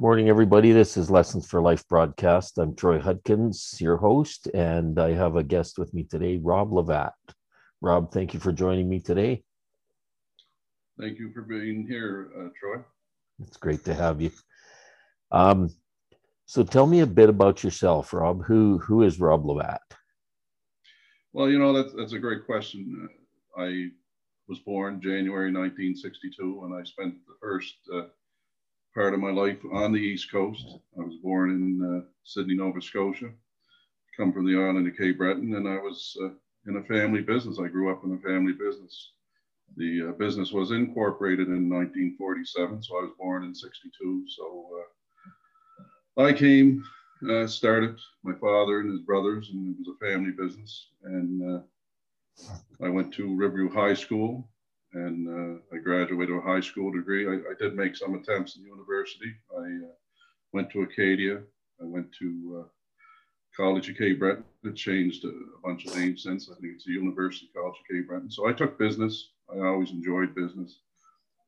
morning, 0.00 0.30
everybody. 0.30 0.72
This 0.72 0.96
is 0.96 1.10
Lessons 1.10 1.46
for 1.46 1.60
Life 1.60 1.86
broadcast. 1.86 2.56
I'm 2.56 2.74
Troy 2.74 2.98
Hudkins, 2.98 3.76
your 3.82 3.98
host, 3.98 4.46
and 4.54 4.98
I 4.98 5.12
have 5.12 5.36
a 5.36 5.42
guest 5.42 5.78
with 5.78 5.92
me 5.92 6.04
today, 6.04 6.40
Rob 6.42 6.70
Lavat. 6.70 7.12
Rob, 7.82 8.10
thank 8.10 8.32
you 8.32 8.40
for 8.40 8.50
joining 8.50 8.88
me 8.88 9.00
today. 9.00 9.42
Thank 10.98 11.18
you 11.18 11.30
for 11.34 11.42
being 11.42 11.86
here, 11.86 12.30
uh, 12.34 12.48
Troy. 12.58 12.82
It's 13.42 13.58
great 13.58 13.84
to 13.84 13.92
have 13.92 14.22
you. 14.22 14.30
Um, 15.32 15.68
so, 16.46 16.64
tell 16.64 16.86
me 16.86 17.00
a 17.00 17.06
bit 17.06 17.28
about 17.28 17.62
yourself, 17.62 18.14
Rob. 18.14 18.42
Who 18.46 18.78
who 18.78 19.02
is 19.02 19.20
Rob 19.20 19.44
Lavat? 19.44 19.80
Well, 21.34 21.50
you 21.50 21.58
know 21.58 21.74
that's 21.74 21.94
that's 21.94 22.14
a 22.14 22.18
great 22.18 22.46
question. 22.46 23.06
Uh, 23.58 23.62
I 23.62 23.88
was 24.48 24.60
born 24.60 25.02
January 25.02 25.52
1962, 25.52 26.62
and 26.64 26.74
I 26.74 26.84
spent 26.84 27.16
the 27.26 27.34
first 27.38 27.74
uh, 27.94 28.06
part 28.94 29.14
of 29.14 29.20
my 29.20 29.30
life 29.30 29.58
on 29.72 29.92
the 29.92 29.98
East 29.98 30.30
Coast. 30.30 30.66
I 30.98 31.02
was 31.02 31.16
born 31.22 31.50
in 31.50 31.98
uh, 31.98 32.06
Sydney, 32.24 32.54
Nova 32.54 32.80
Scotia, 32.80 33.30
come 34.16 34.32
from 34.32 34.46
the 34.46 34.58
island 34.58 34.88
of 34.88 34.96
Cape 34.96 35.18
Breton, 35.18 35.54
and 35.54 35.68
I 35.68 35.76
was 35.76 36.16
uh, 36.22 36.30
in 36.66 36.76
a 36.76 36.84
family 36.84 37.22
business. 37.22 37.58
I 37.58 37.68
grew 37.68 37.90
up 37.90 38.04
in 38.04 38.12
a 38.12 38.18
family 38.18 38.52
business. 38.52 39.12
The 39.76 40.08
uh, 40.08 40.12
business 40.12 40.52
was 40.52 40.72
incorporated 40.72 41.46
in 41.46 41.70
1947, 41.70 42.82
so 42.82 42.98
I 42.98 43.02
was 43.02 43.12
born 43.18 43.44
in 43.44 43.54
62. 43.54 44.26
So 44.28 44.68
uh, 46.18 46.22
I 46.22 46.32
came, 46.32 46.82
uh, 47.30 47.46
started 47.46 47.96
my 48.24 48.34
father 48.34 48.80
and 48.80 48.90
his 48.90 49.00
brothers, 49.00 49.50
and 49.52 49.74
it 49.74 49.78
was 49.78 49.94
a 49.94 50.04
family 50.04 50.32
business. 50.32 50.88
And 51.04 51.56
uh, 51.56 51.60
I 52.84 52.88
went 52.88 53.14
to 53.14 53.36
Riverview 53.36 53.70
High 53.70 53.94
School, 53.94 54.48
and 54.92 55.28
uh, 55.28 55.60
I 55.74 55.78
graduated 55.78 56.16
with 56.16 56.30
a 56.30 56.40
high 56.40 56.60
school 56.60 56.90
degree. 56.90 57.28
I, 57.28 57.34
I, 57.34 57.54
did 57.58 57.76
make 57.76 57.96
some 57.96 58.14
attempts 58.14 58.56
in 58.56 58.64
university. 58.64 59.32
I 59.56 59.86
uh, 59.86 59.92
went 60.52 60.70
to 60.70 60.82
Acadia. 60.82 61.42
I 61.80 61.84
went 61.84 62.12
to 62.18 62.64
uh, 62.64 62.68
College 63.56 63.88
of 63.88 63.96
Cape 63.96 64.18
Breton. 64.18 64.44
It 64.64 64.74
changed 64.74 65.24
a, 65.24 65.28
a, 65.28 65.60
bunch 65.62 65.86
of 65.86 65.96
names 65.96 66.24
since. 66.24 66.50
I 66.50 66.54
think 66.60 66.74
it's 66.74 66.84
the 66.84 66.92
University 66.92 67.50
College 67.54 67.76
of 67.78 67.88
Cape 67.88 68.08
Breton. 68.08 68.30
So 68.30 68.48
I 68.48 68.52
took 68.52 68.78
business. 68.78 69.30
I 69.52 69.60
always 69.60 69.90
enjoyed 69.90 70.34
business. 70.34 70.80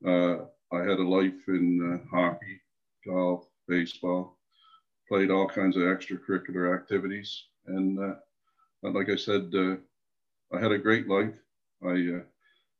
Uh, 0.06 0.44
I 0.72 0.78
had 0.78 0.98
a 0.98 1.08
life 1.08 1.48
in 1.48 2.00
uh, 2.00 2.16
hockey, 2.16 2.60
golf, 3.06 3.46
baseball, 3.68 4.38
played 5.08 5.30
all 5.30 5.48
kinds 5.48 5.76
of 5.76 5.82
extracurricular 5.82 6.76
activities. 6.76 7.44
And 7.66 7.98
uh, 7.98 8.14
like 8.82 9.10
I 9.10 9.16
said, 9.16 9.50
I 10.52 10.60
had 10.60 10.72
a 10.72 10.78
great 10.78 11.08
life. 11.08 11.34
I 11.84 12.22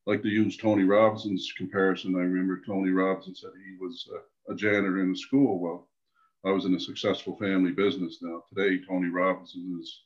like 0.06 0.22
to 0.22 0.28
use 0.28 0.56
Tony 0.56 0.84
Robinson's 0.84 1.53
comparison. 1.56 2.17
I 2.17 2.20
remember 2.20 2.61
Tony 2.67 2.91
Robinson 2.91 3.34
said 3.34 3.50
he 3.56 3.77
was 3.78 4.08
a, 4.48 4.53
a 4.53 4.56
janitor 4.56 5.00
in 5.03 5.12
a 5.12 5.17
school. 5.17 5.61
Well, 5.61 5.89
I 6.45 6.50
was 6.50 6.64
in 6.64 6.75
a 6.75 6.81
successful 6.81 7.36
family 7.36 7.72
business. 7.72 8.19
Now 8.20 8.42
today, 8.48 8.80
Tony 8.89 9.08
Robinson 9.08 9.78
is 9.80 10.03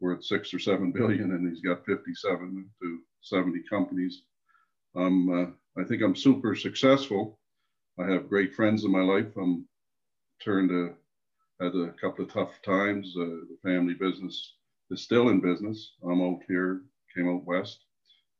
worth 0.00 0.24
six 0.24 0.52
or 0.54 0.58
seven 0.58 0.92
billion, 0.92 1.32
and 1.32 1.48
he's 1.48 1.60
got 1.60 1.84
57 1.84 2.70
to 2.82 2.98
70 3.22 3.62
companies. 3.68 4.22
Um, 4.96 5.28
uh, 5.76 5.80
I 5.80 5.84
think 5.84 6.02
I'm 6.02 6.16
super 6.16 6.54
successful. 6.54 7.38
I 7.98 8.10
have 8.10 8.28
great 8.28 8.54
friends 8.54 8.84
in 8.84 8.90
my 8.90 9.02
life. 9.02 9.36
I'm 9.36 9.66
turned 10.42 10.70
to 10.70 10.94
had 11.60 11.74
a 11.74 11.92
couple 12.00 12.24
of 12.24 12.32
tough 12.32 12.60
times. 12.62 13.14
Uh, 13.16 13.24
the 13.24 13.58
family 13.62 13.94
business 13.94 14.54
is 14.90 15.02
still 15.02 15.28
in 15.28 15.40
business. 15.40 15.92
I'm 16.02 16.20
out 16.20 16.40
here, 16.48 16.82
came 17.14 17.28
out 17.28 17.44
west. 17.44 17.84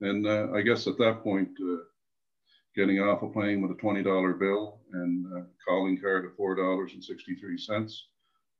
And 0.04 0.26
uh, 0.26 0.48
I 0.54 0.60
guess 0.60 0.86
at 0.86 0.98
that 0.98 1.22
point, 1.22 1.48
uh, 1.62 1.76
getting 2.76 3.00
off 3.00 3.22
a 3.22 3.28
plane 3.28 3.62
with 3.62 3.70
a 3.70 3.82
$20 3.82 4.38
bill 4.38 4.80
and 4.92 5.26
a 5.38 5.46
calling 5.66 5.98
card 5.98 6.26
of 6.26 6.36
$4.63, 6.36 7.92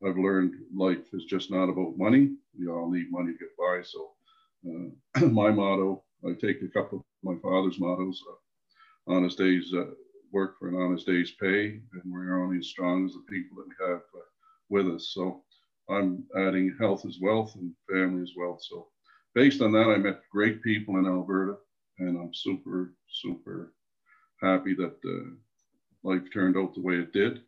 I've 0.07 0.17
learned 0.17 0.55
life 0.75 1.13
is 1.13 1.25
just 1.25 1.51
not 1.51 1.69
about 1.69 1.99
money. 1.99 2.31
We 2.59 2.69
all 2.69 2.91
need 2.91 3.11
money 3.11 3.33
to 3.33 3.39
get 3.39 3.57
by. 3.59 3.83
So 3.83 4.13
uh, 4.67 5.27
my 5.29 5.51
motto, 5.51 6.03
I 6.27 6.33
take 6.33 6.63
a 6.63 6.69
couple 6.69 6.99
of 6.99 7.05
my 7.23 7.39
father's 7.43 7.79
mottos, 7.79 8.23
uh, 8.31 9.13
honest 9.15 9.37
days 9.37 9.71
uh, 9.77 9.91
work 10.33 10.59
for 10.59 10.69
an 10.69 10.77
honest 10.77 11.07
day's 11.07 11.33
pay, 11.41 11.81
and 11.93 12.03
we're 12.07 12.43
only 12.43 12.59
as 12.59 12.69
strong 12.69 13.05
as 13.05 13.13
the 13.13 13.23
people 13.29 13.59
that 13.59 13.69
we 13.69 13.87
have 13.87 13.99
uh, 13.99 14.29
with 14.71 14.89
us. 14.89 15.13
So 15.15 15.43
I'm 15.91 16.25
adding 16.37 16.75
health 16.81 17.05
as 17.05 17.19
wealth 17.21 17.55
and 17.57 17.73
family 17.91 18.23
as 18.23 18.33
wealth. 18.35 18.63
So 18.63 18.89
based 19.35 19.61
on 19.63 19.73
that, 19.73 19.89
I 19.89 19.97
met 19.97 20.29
great 20.31 20.63
people 20.63 20.97
in 20.99 21.07
Alberta, 21.07 21.57
and 21.99 22.19
I'm 22.19 22.35
super, 22.35 22.95
super 23.09 23.73
happy 24.41 24.75
that 24.75 24.97
uh, 25.05 25.35
life 26.03 26.23
turned 26.33 26.57
out 26.57 26.75
the 26.75 26.83
way 26.83 26.95
it 26.95 27.13
did. 27.13 27.43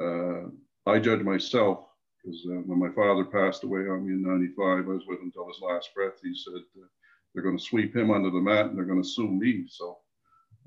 Uh, 0.00 0.48
I 0.86 0.98
judge 0.98 1.22
myself 1.22 1.86
because 2.22 2.40
uh, 2.46 2.60
when 2.66 2.78
my 2.78 2.90
father 2.94 3.24
passed 3.24 3.64
away 3.64 3.80
on 3.80 4.06
me 4.06 4.14
in 4.14 4.22
95, 4.22 4.58
I 4.60 4.80
was 4.80 5.06
with 5.06 5.20
him 5.20 5.26
until 5.26 5.48
his 5.48 5.60
last 5.62 5.94
breath. 5.94 6.14
He 6.22 6.34
said 6.34 6.54
uh, 6.54 6.86
they're 7.32 7.44
going 7.44 7.58
to 7.58 7.64
sweep 7.64 7.94
him 7.94 8.10
under 8.10 8.30
the 8.30 8.40
mat 8.40 8.66
and 8.66 8.76
they're 8.76 8.84
going 8.84 9.02
to 9.02 9.08
sue 9.08 9.28
me. 9.28 9.66
So 9.68 9.98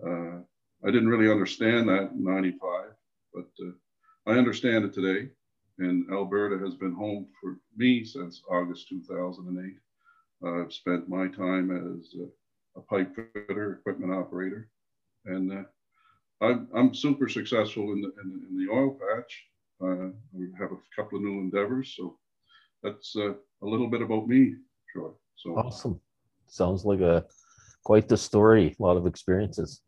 uh, 0.05 0.39
I 0.85 0.91
didn't 0.91 1.09
really 1.09 1.31
understand 1.31 1.89
that 1.89 2.11
in 2.11 2.23
95, 2.23 2.91
but 3.33 3.49
uh, 3.61 4.31
I 4.31 4.37
understand 4.37 4.85
it 4.85 4.93
today. 4.93 5.29
And 5.79 6.11
Alberta 6.11 6.57
has 6.63 6.73
been 6.75 6.93
home 6.93 7.27
for 7.39 7.57
me 7.75 8.03
since 8.03 8.41
August 8.49 8.89
2008. 8.89 9.73
I've 10.45 10.71
spent 10.71 11.09
my 11.09 11.27
time 11.27 11.71
as 11.71 12.13
a, 12.15 12.79
a 12.79 12.81
pipe 12.83 13.15
fitter, 13.15 13.73
equipment 13.73 14.13
operator, 14.13 14.69
and 15.25 15.51
uh, 15.51 15.63
I'm, 16.45 16.67
I'm 16.75 16.93
super 16.93 17.27
successful 17.27 17.91
in 17.93 18.01
the, 18.01 18.11
in, 18.23 18.41
in 18.49 18.65
the 18.65 18.71
oil 18.71 18.99
patch. 18.99 19.45
Uh, 19.81 20.09
I 20.09 20.59
have 20.59 20.71
a 20.71 20.77
couple 20.95 21.17
of 21.17 21.23
new 21.23 21.39
endeavors, 21.39 21.93
so 21.97 22.17
that's 22.83 23.15
uh, 23.15 23.33
a 23.33 23.65
little 23.65 23.87
bit 23.89 24.01
about 24.01 24.27
me, 24.27 24.55
Troy. 24.93 25.09
So 25.35 25.57
awesome. 25.57 25.99
Sounds 26.47 26.85
like 26.85 27.01
a 27.01 27.25
quite 27.83 28.07
the 28.07 28.17
story. 28.17 28.75
A 28.79 28.83
lot 28.83 28.97
of 28.97 29.07
experiences. 29.07 29.81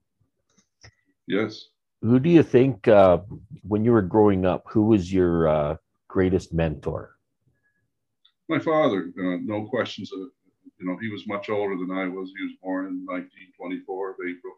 Yes. 1.27 1.65
Who 2.01 2.19
do 2.19 2.29
you 2.29 2.43
think, 2.43 2.87
uh, 2.87 3.19
when 3.63 3.83
you 3.83 3.91
were 3.91 4.01
growing 4.01 4.45
up, 4.45 4.63
who 4.67 4.83
was 4.83 5.11
your 5.11 5.47
uh, 5.47 5.75
greatest 6.07 6.53
mentor? 6.53 7.15
My 8.47 8.59
father, 8.59 9.11
uh, 9.19 9.37
no 9.43 9.67
questions 9.67 10.11
you 10.79 10.87
know, 10.87 10.97
he 10.97 11.09
was 11.09 11.27
much 11.27 11.49
older 11.49 11.75
than 11.75 11.91
I 11.91 12.07
was. 12.07 12.31
He 12.35 12.43
was 12.43 12.55
born 12.61 12.85
in 12.85 13.05
1924 13.05 14.11
of 14.11 14.15
April. 14.27 14.53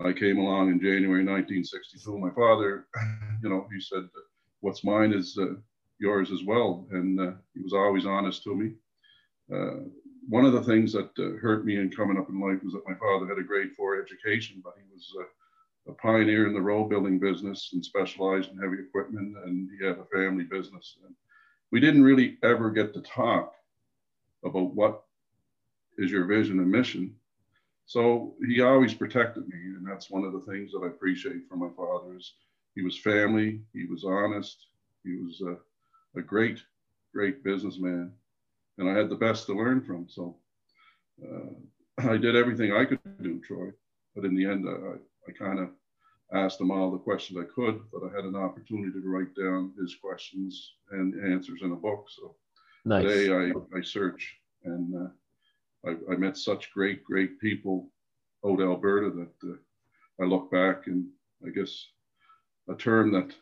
I 0.00 0.12
came 0.12 0.38
along 0.38 0.68
in 0.68 0.78
January 0.78 1.24
1962. 1.24 2.18
My 2.18 2.30
father, 2.30 2.86
you 3.42 3.48
know, 3.48 3.66
he 3.72 3.80
said, 3.80 4.08
"What's 4.60 4.84
mine 4.84 5.12
is 5.12 5.36
uh, 5.38 5.54
yours 5.98 6.30
as 6.30 6.44
well," 6.44 6.86
and 6.92 7.18
uh, 7.18 7.32
he 7.54 7.60
was 7.60 7.72
always 7.72 8.06
honest 8.06 8.42
to 8.44 8.54
me. 8.54 8.72
Uh, 9.52 9.88
one 10.28 10.44
of 10.44 10.52
the 10.52 10.62
things 10.62 10.92
that 10.92 11.10
uh, 11.18 11.40
hurt 11.40 11.64
me 11.64 11.76
in 11.76 11.90
coming 11.90 12.18
up 12.18 12.28
in 12.28 12.40
life 12.40 12.62
was 12.62 12.74
that 12.74 12.86
my 12.86 12.94
father 12.94 13.26
had 13.26 13.38
a 13.38 13.42
grade 13.42 13.72
four 13.76 14.00
education, 14.00 14.60
but 14.62 14.74
he 14.76 14.84
was 14.92 15.10
uh, 15.18 15.92
a 15.92 15.94
pioneer 15.94 16.46
in 16.46 16.52
the 16.52 16.60
road 16.60 16.90
building 16.90 17.18
business 17.18 17.70
and 17.72 17.82
specialized 17.82 18.50
in 18.50 18.58
heavy 18.58 18.76
equipment, 18.80 19.34
and 19.44 19.70
he 19.70 19.84
had 19.84 19.98
a 19.98 20.04
family 20.04 20.44
business. 20.44 20.98
And 21.04 21.14
we 21.72 21.80
didn't 21.80 22.04
really 22.04 22.36
ever 22.42 22.70
get 22.70 22.92
to 22.94 23.00
talk 23.00 23.54
about 24.44 24.74
what 24.74 25.02
is 25.98 26.10
your 26.10 26.24
vision 26.24 26.60
and 26.60 26.70
mission. 26.70 27.14
So 27.86 28.34
he 28.46 28.62
always 28.62 28.94
protected 28.94 29.48
me, 29.48 29.58
and 29.76 29.86
that's 29.86 30.10
one 30.10 30.24
of 30.24 30.32
the 30.32 30.40
things 30.50 30.72
that 30.72 30.82
I 30.84 30.88
appreciate 30.88 31.48
from 31.48 31.60
my 31.60 31.70
father 31.76 32.16
is 32.16 32.34
he 32.74 32.82
was 32.82 32.98
family, 32.98 33.60
he 33.72 33.86
was 33.86 34.04
honest, 34.04 34.66
he 35.04 35.16
was 35.16 35.40
a, 35.40 35.56
a 36.18 36.22
great, 36.22 36.60
great 37.14 37.42
businessman, 37.42 38.12
and 38.76 38.88
I 38.88 38.94
had 38.94 39.08
the 39.08 39.16
best 39.16 39.46
to 39.46 39.54
learn 39.54 39.82
from. 39.82 40.06
So 40.08 40.36
uh, 41.22 42.08
I 42.10 42.16
did 42.16 42.36
everything 42.36 42.72
I 42.72 42.84
could 42.84 43.00
do, 43.22 43.40
Troy, 43.40 43.70
but 44.14 44.24
in 44.24 44.34
the 44.36 44.44
end, 44.44 44.66
I, 44.68 44.96
I 45.28 45.32
kind 45.32 45.58
of 45.58 45.70
asked 46.32 46.60
him 46.60 46.70
all 46.70 46.90
the 46.90 46.98
questions 46.98 47.38
I 47.38 47.52
could, 47.52 47.80
but 47.90 48.02
I 48.04 48.14
had 48.14 48.24
an 48.24 48.36
opportunity 48.36 49.00
to 49.00 49.08
write 49.08 49.34
down 49.34 49.72
his 49.80 49.96
questions 49.96 50.74
and 50.90 51.14
answers 51.32 51.60
in 51.62 51.72
a 51.72 51.76
book. 51.76 52.06
So 52.10 52.36
nice. 52.84 53.02
today 53.02 53.32
I, 53.32 53.76
I 53.76 53.80
search 53.82 54.36
and 54.64 54.94
uh, 54.94 55.08
I, 55.86 55.94
I 56.12 56.16
met 56.16 56.36
such 56.36 56.72
great, 56.72 57.04
great 57.04 57.40
people 57.40 57.90
out 58.46 58.60
Alberta 58.60 59.10
that 59.10 59.50
uh, 59.50 59.56
I 60.22 60.26
look 60.26 60.50
back 60.50 60.86
and 60.86 61.06
I 61.46 61.50
guess 61.50 61.86
a 62.68 62.74
term 62.74 63.12
that 63.12 63.34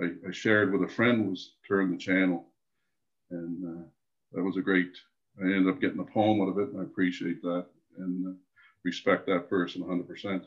I, 0.00 0.28
I, 0.28 0.32
shared 0.32 0.72
with 0.72 0.88
a 0.88 0.92
friend 0.92 1.30
was 1.30 1.54
turn 1.66 1.90
the 1.90 1.96
channel. 1.96 2.46
And 3.30 3.64
uh, 3.64 3.84
that 4.32 4.42
was 4.42 4.56
a 4.56 4.62
great, 4.62 4.96
I 5.40 5.44
ended 5.44 5.68
up 5.68 5.80
getting 5.80 6.00
a 6.00 6.04
poem 6.04 6.40
out 6.42 6.48
of 6.48 6.58
it 6.58 6.72
and 6.72 6.80
I 6.80 6.84
appreciate 6.84 7.42
that 7.42 7.66
and 7.98 8.26
uh, 8.26 8.32
respect 8.84 9.26
that 9.26 9.48
person 9.48 9.82
100%. 9.82 10.42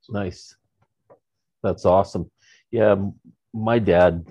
So. 0.00 0.12
Nice. 0.12 0.56
That's 1.62 1.84
awesome. 1.84 2.30
Yeah, 2.70 2.96
my 3.52 3.78
dad 3.78 4.26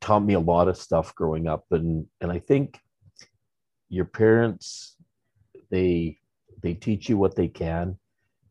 taught 0.00 0.24
me 0.24 0.34
a 0.34 0.40
lot 0.40 0.68
of 0.68 0.78
stuff 0.78 1.14
growing 1.14 1.46
up 1.46 1.66
and 1.72 2.06
and 2.22 2.32
I 2.32 2.38
think 2.38 2.78
your 3.90 4.06
parents 4.06 4.96
they 5.70 6.18
they 6.62 6.74
teach 6.74 7.08
you 7.08 7.16
what 7.16 7.36
they 7.36 7.48
can. 7.48 7.98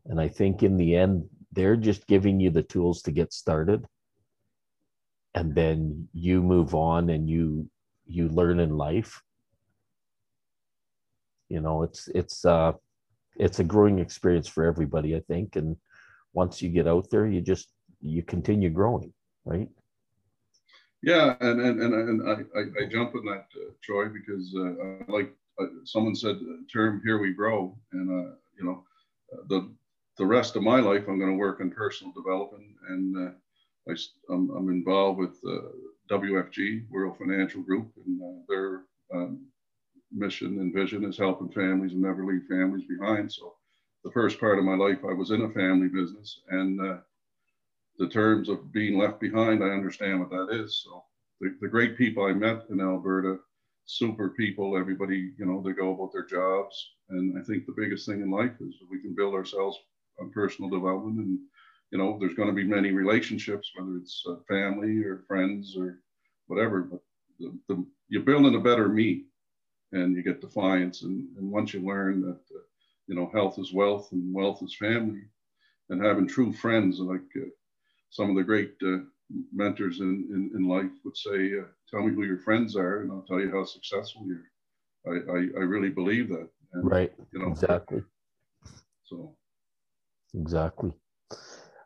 And 0.06 0.20
i 0.20 0.28
think 0.28 0.62
in 0.62 0.76
the 0.76 0.96
end 0.96 1.28
they're 1.52 1.76
just 1.76 2.06
giving 2.06 2.40
you 2.40 2.50
the 2.50 2.62
tools 2.62 3.02
to 3.02 3.10
get 3.10 3.32
started. 3.32 3.86
And 5.34 5.54
then 5.54 6.08
you 6.12 6.42
move 6.42 6.74
on 6.74 7.10
and 7.10 7.28
you 7.28 7.68
you 8.06 8.28
learn 8.28 8.60
in 8.60 8.76
life. 8.76 9.22
You 11.48 11.60
know 11.60 11.82
it's 11.82 12.08
it's 12.08 12.44
uh 12.44 12.72
it's 13.36 13.58
a 13.58 13.64
growing 13.64 13.98
experience 13.98 14.48
for 14.48 14.64
everybody 14.64 15.16
i 15.16 15.20
think. 15.20 15.56
And 15.56 15.76
once 16.32 16.62
you 16.62 16.68
get 16.68 16.86
out 16.86 17.10
there 17.10 17.26
you 17.26 17.40
just 17.40 17.68
you 18.00 18.22
continue 18.22 18.70
growing 18.70 19.12
right? 19.44 19.68
Yeah 21.02 21.36
and 21.40 21.60
and 21.60 21.80
and, 21.82 21.94
and 21.94 22.28
I, 22.28 22.58
I, 22.58 22.62
I 22.84 22.88
jump 22.88 23.14
in 23.14 23.24
that 23.24 23.46
uh, 23.56 23.72
troy 23.82 24.08
because 24.08 24.54
uh, 24.56 24.74
I 24.84 25.10
like 25.10 25.34
someone 25.84 26.14
said 26.14 26.38
term 26.72 27.00
here 27.04 27.18
we 27.18 27.32
grow 27.32 27.76
and 27.92 28.08
uh, 28.10 28.34
you 28.58 28.64
know 28.64 28.84
uh, 29.32 29.42
the 29.48 29.70
the 30.18 30.26
rest 30.26 30.56
of 30.56 30.62
my 30.62 30.80
life 30.80 31.04
i'm 31.08 31.18
going 31.18 31.32
to 31.32 31.38
work 31.38 31.60
in 31.60 31.70
personal 31.70 32.12
development 32.12 32.64
and 32.88 33.16
uh, 33.16 33.30
I, 33.88 33.94
I'm, 34.32 34.50
I'm 34.50 34.68
involved 34.68 35.18
with 35.18 35.40
wfg 36.10 36.90
world 36.90 37.16
financial 37.18 37.62
group 37.62 37.90
and 38.06 38.20
their 38.48 38.82
um, 39.12 39.46
mission 40.12 40.58
and 40.58 40.74
vision 40.74 41.04
is 41.04 41.16
helping 41.18 41.50
families 41.50 41.92
and 41.92 42.02
never 42.02 42.24
leave 42.24 42.44
families 42.48 42.84
behind. 42.88 43.32
So 43.32 43.54
the 44.04 44.10
first 44.10 44.40
part 44.40 44.58
of 44.58 44.64
my 44.64 44.74
life, 44.74 44.98
I 45.08 45.12
was 45.12 45.30
in 45.30 45.42
a 45.42 45.50
family 45.50 45.88
business 45.88 46.40
and 46.48 46.80
uh, 46.80 46.96
the 47.98 48.08
terms 48.08 48.48
of 48.48 48.72
being 48.72 48.98
left 48.98 49.20
behind, 49.20 49.62
I 49.62 49.68
understand 49.68 50.20
what 50.20 50.30
that 50.30 50.48
is. 50.50 50.82
So 50.84 51.04
the, 51.40 51.56
the 51.60 51.68
great 51.68 51.96
people 51.96 52.24
I 52.24 52.32
met 52.32 52.64
in 52.70 52.80
Alberta, 52.80 53.38
super 53.86 54.30
people, 54.30 54.76
everybody, 54.76 55.32
you 55.38 55.46
know, 55.46 55.62
they 55.62 55.72
go 55.72 55.94
about 55.94 56.12
their 56.12 56.24
jobs. 56.24 56.92
And 57.08 57.38
I 57.38 57.42
think 57.42 57.66
the 57.66 57.74
biggest 57.76 58.06
thing 58.06 58.20
in 58.20 58.30
life 58.30 58.52
is 58.60 58.74
we 58.90 59.00
can 59.00 59.14
build 59.14 59.34
ourselves 59.34 59.78
on 60.20 60.30
personal 60.30 60.70
development 60.70 61.18
and, 61.18 61.38
you 61.90 61.98
know, 61.98 62.16
there's 62.18 62.34
going 62.34 62.48
to 62.48 62.54
be 62.54 62.64
many 62.64 62.92
relationships, 62.92 63.72
whether 63.74 63.96
it's 63.96 64.22
uh, 64.28 64.36
family 64.48 65.02
or 65.04 65.24
friends 65.26 65.76
or 65.76 66.00
whatever, 66.46 66.82
but 66.82 67.00
the, 67.38 67.52
the, 67.68 67.84
you're 68.08 68.22
building 68.22 68.54
a 68.54 68.60
better 68.60 68.88
me 68.88 69.24
and 69.92 70.14
you 70.14 70.22
get 70.22 70.40
defiance. 70.40 71.02
And, 71.02 71.28
and 71.36 71.50
once 71.50 71.74
you 71.74 71.80
learn 71.80 72.20
that, 72.22 72.40
uh, 72.54 72.62
you 73.06 73.14
know, 73.14 73.30
health 73.32 73.58
is 73.58 73.72
wealth 73.72 74.12
and 74.12 74.32
wealth 74.32 74.62
is 74.62 74.74
family, 74.76 75.22
and 75.88 76.04
having 76.04 76.28
true 76.28 76.52
friends, 76.52 77.00
like 77.00 77.20
uh, 77.36 77.48
some 78.10 78.30
of 78.30 78.36
the 78.36 78.44
great 78.44 78.74
uh, 78.84 78.98
mentors 79.52 80.00
in, 80.00 80.28
in, 80.30 80.50
in, 80.54 80.68
life 80.68 80.90
would 81.04 81.16
say, 81.16 81.58
uh, 81.58 81.64
tell 81.90 82.02
me 82.02 82.14
who 82.14 82.24
your 82.24 82.38
friends 82.38 82.76
are, 82.76 83.00
and 83.00 83.10
I'll 83.10 83.24
tell 83.28 83.40
you 83.40 83.50
how 83.50 83.64
successful 83.64 84.26
you 84.26 84.38
are. 85.06 85.14
I, 85.14 85.32
I, 85.32 85.60
I 85.60 85.64
really 85.64 85.90
believe 85.90 86.28
that. 86.28 86.48
And, 86.72 86.90
right. 86.90 87.12
You 87.32 87.40
know, 87.40 87.50
exactly. 87.50 88.02
So. 89.04 89.34
Exactly. 90.34 90.92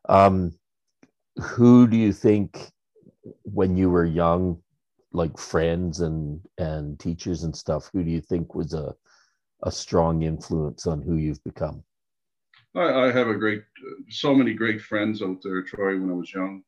Um, 0.08 0.58
who 1.40 1.86
do 1.86 1.96
you 1.96 2.12
think, 2.12 2.70
when 3.42 3.76
you 3.76 3.88
were 3.88 4.04
young, 4.04 4.60
like 5.14 5.38
friends 5.38 6.00
and 6.00 6.40
and 6.58 6.98
teachers 6.98 7.44
and 7.44 7.56
stuff 7.56 7.88
who 7.92 8.02
do 8.02 8.10
you 8.10 8.20
think 8.20 8.54
was 8.54 8.74
a 8.74 8.94
a 9.62 9.70
strong 9.70 10.22
influence 10.22 10.86
on 10.86 11.00
who 11.00 11.16
you've 11.16 11.42
become 11.44 11.82
i, 12.74 13.06
I 13.06 13.12
have 13.12 13.28
a 13.28 13.34
great 13.34 13.62
so 14.10 14.34
many 14.34 14.52
great 14.52 14.80
friends 14.80 15.22
out 15.22 15.40
there 15.42 15.62
troy 15.62 15.98
when 15.98 16.10
i 16.10 16.14
was 16.14 16.34
young 16.34 16.62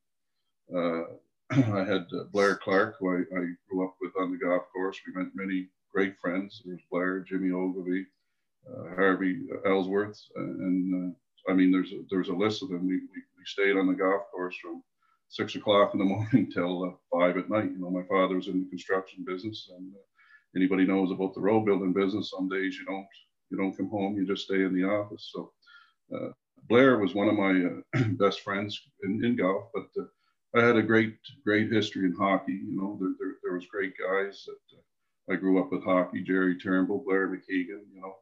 uh, 0.75 1.03
i 1.51 1.85
had 1.85 2.07
uh, 2.13 2.25
blair 2.33 2.57
clark 2.57 2.97
who 2.99 3.11
I, 3.11 3.21
I, 3.21 3.45
grew 3.69 3.85
up 3.85 3.95
with 4.01 4.13
on 4.19 4.33
the 4.33 4.39
golf 4.39 4.63
course 4.73 4.99
we 5.07 5.15
met 5.15 5.33
many 5.35 5.69
great 5.93 6.19
friends 6.21 6.63
there's 6.65 6.81
blair 6.91 7.21
jimmy 7.21 7.53
ogilvy 7.53 8.07
uh, 8.69 8.95
harvey 8.97 9.47
ellsworth 9.65 10.21
and 10.37 11.15
uh, 11.15 11.51
i 11.51 11.55
mean 11.55 11.71
there's 11.71 11.93
a, 11.93 12.03
there's 12.11 12.29
a 12.29 12.35
list 12.35 12.63
of 12.63 12.71
them 12.71 12.87
we, 12.87 12.95
we, 12.97 13.23
we 13.39 13.45
stayed 13.45 13.77
on 13.77 13.87
the 13.87 13.95
golf 13.95 14.23
course 14.33 14.57
from 14.61 14.83
six 15.29 15.55
o'clock 15.55 15.93
in 15.95 16.01
the 16.01 16.05
morning 16.17 16.51
till 16.51 16.85
uh, 16.85 16.91
five 17.13 17.37
at 17.37 17.51
night. 17.51 17.71
You 17.73 17.79
know, 17.79 17.91
my 17.91 18.05
father 18.05 18.37
was 18.37 18.47
in 18.47 18.63
the 18.63 18.69
construction 18.69 19.25
business, 19.27 19.69
and 19.77 19.93
uh, 19.93 19.99
anybody 20.57 20.87
knows 20.87 21.11
about 21.11 21.35
the 21.35 21.41
road 21.41 21.65
building 21.65 21.93
business. 21.93 22.31
Some 22.31 22.49
days 22.49 22.77
you 22.79 22.85
don't 22.87 23.07
you 23.51 23.57
don't 23.57 23.77
come 23.77 23.89
home, 23.89 24.17
you 24.17 24.27
just 24.27 24.45
stay 24.45 24.63
in 24.63 24.75
the 24.75 24.85
office. 24.85 25.31
So 25.33 25.53
Blair 26.69 26.99
was 26.99 27.15
one 27.15 27.29
of 27.29 27.35
my 27.35 28.03
best 28.19 28.41
friends 28.41 28.81
in, 29.05 29.25
in 29.25 29.37
golf, 29.37 29.71
but 29.73 29.87
I 30.57 30.65
had 30.65 30.77
a 30.77 30.83
great 30.83 31.17
great 31.45 31.71
history 31.71 32.07
in 32.07 32.15
hockey. 32.15 32.53
You 32.53 32.77
know, 32.77 32.97
there, 33.01 33.15
there, 33.19 33.37
there 33.43 33.55
was 33.55 33.67
great 33.67 33.95
guys 33.99 34.47
that 34.47 34.79
uh, 34.79 35.35
I 35.35 35.37
grew 35.37 35.61
up 35.61 35.73
with 35.73 35.85
hockey. 35.85 36.23
Jerry 36.23 36.57
Turnbull, 36.59 37.05
Blair 37.05 37.29
McKeegan, 37.29 37.83
you 37.93 38.01
know. 38.01 38.15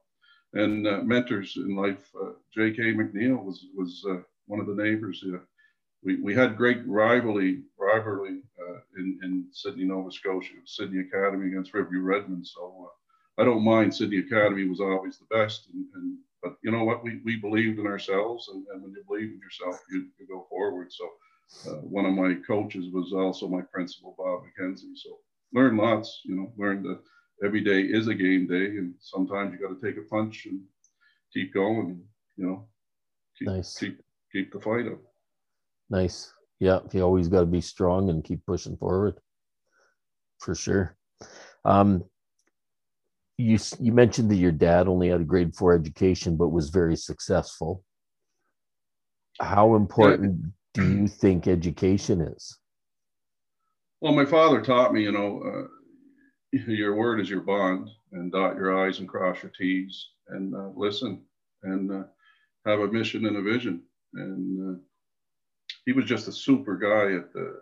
And 0.54 1.08
mentors 1.08 1.56
in 1.56 1.74
life, 1.74 2.12
J.K. 2.54 2.94
McNeil 2.94 3.42
was 3.44 3.66
was 3.74 4.04
one 4.46 4.60
of 4.60 4.66
the 4.66 4.74
neighbors 4.74 5.24
we, 6.04 6.20
we 6.20 6.34
had 6.34 6.56
great 6.56 6.86
rivalry 6.86 7.62
rivalry 7.78 8.42
uh, 8.60 8.78
in, 8.98 9.18
in 9.22 9.46
Sydney, 9.52 9.84
Nova 9.84 10.12
Scotia, 10.12 10.52
Sydney 10.66 11.00
Academy 11.00 11.48
against 11.48 11.74
Riverview 11.74 12.00
Redmond. 12.00 12.46
So 12.46 12.88
uh, 12.88 13.42
I 13.42 13.44
don't 13.44 13.64
mind. 13.64 13.94
Sydney 13.94 14.18
Academy 14.18 14.68
was 14.68 14.80
always 14.80 15.18
the 15.18 15.34
best. 15.34 15.68
And, 15.72 15.86
and 15.94 16.18
but 16.42 16.56
you 16.62 16.70
know 16.70 16.84
what? 16.84 17.02
We, 17.02 17.20
we 17.24 17.36
believed 17.36 17.78
in 17.78 17.86
ourselves, 17.86 18.48
and, 18.52 18.66
and 18.72 18.82
when 18.82 18.92
you 18.92 19.02
believe 19.08 19.30
in 19.30 19.40
yourself, 19.40 19.80
you, 19.90 20.08
you 20.20 20.26
go 20.28 20.46
forward. 20.50 20.92
So 20.92 21.08
uh, 21.66 21.74
one 21.82 22.06
of 22.06 22.14
my 22.14 22.34
coaches 22.46 22.86
was 22.92 23.12
also 23.12 23.48
my 23.48 23.62
principal, 23.72 24.14
Bob 24.18 24.42
McKenzie. 24.42 24.96
So 24.96 25.18
learn 25.52 25.76
lots. 25.76 26.20
You 26.24 26.36
know, 26.36 26.52
learn 26.56 26.82
that 26.82 27.00
every 27.44 27.62
day 27.62 27.82
is 27.82 28.08
a 28.08 28.14
game 28.14 28.46
day, 28.46 28.66
and 28.76 28.94
sometimes 29.00 29.52
you 29.52 29.66
got 29.66 29.80
to 29.80 29.86
take 29.86 29.98
a 29.98 30.08
punch 30.08 30.46
and 30.46 30.60
keep 31.32 31.54
going. 31.54 32.02
You 32.36 32.46
know, 32.46 32.68
keep, 33.38 33.48
nice. 33.48 33.78
keep 33.78 34.00
keep 34.32 34.52
the 34.52 34.60
fight 34.60 34.86
up. 34.86 35.00
Nice. 35.90 36.32
Yeah, 36.60 36.80
you 36.92 37.02
always 37.02 37.28
got 37.28 37.40
to 37.40 37.46
be 37.46 37.60
strong 37.60 38.10
and 38.10 38.24
keep 38.24 38.44
pushing 38.46 38.76
forward. 38.76 39.14
For 40.40 40.54
sure. 40.54 40.96
Um, 41.64 42.04
you 43.36 43.58
you 43.80 43.92
mentioned 43.92 44.30
that 44.30 44.36
your 44.36 44.52
dad 44.52 44.88
only 44.88 45.08
had 45.08 45.20
a 45.20 45.24
grade 45.24 45.54
four 45.54 45.74
education, 45.74 46.36
but 46.36 46.48
was 46.48 46.70
very 46.70 46.96
successful. 46.96 47.84
How 49.40 49.74
important. 49.74 50.52
Do 50.74 50.86
you 50.86 51.08
think 51.08 51.46
education 51.46 52.20
is? 52.20 52.58
Well, 54.00 54.12
my 54.12 54.26
father 54.26 54.60
taught 54.60 54.92
me, 54.92 55.02
you 55.02 55.12
know, 55.12 55.40
uh, 55.42 56.58
your 56.66 56.94
word 56.94 57.20
is 57.20 57.30
your 57.30 57.40
bond, 57.40 57.88
and 58.12 58.30
dot 58.30 58.56
your 58.56 58.86
I's 58.86 58.98
and 58.98 59.08
cross 59.08 59.42
your 59.42 59.52
T's, 59.58 60.10
and 60.28 60.54
uh, 60.54 60.70
listen, 60.76 61.22
and 61.62 61.90
uh, 61.90 62.04
have 62.66 62.80
a 62.80 62.88
mission 62.88 63.26
and 63.26 63.36
a 63.36 63.42
vision, 63.42 63.82
and 64.14 64.76
uh, 64.76 64.78
he 65.86 65.92
was 65.92 66.04
just 66.04 66.28
a 66.28 66.32
super 66.32 66.76
guy 66.76 67.16
at 67.16 67.32
the 67.32 67.60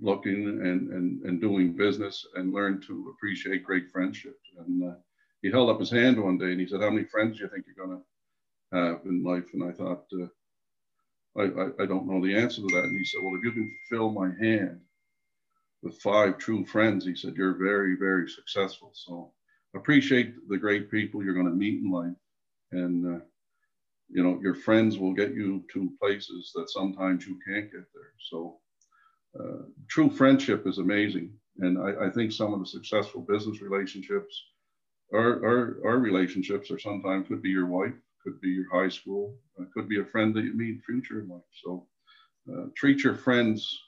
looking 0.00 0.46
and, 0.46 0.90
and, 0.92 1.22
and 1.22 1.40
doing 1.40 1.76
business 1.76 2.26
and 2.34 2.52
learned 2.52 2.82
to 2.82 3.14
appreciate 3.14 3.64
great 3.64 3.90
friendship. 3.92 4.38
And 4.58 4.90
uh, 4.90 4.94
he 5.42 5.50
held 5.50 5.70
up 5.70 5.80
his 5.80 5.90
hand 5.90 6.22
one 6.22 6.38
day 6.38 6.50
and 6.52 6.60
he 6.60 6.66
said, 6.66 6.80
how 6.80 6.90
many 6.90 7.06
friends 7.06 7.36
do 7.36 7.44
you 7.44 7.50
think 7.50 7.64
you're 7.66 7.86
going 7.86 7.98
to 7.98 8.76
have 8.76 9.00
in 9.06 9.22
life? 9.22 9.44
And 9.52 9.62
I 9.62 9.72
thought, 9.72 10.04
uh, 10.20 10.26
I, 11.36 11.42
I, 11.42 11.82
I, 11.82 11.86
don't 11.86 12.06
know 12.06 12.24
the 12.24 12.36
answer 12.36 12.60
to 12.60 12.68
that. 12.68 12.84
And 12.84 12.96
he 12.96 13.04
said, 13.04 13.20
well, 13.22 13.34
if 13.36 13.44
you 13.44 13.52
can 13.52 13.74
fill 13.90 14.10
my 14.10 14.30
hand 14.40 14.80
with 15.82 16.00
five 16.00 16.38
true 16.38 16.64
friends, 16.64 17.04
he 17.04 17.14
said, 17.16 17.34
you're 17.36 17.58
very, 17.58 17.96
very 17.96 18.28
successful. 18.28 18.92
So 18.94 19.32
appreciate 19.74 20.34
the 20.48 20.58
great 20.58 20.90
people 20.90 21.24
you're 21.24 21.34
going 21.34 21.46
to 21.46 21.52
meet 21.52 21.82
in 21.82 21.90
life. 21.90 22.16
And 22.72 23.16
uh, 23.16 23.24
you 24.08 24.22
know, 24.22 24.38
your 24.42 24.54
friends 24.54 24.98
will 24.98 25.12
get 25.12 25.34
you 25.34 25.64
to 25.72 25.92
places 26.00 26.52
that 26.54 26.70
sometimes 26.70 27.26
you 27.26 27.38
can't 27.46 27.70
get 27.70 27.84
there. 27.92 28.12
So 28.30 28.58
uh, 29.38 29.64
true 29.88 30.10
friendship 30.10 30.66
is 30.66 30.78
amazing. 30.78 31.32
And 31.58 31.78
I, 31.78 32.06
I, 32.06 32.10
think 32.10 32.32
some 32.32 32.52
of 32.52 32.60
the 32.60 32.66
successful 32.66 33.22
business 33.22 33.60
relationships 33.60 34.42
are, 35.12 35.44
are, 35.44 35.80
are 35.84 35.98
relationships 35.98 36.70
or 36.70 36.78
sometimes 36.78 37.28
could 37.28 37.42
be 37.42 37.50
your 37.50 37.66
wife, 37.66 37.94
could 38.24 38.40
be 38.40 38.48
your 38.48 38.72
high 38.72 38.88
school, 38.88 39.36
uh, 39.60 39.64
could 39.74 39.88
be 39.88 40.00
a 40.00 40.04
friend 40.04 40.34
that 40.34 40.44
you 40.44 40.56
meet 40.56 40.82
future 40.84 41.20
in 41.20 41.28
life. 41.28 41.42
So 41.62 41.86
uh, 42.50 42.66
treat 42.74 43.04
your 43.04 43.14
friends 43.14 43.78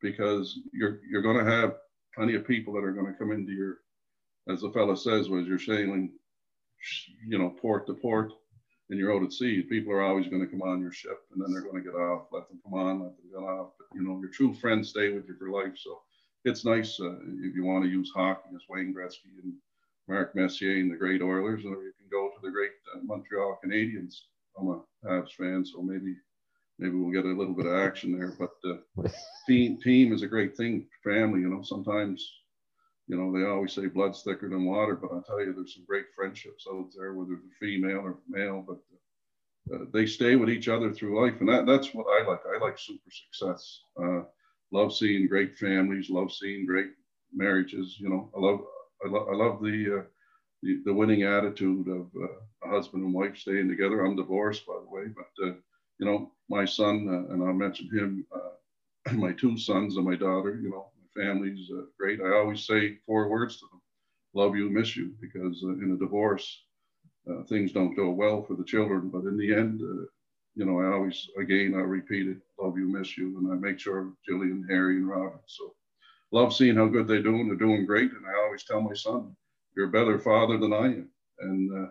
because 0.00 0.58
you're, 0.72 1.00
you're 1.10 1.22
going 1.22 1.42
to 1.44 1.50
have 1.50 1.74
plenty 2.14 2.34
of 2.34 2.46
people 2.46 2.74
that 2.74 2.84
are 2.84 2.92
going 2.92 3.10
to 3.10 3.18
come 3.18 3.32
into 3.32 3.52
your, 3.52 3.78
as 4.48 4.60
the 4.60 4.70
fella 4.70 4.96
says, 4.96 5.28
was 5.28 5.46
you're 5.46 5.58
sailing, 5.58 6.12
you 7.26 7.38
know, 7.38 7.54
port 7.60 7.86
to 7.86 7.94
port 7.94 8.30
and 8.90 8.98
you're 8.98 9.14
out 9.14 9.24
at 9.24 9.32
sea, 9.32 9.62
people 9.62 9.92
are 9.92 10.02
always 10.02 10.28
going 10.28 10.42
to 10.42 10.46
come 10.46 10.62
on 10.62 10.80
your 10.80 10.92
ship 10.92 11.18
and 11.32 11.42
then 11.42 11.52
they're 11.52 11.62
going 11.62 11.82
to 11.82 11.90
get 11.90 11.96
off. 11.96 12.26
Let 12.30 12.48
them 12.48 12.60
come 12.62 12.74
on, 12.74 13.00
let 13.00 13.16
them 13.16 13.30
get 13.30 13.38
off. 13.38 13.70
But, 13.78 13.96
you 13.96 14.06
know, 14.06 14.20
your 14.20 14.30
true 14.30 14.52
friends 14.52 14.90
stay 14.90 15.10
with 15.10 15.26
you 15.26 15.36
for 15.38 15.50
life. 15.50 15.76
So 15.76 16.02
it's 16.44 16.64
nice 16.64 17.00
uh, 17.00 17.16
if 17.42 17.54
you 17.54 17.64
want 17.64 17.84
to 17.84 17.90
use 17.90 18.12
hockey 18.14 18.50
as 18.54 18.60
Wayne 18.68 18.94
Gretzky 18.94 19.32
and 19.42 19.54
Mark 20.06 20.36
Messier 20.36 20.76
and 20.76 20.90
the 20.90 20.96
great 20.96 21.22
Oilers, 21.22 21.64
or 21.64 21.82
you 21.82 21.92
can 21.98 22.08
go 22.10 22.28
to 22.28 22.40
the 22.42 22.52
great 22.52 22.72
uh, 22.93 22.93
Montreal 23.06 23.58
Canadiens. 23.64 24.14
I'm 24.58 24.68
a 24.68 24.82
Habs 25.06 25.32
fan, 25.32 25.64
so 25.64 25.82
maybe 25.82 26.14
maybe 26.78 26.96
we'll 26.96 27.12
get 27.12 27.24
a 27.24 27.36
little 27.36 27.54
bit 27.54 27.66
of 27.66 27.76
action 27.76 28.18
there. 28.18 28.32
But 28.38 28.52
uh, 28.64 29.08
team 29.48 29.78
team 29.80 30.12
is 30.12 30.22
a 30.22 30.28
great 30.28 30.56
thing. 30.56 30.86
Family, 31.04 31.40
you 31.40 31.48
know, 31.48 31.62
sometimes 31.62 32.26
you 33.06 33.16
know, 33.16 33.32
they 33.32 33.46
always 33.46 33.72
say 33.72 33.86
blood's 33.86 34.22
thicker 34.22 34.48
than 34.48 34.64
water, 34.64 34.96
but 34.96 35.12
I 35.12 35.20
tell 35.26 35.40
you, 35.40 35.52
there's 35.52 35.74
some 35.74 35.84
great 35.86 36.06
friendships 36.16 36.66
out 36.72 36.88
there, 36.96 37.12
whether 37.12 37.34
it's 37.34 37.56
female 37.60 37.98
or 37.98 38.18
male, 38.28 38.64
but 38.66 38.78
uh, 39.74 39.84
they 39.92 40.06
stay 40.06 40.36
with 40.36 40.48
each 40.50 40.68
other 40.68 40.92
through 40.92 41.22
life. 41.22 41.40
And 41.40 41.48
that, 41.48 41.66
that's 41.66 41.94
what 41.94 42.06
I 42.08 42.26
like. 42.26 42.40
I 42.46 42.64
like 42.64 42.78
super 42.78 43.10
success. 43.10 43.80
Uh, 44.02 44.22
love 44.72 44.94
seeing 44.94 45.28
great 45.28 45.56
families, 45.56 46.10
love 46.10 46.32
seeing 46.32 46.66
great 46.66 46.92
marriages. 47.34 47.96
You 47.98 48.08
know, 48.08 48.30
I 48.36 48.40
love 48.40 48.60
I, 49.04 49.08
lo- 49.08 49.28
I 49.30 49.34
love 49.36 49.62
the, 49.62 49.98
uh, 50.00 50.02
the, 50.64 50.80
the 50.86 50.94
winning 50.94 51.22
attitude 51.24 51.88
of 51.88 52.06
uh, 52.20 52.28
a 52.64 52.68
husband 52.68 53.04
and 53.04 53.14
wife 53.14 53.36
staying 53.36 53.68
together. 53.68 54.04
I'm 54.04 54.16
divorced, 54.16 54.66
by 54.66 54.78
the 54.82 54.90
way, 54.90 55.04
but 55.14 55.46
uh, 55.46 55.52
you 55.98 56.06
know, 56.06 56.32
my 56.48 56.64
son 56.64 57.06
uh, 57.08 57.32
and 57.32 57.44
I 57.44 57.52
mentioned 57.52 57.92
him, 57.92 58.26
uh, 58.34 59.12
my 59.12 59.32
two 59.32 59.58
sons 59.58 59.96
and 59.96 60.06
my 60.06 60.16
daughter. 60.16 60.58
You 60.60 60.70
know, 60.70 60.90
my 61.16 61.22
family's 61.22 61.70
uh, 61.70 61.82
great. 61.98 62.20
I 62.20 62.36
always 62.36 62.66
say 62.66 62.98
four 63.06 63.28
words 63.28 63.58
to 63.60 63.66
them: 63.70 63.80
love 64.34 64.56
you, 64.56 64.70
miss 64.70 64.96
you, 64.96 65.14
because 65.20 65.62
in 65.62 65.92
a 65.94 66.02
divorce, 66.02 66.64
things 67.48 67.72
don't 67.72 67.94
go 67.94 68.10
well 68.10 68.42
for 68.42 68.54
the 68.56 68.64
children. 68.64 69.10
But 69.10 69.24
in 69.24 69.36
the 69.36 69.54
end, 69.54 69.80
you 70.56 70.64
know, 70.64 70.80
I 70.80 70.94
always, 70.94 71.28
again, 71.38 71.74
I 71.74 71.80
repeat 71.80 72.28
it, 72.28 72.38
love 72.60 72.78
you, 72.78 72.86
miss 72.86 73.18
you. 73.18 73.38
And 73.38 73.52
I 73.52 73.56
make 73.56 73.78
sure 73.78 74.12
Jillian, 74.28 74.62
Harry, 74.70 74.96
and 74.96 75.08
Robin. 75.08 75.40
So 75.46 75.74
love 76.32 76.54
seeing 76.54 76.76
how 76.76 76.86
good 76.86 77.08
they're 77.08 77.22
doing. 77.22 77.48
They're 77.48 77.56
doing 77.56 77.86
great. 77.86 78.12
And 78.12 78.26
I 78.26 78.44
always 78.44 78.64
tell 78.64 78.80
my 78.80 78.94
son, 78.94 79.34
you're 79.76 79.88
a 79.88 79.92
better 79.92 80.18
father 80.18 80.58
than 80.58 80.72
I 80.72 80.86
am. 80.86 81.08
And 81.40 81.86
uh, 81.86 81.90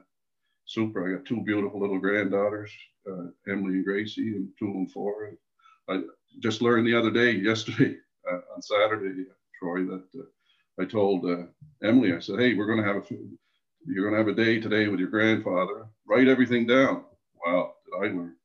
super. 0.66 1.08
I 1.08 1.18
got 1.18 1.26
two 1.26 1.42
beautiful 1.42 1.80
little 1.80 2.00
granddaughters, 2.00 2.72
uh, 3.10 3.28
Emily 3.48 3.76
and 3.76 3.86
Gracie, 3.86 4.34
and 4.36 4.50
two 4.58 4.66
and 4.66 4.92
four. 4.92 5.32
I 5.90 6.02
just 6.40 6.62
learned 6.62 6.88
the 6.88 6.98
other 6.98 7.12
day, 7.12 7.32
yesterday, 7.32 7.98
uh, 8.30 8.40
on 8.56 8.62
Saturday, 8.62 9.26
Troy, 9.60 9.86
that 9.86 10.06
uh, 10.18 10.82
I 10.82 10.86
told 10.86 11.26
uh, 11.26 11.44
Emily, 11.84 12.14
I 12.14 12.20
said, 12.20 12.40
hey, 12.40 12.54
we're 12.54 12.68
going 12.68 12.82
to 12.82 12.88
have 12.88 12.98
a, 12.98 13.16
you're 13.86 14.10
going 14.10 14.14
to 14.14 14.30
have 14.30 14.40
a 14.40 14.44
day 14.44 14.60
today 14.60 14.88
with 14.88 15.00
your 15.00 15.10
grandfather. 15.10 15.88
Write 16.08 16.28
everything 16.28 16.66
down. 16.66 17.04
Wow, 17.46 17.74
did 17.86 18.08
I 18.08 18.14
learn? 18.14 18.36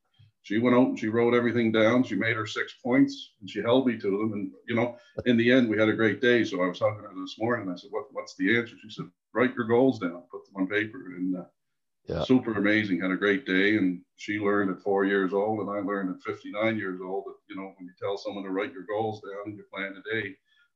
she 0.49 0.57
went 0.57 0.75
out 0.75 0.87
and 0.87 0.99
she 0.99 1.09
wrote 1.09 1.35
everything 1.35 1.71
down. 1.71 2.03
She 2.03 2.15
made 2.15 2.35
her 2.35 2.47
six 2.47 2.73
points 2.83 3.33
and 3.39 3.47
she 3.47 3.61
held 3.61 3.85
me 3.85 3.97
to 3.99 4.09
them. 4.09 4.33
And, 4.33 4.51
you 4.67 4.75
know, 4.75 4.97
in 5.27 5.37
the 5.37 5.51
end, 5.51 5.69
we 5.69 5.77
had 5.77 5.89
a 5.89 5.93
great 5.93 6.21
day. 6.21 6.43
So 6.43 6.63
I 6.63 6.67
was 6.67 6.79
talking 6.79 7.03
to 7.03 7.09
her 7.09 7.13
this 7.21 7.37
morning. 7.37 7.69
I 7.69 7.75
said, 7.75 7.91
what, 7.91 8.05
what's 8.13 8.35
the 8.35 8.57
answer? 8.57 8.75
She 8.81 8.89
said, 8.89 9.05
write 9.39 9.55
your 9.55 9.65
goals 9.65 9.99
down, 9.99 10.23
put 10.31 10.45
them 10.45 10.61
on 10.61 10.67
paper. 10.67 10.97
And 11.15 11.37
uh, 11.37 11.43
yeah. 12.07 12.23
super 12.23 12.53
amazing. 12.53 12.99
Had 12.99 13.11
a 13.11 13.17
great 13.17 13.45
day. 13.45 13.77
And 13.77 14.01
she 14.17 14.39
learned 14.39 14.71
at 14.71 14.83
four 14.83 15.05
years 15.05 15.33
old 15.33 15.59
and 15.59 15.69
I 15.69 15.81
learned 15.81 16.15
at 16.15 16.23
59 16.23 16.77
years 16.77 16.99
old 17.03 17.25
that, 17.25 17.35
you 17.49 17.55
know, 17.55 17.73
when 17.77 17.87
you 17.87 17.93
tell 17.99 18.17
someone 18.17 18.43
to 18.43 18.51
write 18.51 18.73
your 18.73 18.85
goals 18.89 19.21
down 19.21 19.43
and 19.45 19.57
you 19.57 19.63
plan 19.73 19.95
a 19.95 20.21
day, 20.21 20.35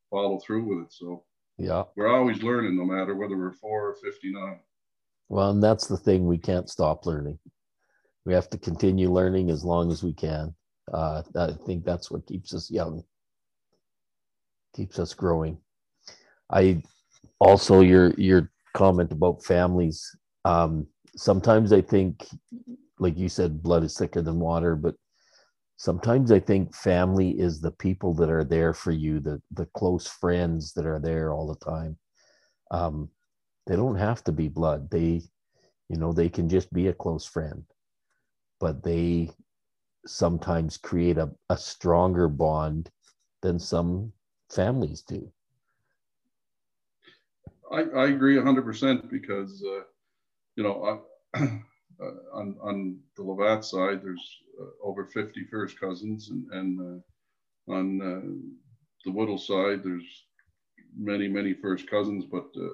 follow 0.10 0.39
through 0.39 0.63
with 0.65 0.86
it. 0.88 0.93
So 0.93 1.24
yeah, 1.58 1.84
we're 1.96 2.13
always 2.13 2.41
learning 2.43 2.77
no 2.77 2.86
matter 2.86 3.15
whether 3.15 3.38
we're 3.38 3.53
four 3.53 3.89
or 3.89 3.96
59. 3.96 4.60
Well, 5.29 5.50
and 5.51 5.63
that's 5.63 5.88
the 5.88 5.98
thing. 5.98 6.27
We 6.27 6.38
can't 6.38 6.70
stop 6.70 7.05
learning 7.05 7.39
we 8.25 8.34
have 8.34 8.50
to 8.51 8.58
continue 8.58 9.12
learning 9.12 9.50
as 9.50 9.63
long 9.63 9.91
as 9.91 10.03
we 10.03 10.13
can. 10.13 10.53
Uh, 10.91 11.24
I 11.36 11.51
think 11.65 11.86
that's 11.86 12.12
what 12.12 12.25
keeps 12.27 12.53
us 12.53 12.70
young, 12.70 13.03
keeps 14.75 15.00
us 15.00 15.13
growing. 15.13 15.58
I 16.50 16.84
also 17.39 17.82
your 17.82 18.13
your 18.15 18.51
comment 18.74 19.12
about 19.12 19.44
families. 19.44 20.15
Um, 20.46 20.88
sometimes 21.15 21.72
I 21.74 21.82
think, 21.82 22.27
like 23.00 23.18
you 23.18 23.30
said, 23.30 23.63
blood 23.63 23.84
is 23.84 23.98
thicker 23.98 24.22
than 24.22 24.39
water, 24.39 24.75
but 24.75 24.96
sometimes 25.77 26.32
I 26.32 26.39
think 26.39 26.75
family 26.75 27.32
is 27.32 27.62
the 27.62 27.72
people 27.72 28.13
that 28.15 28.30
are 28.30 28.44
there 28.44 28.74
for 28.74 28.92
you, 28.92 29.20
the 29.20 29.42
the 29.51 29.68
close 29.75 30.08
friends 30.08 30.74
that 30.74 30.86
are 30.86 31.00
there 31.00 31.34
all 31.34 31.48
the 31.48 31.65
time. 31.65 31.98
Um, 32.72 33.10
they 33.68 33.75
don't 33.75 33.98
have 33.98 34.24
to 34.25 34.32
be 34.32 34.48
blood. 34.50 34.89
They, 34.89 35.22
you 35.89 35.98
know, 35.98 36.12
they 36.13 36.30
can 36.30 36.50
just 36.50 36.72
be 36.74 36.88
a 36.88 36.94
close 36.94 37.25
friend 37.25 37.63
but 38.63 38.82
they 38.82 39.30
sometimes 40.06 40.77
create 40.77 41.18
a, 41.18 41.30
a 41.50 41.58
stronger 41.58 42.30
bond 42.30 42.89
than 43.42 43.60
some 43.60 44.10
families 44.50 45.01
do. 45.01 45.30
I, 47.74 47.82
I 47.82 48.08
agree 48.10 48.38
100% 48.38 49.10
because, 49.10 49.63
uh, 49.65 49.84
you 50.56 50.63
know, 50.63 51.01
I, 51.36 51.39
uh, 51.39 51.48
on, 52.34 52.56
on 52.62 53.00
the 53.18 53.24
Lovat 53.24 53.63
side, 53.63 54.01
there's 54.03 54.38
uh, 54.62 54.88
over 54.88 55.06
50 55.06 55.46
first 55.51 55.80
cousins, 55.80 56.30
and, 56.30 56.46
and 56.51 56.80
uh, 57.70 57.74
on 57.74 58.01
uh, 58.01 58.22
the 59.06 59.12
Whittle 59.12 59.38
side, 59.38 59.84
there's 59.84 60.25
many, 60.96 61.27
many 61.27 61.53
first 61.53 61.89
cousins, 61.89 62.25
but 62.25 62.46
uh, 62.56 62.68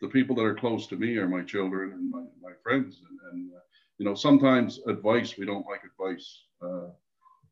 the 0.00 0.08
people 0.08 0.34
that 0.36 0.44
are 0.44 0.54
close 0.54 0.86
to 0.88 0.96
me 0.96 1.16
are 1.16 1.28
my 1.28 1.42
children 1.42 1.92
and 1.92 2.10
my, 2.10 2.24
my 2.42 2.52
friends. 2.62 3.00
And, 3.08 3.18
and 3.32 3.50
you 3.98 4.04
know, 4.04 4.14
sometimes 4.14 4.80
advice, 4.88 5.38
we 5.38 5.46
don't 5.46 5.66
like 5.66 5.82
advice. 5.84 6.42
Uh, 6.60 6.90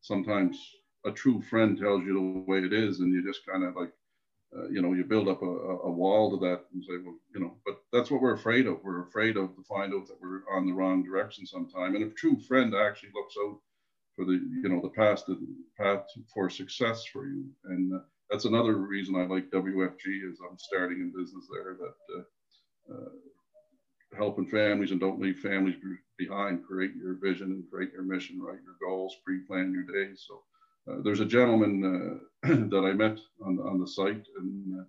sometimes 0.00 0.58
a 1.06 1.12
true 1.12 1.40
friend 1.42 1.78
tells 1.78 2.02
you 2.04 2.14
the 2.14 2.50
way 2.50 2.58
it 2.58 2.72
is, 2.72 3.00
and 3.00 3.12
you 3.12 3.24
just 3.24 3.46
kind 3.46 3.64
of 3.64 3.76
like, 3.76 3.92
uh, 4.56 4.68
you 4.68 4.82
know, 4.82 4.92
you 4.92 5.04
build 5.04 5.28
up 5.28 5.40
a, 5.42 5.46
a, 5.46 5.90
wall 5.90 6.30
to 6.30 6.36
that 6.44 6.64
and 6.74 6.84
say, 6.84 6.94
well, 7.02 7.16
you 7.34 7.40
know, 7.40 7.56
but 7.64 7.82
that's 7.90 8.10
what 8.10 8.20
we're 8.20 8.34
afraid 8.34 8.66
of. 8.66 8.84
We're 8.84 9.02
afraid 9.02 9.38
of 9.38 9.56
to 9.56 9.62
find 9.62 9.94
out 9.94 10.06
that 10.08 10.20
we're 10.20 10.42
on 10.54 10.66
the 10.66 10.72
wrong 10.72 11.02
direction 11.02 11.46
sometime. 11.46 11.94
And 11.94 12.04
a 12.04 12.10
true 12.10 12.38
friend 12.38 12.74
actually 12.74 13.10
looks 13.14 13.34
out 13.42 13.58
for 14.14 14.26
the, 14.26 14.32
you 14.32 14.68
know, 14.68 14.80
the 14.82 14.90
past 14.90 15.30
path 15.78 16.04
for 16.34 16.50
success 16.50 17.04
for 17.06 17.26
you. 17.26 17.46
And 17.64 17.94
uh, 17.94 18.00
that's 18.30 18.44
another 18.44 18.76
reason 18.76 19.16
I 19.16 19.24
like 19.24 19.50
WFG 19.50 20.30
is 20.30 20.38
I'm 20.40 20.58
starting 20.58 21.00
in 21.00 21.12
business 21.18 21.46
there 21.50 21.76
that 21.78 22.14
uh, 22.14 22.94
uh, 22.94 24.16
helping 24.18 24.46
families 24.46 24.90
and 24.90 25.00
don't 25.00 25.20
leave 25.20 25.38
families 25.38 25.76
behind. 26.18 26.66
Create 26.66 26.92
your 26.94 27.14
vision 27.14 27.52
and 27.52 27.64
create 27.70 27.92
your 27.92 28.02
mission, 28.02 28.40
write 28.40 28.60
your 28.64 28.76
goals, 28.86 29.16
pre-plan 29.24 29.72
your 29.72 30.04
days. 30.04 30.24
So 30.28 30.42
there's 31.04 31.20
a 31.20 31.24
gentleman 31.24 32.20
uh, 32.44 32.48
that 32.70 32.84
I 32.84 32.92
met 32.92 33.18
on 33.44 33.56
the, 33.56 33.62
on 33.62 33.80
the 33.80 33.86
site 33.86 34.26
and 34.38 34.80
uh, 34.80 34.84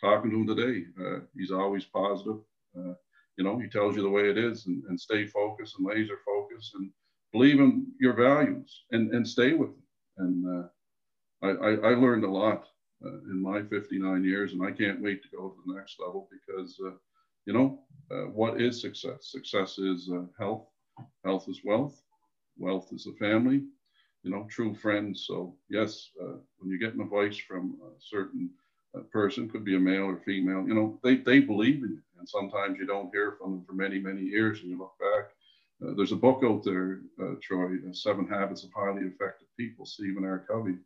talking 0.00 0.30
to 0.30 0.36
him 0.36 0.46
today. 0.46 0.84
Uh, 1.00 1.20
he's 1.36 1.50
always 1.50 1.84
positive. 1.84 2.38
Uh, 2.76 2.94
you 3.36 3.44
know, 3.44 3.58
he 3.58 3.68
tells 3.68 3.96
you 3.96 4.02
the 4.02 4.08
way 4.08 4.30
it 4.30 4.38
is 4.38 4.66
and, 4.66 4.82
and 4.88 5.00
stay 5.00 5.26
focused 5.26 5.76
and 5.78 5.86
laser 5.86 6.18
focused 6.24 6.74
and 6.74 6.90
believe 7.32 7.60
in 7.60 7.86
your 8.00 8.14
values 8.14 8.84
and, 8.92 9.12
and 9.12 9.26
stay 9.26 9.52
with 9.52 9.70
them. 9.70 9.82
And 10.18 10.64
uh, 11.42 11.46
I, 11.46 11.50
I, 11.50 11.90
I, 11.90 11.94
learned 11.94 12.24
a 12.24 12.30
lot 12.30 12.66
in 13.02 13.42
my 13.42 13.62
59 13.62 14.24
years 14.24 14.52
and 14.52 14.64
I 14.64 14.70
can't 14.70 15.02
wait 15.02 15.22
to 15.22 15.36
go 15.36 15.48
to 15.48 15.56
the 15.66 15.74
next 15.74 15.96
level 15.98 16.28
because 16.30 16.78
you 17.46 17.52
know, 17.52 17.80
uh, 18.10 18.30
what 18.30 18.60
is 18.60 18.80
success? 18.80 19.30
Success 19.30 19.78
is 19.78 20.10
uh, 20.12 20.22
health. 20.38 20.66
Health 21.24 21.46
is 21.48 21.60
wealth. 21.64 22.00
Wealth 22.56 22.88
is 22.92 23.06
a 23.06 23.12
family. 23.12 23.62
You 24.24 24.30
know, 24.30 24.46
true 24.50 24.74
friends. 24.74 25.24
So 25.26 25.54
yes, 25.68 26.10
uh, 26.20 26.38
when 26.58 26.70
you 26.70 26.78
get 26.78 26.94
an 26.94 27.02
advice 27.02 27.36
from 27.36 27.76
a 27.86 27.90
certain 28.00 28.50
uh, 28.96 29.00
person, 29.12 29.48
could 29.48 29.64
be 29.64 29.76
a 29.76 29.80
male 29.80 30.04
or 30.04 30.16
female. 30.16 30.66
You 30.66 30.74
know, 30.74 30.98
they 31.04 31.16
they 31.16 31.40
believe 31.40 31.84
in 31.84 31.90
you, 31.90 32.02
and 32.18 32.28
sometimes 32.28 32.78
you 32.78 32.86
don't 32.86 33.12
hear 33.12 33.36
from 33.38 33.52
them 33.52 33.64
for 33.66 33.74
many 33.74 33.98
many 33.98 34.22
years, 34.22 34.60
and 34.60 34.70
you 34.70 34.78
look 34.78 34.94
back. 34.98 35.30
Uh, 35.82 35.94
there's 35.94 36.12
a 36.12 36.16
book 36.16 36.42
out 36.44 36.64
there, 36.64 37.00
uh, 37.20 37.34
Troy, 37.42 37.76
Seven 37.92 38.26
Habits 38.26 38.64
of 38.64 38.70
Highly 38.74 39.02
Effective 39.02 39.48
People, 39.58 39.84
Stephen 39.84 40.24
R. 40.24 40.44
Covey, 40.48 40.76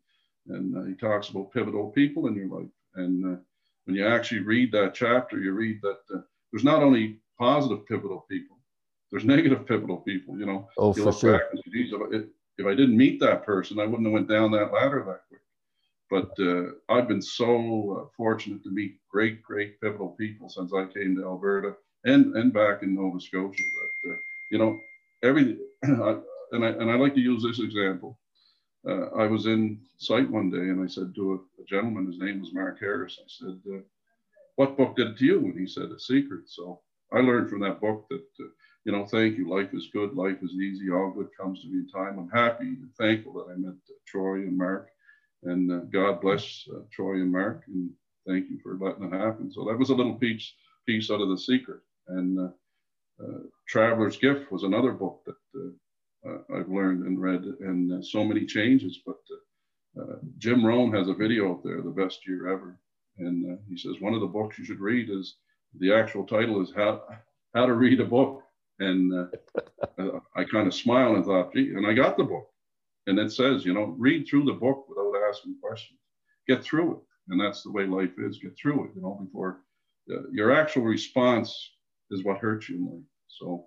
and 0.49 0.89
he 0.89 0.95
talks 0.95 1.29
about 1.29 1.53
pivotal 1.53 1.91
people 1.91 2.27
in 2.27 2.35
your 2.35 2.49
life. 2.49 2.71
And 2.97 3.39
when 3.85 3.97
you 3.97 4.07
actually 4.07 4.41
read 4.41 4.73
that 4.73 4.95
chapter, 4.95 5.39
you 5.39 5.53
read 5.53 5.81
that 5.83 6.25
there's 6.51 6.65
not 6.65 6.83
only 6.83 7.21
positive 7.39 7.87
pivotal 7.87 8.27
people, 8.29 8.57
there's 9.11 9.25
negative 9.25 9.67
pivotal 9.67 9.99
people. 9.99 10.39
You 10.39 10.47
know, 10.47 10.69
oh, 10.77 10.95
you 10.95 11.05
for 11.05 11.13
sure. 11.13 11.39
Back 11.39 11.65
Geez, 11.73 11.93
if 12.59 12.67
I 12.67 12.75
didn't 12.75 12.97
meet 12.97 13.21
that 13.21 13.45
person, 13.45 13.79
I 13.79 13.87
wouldn't 13.87 14.07
have 14.07 14.13
went 14.13 14.29
down 14.29 14.51
that 14.53 14.73
ladder 14.73 15.05
that 15.07 15.23
quick. 15.29 15.41
But 16.11 16.45
uh, 16.45 16.73
I've 16.93 17.09
been 17.09 17.23
so 17.23 18.01
uh, 18.01 18.09
fortunate 18.17 18.63
to 18.65 18.71
meet 18.71 18.97
great, 19.11 19.43
great 19.43 19.81
pivotal 19.81 20.17
people 20.19 20.49
since 20.49 20.73
I 20.73 20.87
came 20.87 21.17
to 21.17 21.25
Alberta 21.25 21.77
and 22.05 22.35
and 22.37 22.53
back 22.53 22.83
in 22.83 22.95
Nova 22.95 23.21
Scotia. 23.21 23.63
That 24.05 24.13
uh, 24.13 24.17
you 24.51 24.59
know, 24.59 24.79
every 25.23 25.59
and 25.83 26.65
I 26.65 26.69
and 26.69 26.91
I 26.91 26.95
like 26.97 27.15
to 27.15 27.21
use 27.21 27.43
this 27.43 27.61
example. 27.61 28.19
Uh, 28.89 29.09
I 29.17 29.27
was 29.27 29.47
in 29.47 29.81
site 29.99 30.31
one 30.31 30.51
day 30.51 30.59
and 30.71 30.83
I 30.83 30.87
said 30.87 31.15
to 31.17 31.33
a, 31.33 31.63
a, 31.63 31.65
gentleman, 31.67 32.07
his 32.07 32.21
name 32.21 32.41
was 32.41 32.55
Mark 32.55 32.79
Harris. 32.79 33.19
I 33.21 33.27
said, 33.27 33.61
uh, 33.75 33.81
what 34.55 34.77
book 34.77 34.97
did 34.97 35.09
it 35.09 35.19
to 35.19 35.25
you? 35.25 35.39
And 35.41 35.59
he 35.59 35.67
said, 35.67 35.91
A 35.91 35.99
Secret. 35.99 36.49
So 36.49 36.81
I 37.13 37.19
learned 37.19 37.51
from 37.51 37.61
that 37.61 37.81
book 37.81 38.07
that, 38.09 38.25
uh, 38.41 38.49
you 38.89 38.93
know, 38.97 39.05
thank 39.05 39.37
you. 39.37 39.51
Life 39.51 39.75
is 39.75 39.91
good. 39.93 40.15
Life 40.15 40.39
is 40.43 40.53
easy. 40.53 40.91
All 40.91 41.11
good 41.11 41.29
comes 41.39 41.61
to 41.61 41.69
me 41.69 41.81
in 41.81 41.89
time. 41.89 42.19
I'm 42.19 42.31
happy 42.31 42.69
and 42.69 42.89
thankful 42.97 43.35
that 43.35 43.53
I 43.53 43.57
met 43.59 43.75
uh, 43.75 43.93
Troy 44.07 44.37
and 44.37 44.57
Mark. 44.57 44.89
And 45.43 45.71
uh, 45.71 45.85
God 45.93 46.23
bless 46.23 46.67
uh, 46.75 46.81
Troy 46.91 47.17
and 47.17 47.31
Mark. 47.31 47.65
And 47.67 47.91
thank 48.27 48.49
you 48.49 48.59
for 48.63 48.79
letting 48.81 49.05
it 49.05 49.13
happen. 49.13 49.53
So 49.53 49.67
that 49.67 49.79
was 49.79 49.91
a 49.91 49.95
little 49.95 50.15
piece, 50.15 50.55
piece 50.87 51.11
out 51.11 51.21
of 51.21 51.29
The 51.29 51.37
Secret. 51.37 51.81
And 52.07 52.39
uh, 52.39 52.49
uh, 53.23 53.41
Traveler's 53.69 54.17
Gift 54.17 54.51
was 54.51 54.63
another 54.63 54.93
book 54.93 55.21
that 55.27 55.75
I've 56.55 56.71
learned 56.71 57.05
and 57.05 57.21
read, 57.21 57.43
and 57.61 58.03
so 58.03 58.25
many 58.25 58.47
changes. 58.47 59.01
But 59.05 59.19
Jim 60.39 60.65
Rohn 60.65 60.93
has 60.93 61.09
a 61.09 61.15
video 61.15 61.53
up 61.53 61.63
there, 61.63 61.83
The 61.83 61.91
Best 61.91 62.27
Year 62.27 62.49
Ever 62.49 62.79
and 63.19 63.53
uh, 63.53 63.57
he 63.69 63.77
says, 63.77 64.01
one 64.01 64.15
of 64.15 64.21
the 64.21 64.27
books 64.27 64.59
you 64.59 64.65
should 64.65 64.81
read 64.81 65.11
is 65.11 65.37
the 65.79 65.93
actual 65.93 66.25
title 66.25 66.63
is 66.63 66.73
How, 66.75 67.03
How 67.55 67.67
to 67.67 67.75
Read 67.75 68.01
a 68.01 68.05
Book. 68.05 68.43
And 68.81 69.13
uh, 69.13 69.61
uh 69.99 70.21
I 70.37 70.45
kind 70.45 70.67
of 70.67 70.75
smiled 70.75 71.17
and 71.17 71.25
thought, 71.25 71.53
gee, 71.55 71.75
and 71.75 71.87
I 71.87 71.93
got 71.93 72.17
the 72.17 72.25
book. 72.25 72.49
And 73.07 73.19
it 73.19 73.33
says, 73.33 73.65
you 73.65 73.73
know, 73.73 73.95
read 73.99 74.27
through 74.29 74.45
the 74.45 74.53
book 74.53 74.87
without 74.89 75.15
asking 75.29 75.57
questions. 75.63 75.99
get 76.47 76.63
through 76.63 76.93
it. 76.93 76.99
And 77.29 77.41
that's 77.41 77.63
the 77.63 77.73
way 77.73 77.87
life 77.87 78.13
is. 78.19 78.39
Get 78.39 78.57
through 78.61 78.85
it, 78.85 78.91
you 78.95 79.03
know, 79.03 79.19
before 79.25 79.61
uh, 80.11 80.29
your 80.33 80.53
actual 80.53 80.83
response 80.83 81.73
is 82.11 82.25
what 82.25 82.39
hurts 82.39 82.69
you 82.69 82.77
in 82.77 82.87
life. 82.87 83.05
So, 83.29 83.67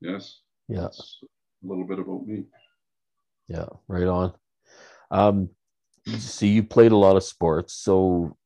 yes. 0.00 0.40
Yeah. 0.68 0.86
A 0.86 1.66
little 1.66 1.86
bit 1.86 1.98
about 1.98 2.26
me. 2.26 2.44
Yeah, 3.48 3.66
right 3.88 4.06
on. 4.06 4.32
Um, 5.10 5.50
so 6.18 6.46
you 6.46 6.62
played 6.62 6.92
a 6.92 6.96
lot 6.96 7.16
of 7.16 7.24
sports. 7.24 7.74
So 7.74 8.36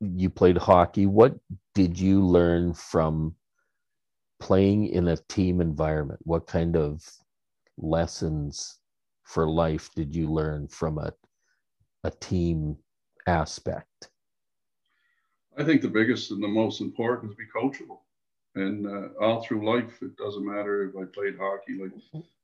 you 0.00 0.30
played 0.30 0.56
hockey. 0.56 1.06
What 1.06 1.38
did 1.74 1.98
you 1.98 2.24
learn 2.24 2.74
from 2.74 3.34
playing 4.40 4.88
in 4.88 5.08
a 5.08 5.16
team 5.28 5.60
environment? 5.60 6.20
What 6.24 6.46
kind 6.46 6.76
of 6.76 7.06
lessons 7.76 8.80
for 9.24 9.48
life 9.48 9.90
did 9.94 10.14
you 10.14 10.30
learn 10.30 10.68
from 10.68 10.98
a, 10.98 11.12
a 12.04 12.10
team 12.10 12.76
aspect? 13.26 14.10
I 15.56 15.64
think 15.64 15.82
the 15.82 15.88
biggest 15.88 16.30
and 16.30 16.42
the 16.42 16.48
most 16.48 16.80
important 16.80 17.32
is 17.32 17.36
be 17.36 17.44
coachable. 17.54 18.00
And 18.56 18.86
uh, 18.86 19.08
all 19.20 19.42
through 19.42 19.68
life, 19.68 20.02
it 20.02 20.16
doesn't 20.16 20.44
matter 20.44 20.88
if 20.88 20.96
I 20.96 21.04
played 21.04 21.36
hockey. 21.38 21.78
Like 21.80 21.92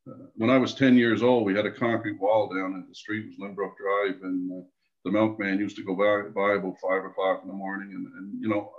uh, 0.08 0.26
when 0.36 0.50
I 0.50 0.58
was 0.58 0.74
10 0.74 0.96
years 0.96 1.22
old, 1.22 1.44
we 1.44 1.54
had 1.54 1.66
a 1.66 1.72
concrete 1.72 2.20
wall 2.20 2.48
down 2.48 2.78
at 2.78 2.88
the 2.88 2.94
street, 2.94 3.24
it 3.24 3.28
was 3.28 3.38
Lynbrook 3.38 3.76
Drive, 3.76 4.22
and 4.22 4.52
uh, 4.52 4.64
the 5.04 5.10
milkman 5.10 5.58
used 5.58 5.76
to 5.76 5.84
go 5.84 5.94
by, 5.94 6.28
by 6.30 6.54
about 6.54 6.78
five 6.80 7.04
o'clock 7.04 7.40
in 7.42 7.48
the 7.48 7.54
morning. 7.54 7.90
And, 7.92 8.06
and, 8.18 8.40
you 8.40 8.48
know, 8.48 8.70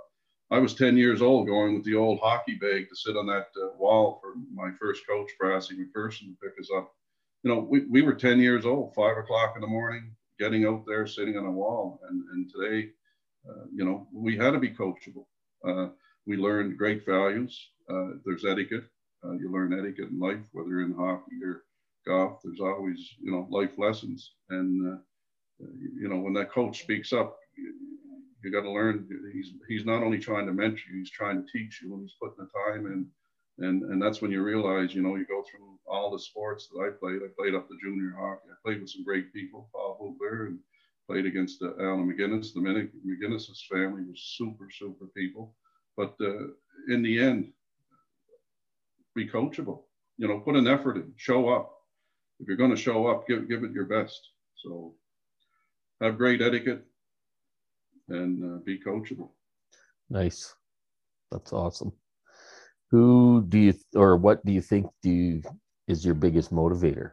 I 0.50 0.58
was 0.58 0.74
10 0.74 0.96
years 0.96 1.20
old 1.20 1.46
going 1.46 1.74
with 1.74 1.84
the 1.84 1.94
old 1.94 2.20
hockey 2.20 2.54
bag 2.54 2.88
to 2.88 2.96
sit 2.96 3.16
on 3.16 3.26
that 3.26 3.48
uh, 3.62 3.76
wall 3.76 4.18
for 4.22 4.32
my 4.52 4.70
first 4.80 5.06
coach, 5.06 5.30
Brassy 5.38 5.76
McPherson, 5.76 6.20
to 6.28 6.36
pick 6.42 6.58
us 6.58 6.70
up. 6.74 6.90
You 7.42 7.50
know, 7.54 7.60
we, 7.60 7.84
we 7.84 8.00
were 8.00 8.14
10 8.14 8.40
years 8.40 8.64
old, 8.64 8.94
five 8.94 9.18
o'clock 9.18 9.52
in 9.56 9.60
the 9.60 9.66
morning, 9.66 10.10
getting 10.38 10.64
out 10.64 10.84
there, 10.86 11.06
sitting 11.06 11.36
on 11.36 11.44
a 11.44 11.50
wall. 11.50 12.00
And, 12.08 12.24
and 12.32 12.50
today, 12.50 12.90
uh, 13.48 13.64
you 13.74 13.84
know, 13.84 14.08
we 14.10 14.36
had 14.36 14.52
to 14.52 14.58
be 14.58 14.70
coachable. 14.70 15.26
Uh, 15.66 15.88
we 16.26 16.36
learned 16.38 16.78
great 16.78 17.04
values. 17.04 17.70
Uh, 17.90 18.12
there's 18.24 18.46
etiquette. 18.46 18.84
Uh, 19.22 19.32
you 19.32 19.52
learn 19.52 19.78
etiquette 19.78 20.10
in 20.10 20.18
life, 20.18 20.40
whether 20.52 20.80
in 20.80 20.94
hockey 20.94 21.44
or 21.44 21.64
golf. 22.06 22.40
There's 22.42 22.60
always, 22.60 23.16
you 23.20 23.30
know, 23.32 23.46
life 23.50 23.72
lessons. 23.76 24.32
And, 24.48 24.94
uh, 24.94 24.98
you 25.60 26.08
know, 26.08 26.18
when 26.20 26.32
that 26.34 26.52
coach 26.52 26.80
speaks 26.80 27.12
up, 27.12 27.36
you, 28.42 28.52
got 28.52 28.62
to 28.62 28.70
learn. 28.70 29.08
He's 29.32 29.52
he's 29.68 29.84
not 29.84 30.02
only 30.02 30.18
trying 30.18 30.46
to 30.46 30.52
mentor 30.52 30.80
you, 30.90 30.98
he's 30.98 31.10
trying 31.10 31.42
to 31.42 31.52
teach 31.52 31.80
you, 31.82 31.92
and 31.94 32.02
he's 32.02 32.16
putting 32.20 32.36
the 32.38 32.72
time 32.72 32.86
in. 32.86 33.06
And 33.58 33.82
and 33.84 34.00
that's 34.00 34.22
when 34.22 34.30
you 34.30 34.42
realize, 34.42 34.94
you 34.94 35.02
know, 35.02 35.16
you 35.16 35.26
go 35.26 35.42
through 35.42 35.78
all 35.86 36.10
the 36.10 36.18
sports 36.18 36.68
that 36.68 36.80
I 36.80 36.90
played. 36.90 37.20
I 37.22 37.28
played 37.38 37.54
up 37.54 37.68
the 37.68 37.78
junior 37.82 38.14
hockey. 38.18 38.48
I 38.50 38.56
played 38.64 38.80
with 38.80 38.90
some 38.90 39.04
great 39.04 39.32
people, 39.32 39.68
Paul 39.72 39.98
Hubler, 40.00 40.46
and 40.46 40.58
played 41.08 41.26
against 41.26 41.62
uh, 41.62 41.72
Alan 41.80 42.08
McGinnis. 42.08 42.52
The 42.54 42.60
McGinnis's 42.60 43.66
family 43.70 44.02
was 44.02 44.34
super, 44.36 44.68
super 44.70 45.06
people. 45.16 45.54
But 45.96 46.14
uh, 46.20 46.48
in 46.88 47.02
the 47.02 47.18
end, 47.18 47.52
be 49.16 49.28
coachable. 49.28 49.82
You 50.18 50.28
know, 50.28 50.38
put 50.40 50.56
an 50.56 50.68
effort 50.68 50.96
in, 50.96 51.12
show 51.16 51.48
up. 51.48 51.74
If 52.40 52.46
you're 52.46 52.56
going 52.56 52.70
to 52.70 52.76
show 52.76 53.08
up, 53.08 53.26
give 53.26 53.48
give 53.48 53.64
it 53.64 53.72
your 53.72 53.86
best. 53.86 54.20
So 54.62 54.94
have 56.00 56.18
great 56.18 56.40
etiquette 56.40 56.84
and 58.08 58.44
uh, 58.44 58.58
be 58.64 58.78
coachable. 58.78 59.30
Nice. 60.10 60.54
That's 61.30 61.52
awesome. 61.52 61.92
Who 62.90 63.44
do 63.48 63.58
you 63.58 63.74
or 63.94 64.16
what 64.16 64.44
do 64.44 64.52
you 64.52 64.62
think 64.62 64.86
do 65.02 65.10
you, 65.10 65.42
is 65.86 66.04
your 66.04 66.14
biggest 66.14 66.52
motivator? 66.52 67.12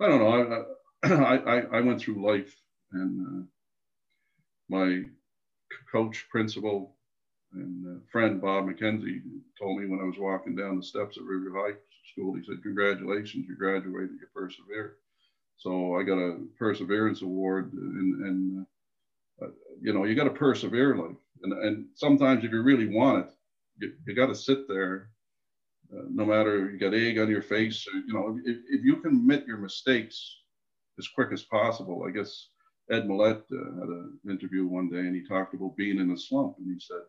I 0.00 0.08
don't 0.08 0.20
know. 0.20 0.76
I 1.02 1.08
I, 1.08 1.66
I 1.78 1.80
went 1.80 2.00
through 2.00 2.26
life 2.26 2.54
and 2.92 3.26
uh, 3.26 3.46
my 4.68 5.02
coach, 5.92 6.26
principal, 6.30 6.96
and 7.52 7.86
uh, 7.86 8.00
friend 8.10 8.40
Bob 8.40 8.66
McKenzie 8.66 9.22
told 9.58 9.80
me 9.80 9.86
when 9.86 10.00
I 10.00 10.04
was 10.04 10.18
walking 10.18 10.56
down 10.56 10.76
the 10.76 10.82
steps 10.82 11.16
at 11.16 11.22
River 11.24 11.52
High 11.54 11.76
School, 12.12 12.34
he 12.34 12.44
said, 12.44 12.62
"Congratulations, 12.62 13.46
you 13.48 13.56
graduated, 13.56 14.18
you 14.20 14.26
persevered." 14.34 14.96
So 15.58 15.96
I 15.96 16.02
got 16.02 16.18
a 16.18 16.38
perseverance 16.58 17.22
award, 17.22 17.72
and, 17.72 18.24
and 18.24 18.60
uh, 18.60 18.64
you 19.80 19.92
know 19.92 20.04
you 20.04 20.14
got 20.14 20.24
to 20.24 20.30
persevere, 20.30 20.96
like, 20.96 21.16
and, 21.42 21.52
and 21.52 21.86
sometimes 21.94 22.44
if 22.44 22.50
you 22.50 22.62
really 22.62 22.88
want 22.88 23.26
it, 23.26 23.32
you, 23.78 23.92
you 24.06 24.14
got 24.14 24.26
to 24.26 24.34
sit 24.34 24.68
there. 24.68 25.10
Uh, 25.92 26.02
no 26.10 26.24
matter 26.24 26.68
you 26.68 26.78
got 26.78 26.94
egg 26.94 27.16
on 27.16 27.30
your 27.30 27.42
face, 27.42 27.86
or, 27.86 27.98
you 28.08 28.12
know, 28.12 28.36
if, 28.44 28.56
if 28.68 28.84
you 28.84 28.96
can 28.96 29.12
admit 29.18 29.46
your 29.46 29.58
mistakes 29.58 30.36
as 30.98 31.06
quick 31.06 31.28
as 31.32 31.44
possible, 31.44 32.04
I 32.04 32.10
guess 32.10 32.48
Ed 32.90 33.06
Mylett 33.06 33.42
uh, 33.52 33.80
had 33.80 33.88
an 33.88 34.18
interview 34.28 34.66
one 34.66 34.88
day, 34.90 34.98
and 34.98 35.14
he 35.14 35.22
talked 35.26 35.54
about 35.54 35.76
being 35.76 36.00
in 36.00 36.10
a 36.10 36.18
slump, 36.18 36.56
and 36.58 36.66
he 36.66 36.80
said, 36.80 37.02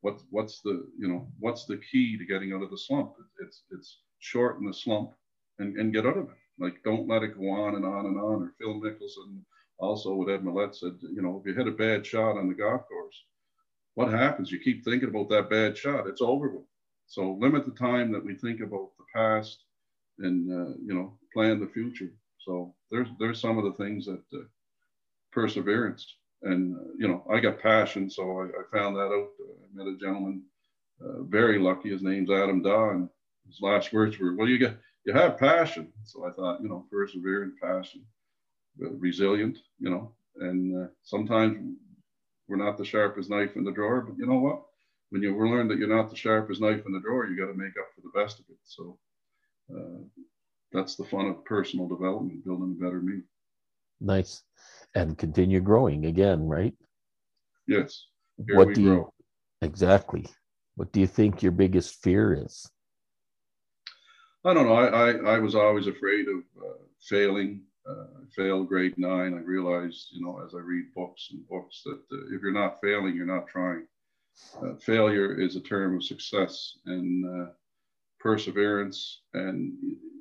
"What's 0.00 0.24
what's 0.30 0.62
the 0.62 0.86
you 0.98 1.08
know 1.08 1.28
what's 1.40 1.66
the 1.66 1.78
key 1.90 2.16
to 2.16 2.24
getting 2.24 2.52
out 2.52 2.62
of 2.62 2.70
the 2.70 2.78
slump? 2.78 3.12
It's 3.40 3.64
it's 3.70 3.98
shorten 4.18 4.66
the 4.66 4.74
slump 4.74 5.12
and, 5.58 5.76
and 5.76 5.92
get 5.92 6.06
out 6.06 6.16
of 6.16 6.28
it." 6.30 6.36
Like, 6.58 6.82
don't 6.84 7.08
let 7.08 7.22
it 7.22 7.36
go 7.36 7.50
on 7.50 7.74
and 7.76 7.84
on 7.84 8.06
and 8.06 8.18
on. 8.18 8.42
Or 8.42 8.54
Phil 8.58 8.80
Mickelson, 8.80 9.40
also 9.78 10.14
what 10.14 10.30
Ed 10.30 10.42
Mylett 10.42 10.74
said, 10.74 10.92
you 11.02 11.22
know, 11.22 11.40
if 11.40 11.46
you 11.46 11.54
hit 11.54 11.68
a 11.68 11.72
bad 11.72 12.06
shot 12.06 12.36
on 12.36 12.48
the 12.48 12.54
golf 12.54 12.86
course, 12.88 13.24
what 13.94 14.10
happens? 14.10 14.50
You 14.50 14.58
keep 14.58 14.84
thinking 14.84 15.08
about 15.08 15.28
that 15.30 15.50
bad 15.50 15.76
shot. 15.76 16.06
It's 16.06 16.22
over 16.22 16.48
with. 16.48 16.64
So 17.06 17.36
limit 17.40 17.64
the 17.64 17.72
time 17.72 18.10
that 18.12 18.24
we 18.24 18.34
think 18.34 18.60
about 18.60 18.90
the 18.96 19.04
past 19.14 19.64
and, 20.18 20.50
uh, 20.50 20.74
you 20.84 20.94
know, 20.94 21.18
plan 21.32 21.60
the 21.60 21.66
future. 21.66 22.10
So 22.38 22.74
there's, 22.90 23.08
there's 23.18 23.40
some 23.40 23.58
of 23.58 23.64
the 23.64 23.84
things 23.84 24.06
that 24.06 24.22
uh, 24.32 24.44
perseverance 25.30 26.16
and, 26.42 26.76
uh, 26.76 26.92
you 26.98 27.08
know, 27.08 27.24
I 27.30 27.40
got 27.40 27.60
passion. 27.60 28.10
So 28.10 28.22
I, 28.40 28.44
I 28.46 28.62
found 28.76 28.96
that 28.96 29.12
out. 29.12 29.28
I 29.40 29.66
met 29.74 29.92
a 29.92 29.96
gentleman, 29.98 30.42
uh, 31.00 31.22
very 31.24 31.58
lucky. 31.58 31.90
His 31.90 32.02
name's 32.02 32.30
Adam 32.30 32.62
Daw. 32.62 32.90
And 32.90 33.08
his 33.46 33.58
last 33.60 33.92
words 33.92 34.18
were, 34.18 34.34
well, 34.34 34.48
you 34.48 34.58
get, 34.58 34.76
you 35.04 35.12
have 35.12 35.38
passion. 35.38 35.92
So 36.04 36.26
I 36.26 36.32
thought, 36.32 36.62
you 36.62 36.68
know, 36.68 36.86
persevering, 36.90 37.54
passion, 37.62 38.04
resilient, 38.78 39.58
you 39.78 39.90
know, 39.90 40.12
and 40.36 40.84
uh, 40.84 40.88
sometimes 41.02 41.76
we're 42.48 42.56
not 42.56 42.78
the 42.78 42.84
sharpest 42.84 43.30
knife 43.30 43.56
in 43.56 43.64
the 43.64 43.72
drawer, 43.72 44.00
but 44.02 44.16
you 44.18 44.26
know 44.26 44.38
what? 44.38 44.62
When 45.10 45.22
you 45.22 45.36
learn 45.36 45.68
that 45.68 45.78
you're 45.78 45.94
not 45.94 46.10
the 46.10 46.16
sharpest 46.16 46.60
knife 46.60 46.82
in 46.86 46.92
the 46.92 47.00
drawer, 47.00 47.26
you 47.26 47.36
got 47.36 47.52
to 47.52 47.58
make 47.58 47.74
up 47.78 47.88
for 47.94 48.00
the 48.00 48.18
best 48.18 48.40
of 48.40 48.46
it. 48.48 48.58
So 48.64 48.98
uh, 49.74 50.22
that's 50.72 50.96
the 50.96 51.04
fun 51.04 51.26
of 51.26 51.44
personal 51.44 51.86
development, 51.86 52.44
building 52.44 52.76
a 52.78 52.84
better 52.84 53.00
me. 53.00 53.20
Nice. 54.00 54.42
And 54.94 55.16
continue 55.16 55.60
growing 55.60 56.06
again, 56.06 56.48
right? 56.48 56.74
Yes. 57.66 58.06
Here 58.46 58.56
what 58.56 58.74
do 58.74 58.82
you 58.82 59.08
exactly? 59.60 60.26
What 60.76 60.92
do 60.92 61.00
you 61.00 61.06
think 61.06 61.42
your 61.42 61.52
biggest 61.52 62.02
fear 62.02 62.34
is? 62.34 62.68
I 64.44 64.54
don't 64.54 64.66
know. 64.66 64.74
I, 64.74 64.86
I, 64.86 65.34
I 65.34 65.38
was 65.38 65.54
always 65.54 65.86
afraid 65.86 66.26
of 66.28 66.38
uh, 66.60 66.82
failing. 67.00 67.62
Uh, 67.88 68.06
I 68.20 68.24
failed 68.34 68.68
grade 68.68 68.96
nine. 68.96 69.34
I 69.34 69.40
realized, 69.40 70.08
you 70.12 70.24
know, 70.24 70.40
as 70.46 70.54
I 70.54 70.58
read 70.58 70.94
books 70.94 71.28
and 71.32 71.46
books, 71.48 71.82
that 71.84 72.00
uh, 72.12 72.34
if 72.34 72.40
you're 72.42 72.52
not 72.52 72.80
failing, 72.80 73.16
you're 73.16 73.26
not 73.26 73.48
trying. 73.48 73.86
Uh, 74.62 74.74
failure 74.76 75.38
is 75.38 75.56
a 75.56 75.60
term 75.60 75.96
of 75.96 76.04
success 76.04 76.78
and 76.86 77.24
uh, 77.26 77.50
perseverance. 78.20 79.22
And 79.34 79.74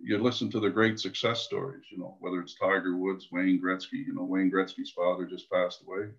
you 0.03 0.17
listen 0.17 0.49
to 0.51 0.59
the 0.59 0.69
great 0.69 0.99
success 0.99 1.41
stories, 1.41 1.83
you 1.91 1.99
know, 1.99 2.17
whether 2.19 2.41
it's 2.41 2.55
Tiger 2.55 2.97
Woods, 2.97 3.27
Wayne 3.31 3.61
Gretzky. 3.63 4.05
You 4.05 4.15
know, 4.15 4.23
Wayne 4.23 4.51
Gretzky's 4.51 4.91
father 4.91 5.25
just 5.25 5.49
passed 5.49 5.83
away. 5.87 6.09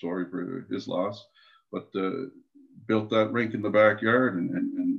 Sorry 0.00 0.26
for 0.30 0.66
his 0.70 0.88
loss, 0.88 1.26
but 1.70 1.88
uh, 1.94 2.26
built 2.86 3.10
that 3.10 3.32
rink 3.32 3.52
in 3.52 3.62
the 3.62 3.68
backyard 3.68 4.36
and, 4.36 4.50
and, 4.50 4.78
and 4.78 4.98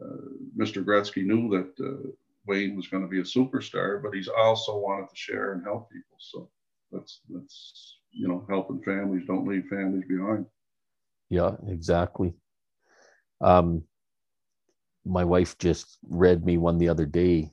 uh, 0.00 0.28
Mr. 0.56 0.84
Gretzky 0.84 1.24
knew 1.24 1.48
that 1.50 2.14
Wayne 2.48 2.74
was 2.74 2.88
going 2.88 3.02
to 3.02 3.08
be 3.08 3.20
a 3.20 3.22
superstar, 3.22 4.02
but 4.02 4.14
he's 4.14 4.28
also 4.28 4.78
wanted 4.78 5.08
to 5.10 5.16
share 5.16 5.52
and 5.52 5.62
help 5.62 5.90
people. 5.90 6.16
So 6.18 6.50
that's 6.90 7.20
that's 7.28 7.98
you 8.10 8.26
know 8.26 8.44
helping 8.48 8.82
families. 8.82 9.26
Don't 9.26 9.46
leave 9.46 9.66
families 9.70 10.04
behind. 10.08 10.46
Yeah, 11.28 11.52
exactly. 11.66 12.34
Um, 13.40 13.84
my 15.04 15.24
wife 15.24 15.56
just 15.58 15.98
read 16.08 16.44
me 16.44 16.58
one 16.58 16.78
the 16.78 16.88
other 16.88 17.06
day 17.06 17.50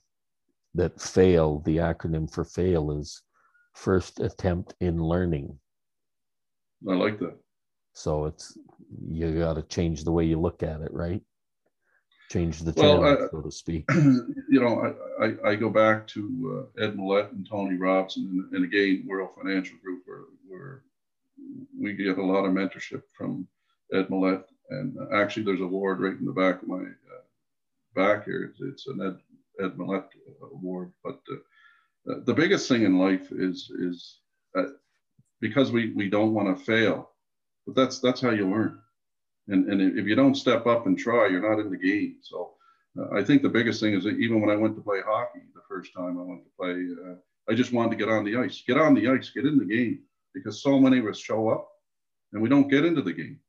that 0.73 0.99
fail 0.99 1.59
the 1.65 1.77
acronym 1.77 2.31
for 2.31 2.43
fail 2.43 2.91
is 2.91 3.21
first 3.73 4.19
attempt 4.19 4.73
in 4.81 4.97
learning 4.97 5.57
i 6.89 6.93
like 6.93 7.19
that 7.19 7.37
so 7.93 8.25
it's 8.25 8.57
you 9.09 9.39
got 9.39 9.53
to 9.53 9.61
change 9.63 10.03
the 10.03 10.11
way 10.11 10.25
you 10.25 10.39
look 10.39 10.63
at 10.63 10.81
it 10.81 10.93
right 10.93 11.21
change 12.29 12.59
the 12.59 12.73
well, 12.75 13.01
channel, 13.01 13.29
so 13.31 13.41
to 13.41 13.51
speak. 13.51 13.89
You 14.47 14.61
know, 14.61 14.95
I, 15.19 15.25
I, 15.25 15.51
I 15.51 15.55
go 15.55 15.69
back 15.69 16.07
to 16.07 16.69
uh, 16.79 16.83
Ed 16.83 16.95
Mylett 16.95 17.31
and 17.31 17.47
Tony 17.49 17.75
Robson, 17.75 18.47
and, 18.51 18.53
and, 18.53 18.63
again, 18.63 19.05
World 19.05 19.31
Financial 19.35 19.77
Group, 19.83 20.03
where, 20.05 20.21
where 20.47 20.83
we 21.77 21.93
get 21.93 22.17
a 22.17 22.23
lot 22.23 22.45
of 22.45 22.51
mentorship 22.51 23.03
from 23.17 23.47
Ed 23.93 24.07
Mylett. 24.07 24.45
And 24.69 24.97
uh, 24.97 25.15
actually, 25.15 25.43
there's 25.43 25.59
a 25.59 25.63
award 25.63 25.99
right 25.99 26.17
in 26.17 26.25
the 26.25 26.31
back 26.31 26.61
of 26.61 26.67
my 26.67 26.77
uh, 26.77 27.23
back 27.95 28.25
here. 28.25 28.51
It's, 28.51 28.61
it's 28.61 28.87
an 28.87 29.01
Ed, 29.01 29.63
Ed 29.63 29.77
Mylett 29.77 30.07
award. 30.41 30.91
But 31.03 31.19
uh, 31.29 32.11
uh, 32.11 32.19
the 32.25 32.33
biggest 32.33 32.67
thing 32.67 32.83
in 32.83 32.97
life 32.97 33.31
is 33.31 33.71
is 33.77 34.19
uh, 34.57 34.63
because 35.39 35.71
we 35.71 35.91
we 35.93 36.09
don't 36.09 36.33
want 36.33 36.55
to 36.55 36.63
fail, 36.63 37.09
but 37.65 37.75
that's 37.75 37.99
that's 37.99 38.21
how 38.21 38.31
you 38.31 38.49
learn. 38.49 38.79
And 39.47 39.71
and 39.71 39.97
if 39.97 40.05
you 40.05 40.15
don't 40.15 40.35
step 40.35 40.65
up 40.65 40.85
and 40.87 40.97
try, 40.97 41.27
you're 41.27 41.47
not 41.47 41.61
in 41.61 41.69
the 41.69 41.77
game. 41.77 42.17
So 42.21 42.53
uh, 42.99 43.15
I 43.15 43.23
think 43.23 43.41
the 43.41 43.49
biggest 43.49 43.79
thing 43.79 43.93
is 43.93 44.03
that 44.03 44.17
even 44.17 44.41
when 44.41 44.49
I 44.49 44.55
went 44.55 44.75
to 44.75 44.81
play 44.81 45.01
hockey 45.05 45.41
the 45.53 45.61
first 45.67 45.93
time 45.93 46.17
I 46.19 46.23
went 46.23 46.43
to 46.43 46.51
play, 46.59 46.71
uh, 46.71 47.15
I 47.49 47.53
just 47.53 47.73
wanted 47.73 47.91
to 47.91 47.97
get 47.97 48.09
on 48.09 48.25
the 48.25 48.37
ice, 48.37 48.63
get 48.65 48.77
on 48.77 48.95
the 48.95 49.07
ice, 49.07 49.29
get 49.29 49.45
in 49.45 49.57
the 49.57 49.65
game, 49.65 49.99
because 50.33 50.63
so 50.63 50.79
many 50.79 50.99
of 50.99 51.05
us 51.05 51.19
show 51.19 51.49
up 51.49 51.69
and 52.33 52.41
we 52.41 52.49
don't 52.49 52.69
get 52.69 52.85
into 52.85 53.01
the 53.01 53.13
game. 53.13 53.39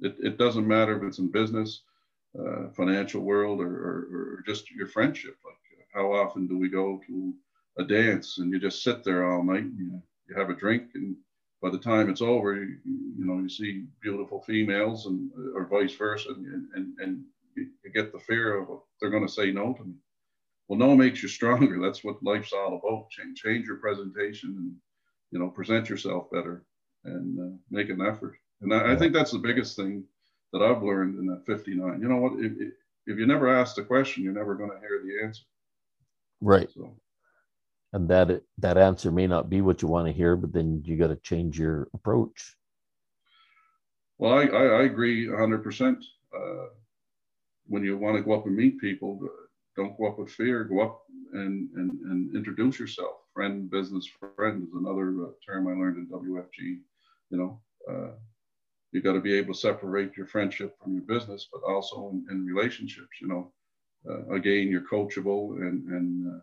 It, 0.00 0.16
it 0.18 0.38
doesn't 0.38 0.66
matter 0.66 0.96
if 0.96 1.02
it's 1.04 1.18
in 1.18 1.30
business, 1.30 1.82
uh, 2.38 2.68
financial 2.76 3.22
world, 3.22 3.60
or, 3.60 3.66
or, 3.66 3.96
or 4.10 4.42
just 4.46 4.70
your 4.70 4.88
friendship. 4.88 5.36
Like 5.44 5.56
how 5.94 6.12
often 6.12 6.46
do 6.46 6.58
we 6.58 6.68
go 6.68 7.00
to 7.06 7.34
a 7.78 7.84
dance 7.84 8.38
and 8.38 8.52
you 8.52 8.60
just 8.60 8.82
sit 8.82 9.02
there 9.02 9.30
all 9.30 9.42
night 9.42 9.62
and 9.62 9.78
you, 9.78 10.02
you 10.28 10.36
have 10.36 10.50
a 10.50 10.54
drink 10.54 10.90
and 10.94 11.16
by 11.62 11.70
the 11.70 11.78
time 11.78 12.10
it's 12.10 12.22
over, 12.22 12.54
you, 12.54 12.76
you 12.84 13.24
know, 13.24 13.38
you 13.38 13.48
see 13.48 13.86
beautiful 14.02 14.42
females 14.42 15.06
and 15.06 15.30
or 15.54 15.66
vice 15.66 15.94
versa, 15.94 16.28
and, 16.30 16.68
and, 16.74 16.94
and 16.98 17.24
you 17.56 17.68
get 17.94 18.12
the 18.12 18.18
fear 18.18 18.58
of 18.58 18.68
they're 19.00 19.10
going 19.10 19.26
to 19.26 19.32
say 19.32 19.50
no 19.50 19.72
to 19.72 19.84
me. 19.84 19.94
Well, 20.68 20.78
no 20.78 20.94
makes 20.94 21.22
you 21.22 21.28
stronger. 21.38 21.80
That's 21.80 22.04
what 22.04 22.22
life's 22.22 22.52
all 22.52 22.80
about. 22.82 23.10
Change, 23.10 23.38
change 23.38 23.66
your 23.66 23.76
presentation 23.76 24.54
and, 24.58 24.74
you 25.30 25.38
know, 25.38 25.48
present 25.48 25.88
yourself 25.88 26.30
better 26.30 26.64
and 27.04 27.38
uh, 27.38 27.56
make 27.70 27.88
an 27.88 28.00
effort. 28.00 28.36
And 28.60 28.72
I, 28.74 28.92
I, 28.92 28.96
think 28.96 29.12
that's 29.12 29.32
the 29.32 29.38
biggest 29.38 29.76
thing 29.76 30.04
that 30.52 30.62
I've 30.62 30.82
learned 30.82 31.18
in 31.18 31.26
that 31.26 31.44
59. 31.46 32.00
You 32.00 32.08
know 32.08 32.16
what? 32.16 32.32
If, 32.38 32.52
if 33.06 33.18
you 33.18 33.26
never 33.26 33.54
ask 33.54 33.76
the 33.76 33.82
question, 33.82 34.24
you're 34.24 34.32
never 34.32 34.54
going 34.54 34.70
to 34.70 34.78
hear 34.78 35.02
the 35.04 35.24
answer. 35.24 35.42
Right. 36.40 36.70
So. 36.72 36.96
And 37.96 38.10
that 38.10 38.42
that 38.58 38.76
answer 38.76 39.10
may 39.10 39.26
not 39.26 39.48
be 39.48 39.62
what 39.62 39.80
you 39.80 39.88
want 39.88 40.06
to 40.06 40.12
hear, 40.12 40.36
but 40.36 40.52
then 40.52 40.82
you 40.84 40.98
got 40.98 41.06
to 41.06 41.16
change 41.16 41.58
your 41.58 41.88
approach. 41.94 42.54
Well, 44.18 44.34
I, 44.34 44.44
I, 44.44 44.64
I 44.80 44.82
agree 44.82 45.26
100%. 45.26 45.96
Uh, 46.34 46.66
when 47.68 47.84
you 47.84 47.96
want 47.96 48.18
to 48.18 48.22
go 48.22 48.34
up 48.34 48.44
and 48.44 48.54
meet 48.54 48.78
people, 48.82 49.18
don't 49.76 49.96
go 49.96 50.08
up 50.08 50.18
with 50.18 50.30
fear. 50.30 50.64
Go 50.64 50.80
up 50.80 51.04
and, 51.32 51.70
and, 51.74 51.90
and 52.10 52.36
introduce 52.36 52.78
yourself. 52.78 53.14
Friend, 53.32 53.70
business 53.70 54.06
friend 54.36 54.62
is 54.62 54.74
another 54.74 55.28
uh, 55.28 55.30
term 55.46 55.66
I 55.66 55.70
learned 55.70 55.96
in 55.96 56.06
WFG. 56.06 56.80
You 57.30 57.38
know, 57.38 57.60
uh, 57.90 58.10
you 58.92 59.00
got 59.00 59.14
to 59.14 59.22
be 59.22 59.32
able 59.32 59.54
to 59.54 59.60
separate 59.60 60.18
your 60.18 60.26
friendship 60.26 60.76
from 60.82 60.92
your 60.92 61.04
business, 61.04 61.48
but 61.50 61.62
also 61.66 62.10
in, 62.10 62.26
in 62.30 62.44
relationships. 62.44 63.22
You 63.22 63.28
know, 63.28 63.52
uh, 64.06 64.34
again, 64.34 64.68
you're 64.68 64.86
coachable 64.86 65.56
and 65.62 65.86
and 65.88 66.36
uh, 66.36 66.40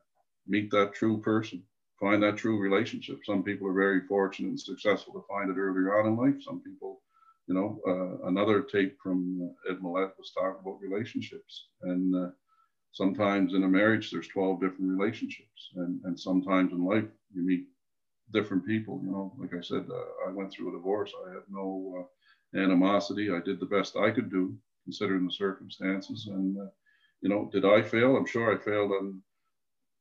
meet 0.47 0.71
that 0.71 0.93
true 0.93 1.19
person, 1.21 1.63
find 1.99 2.21
that 2.23 2.37
true 2.37 2.59
relationship. 2.59 3.19
Some 3.25 3.43
people 3.43 3.67
are 3.67 3.73
very 3.73 4.01
fortunate 4.07 4.49
and 4.49 4.59
successful 4.59 5.13
to 5.13 5.25
find 5.27 5.49
it 5.49 5.57
earlier 5.57 5.99
on 5.99 6.07
in 6.07 6.17
life. 6.17 6.41
Some 6.41 6.61
people, 6.61 7.01
you 7.47 7.55
know, 7.55 7.79
uh, 7.87 8.27
another 8.27 8.61
tape 8.61 8.97
from 9.01 9.53
Ed 9.69 9.79
Mylett 9.81 10.17
was 10.17 10.31
talking 10.33 10.61
about 10.61 10.81
relationships 10.81 11.67
and. 11.81 12.15
Uh, 12.15 12.29
sometimes 12.95 13.55
in 13.55 13.63
a 13.63 13.67
marriage 13.67 14.11
there's 14.11 14.27
12 14.27 14.61
different 14.61 14.91
relationships 14.99 15.71
and, 15.77 15.99
and 16.03 16.19
sometimes 16.19 16.71
in 16.73 16.85
life 16.85 17.05
you 17.33 17.41
meet 17.41 17.65
different 18.31 18.63
people 18.67 19.01
you 19.03 19.09
know 19.09 19.33
like 19.39 19.49
i 19.57 19.61
said 19.63 19.83
uh, 19.89 20.29
i 20.29 20.31
went 20.31 20.53
through 20.53 20.69
a 20.69 20.77
divorce 20.77 21.11
i 21.27 21.33
had 21.33 21.41
no 21.49 21.95
uh, 21.99 22.03
animosity. 22.55 23.31
I 23.31 23.39
did 23.39 23.59
the 23.59 23.65
best 23.65 23.95
I 23.97 24.11
could 24.11 24.29
do 24.29 24.55
considering 24.83 25.25
the 25.25 25.31
circumstances. 25.31 26.27
And, 26.27 26.57
uh, 26.57 26.69
you 27.21 27.29
know, 27.29 27.49
did 27.51 27.65
I 27.65 27.81
fail? 27.81 28.15
I'm 28.15 28.25
sure 28.25 28.53
I 28.53 28.63
failed 28.63 28.91
on 28.91 29.21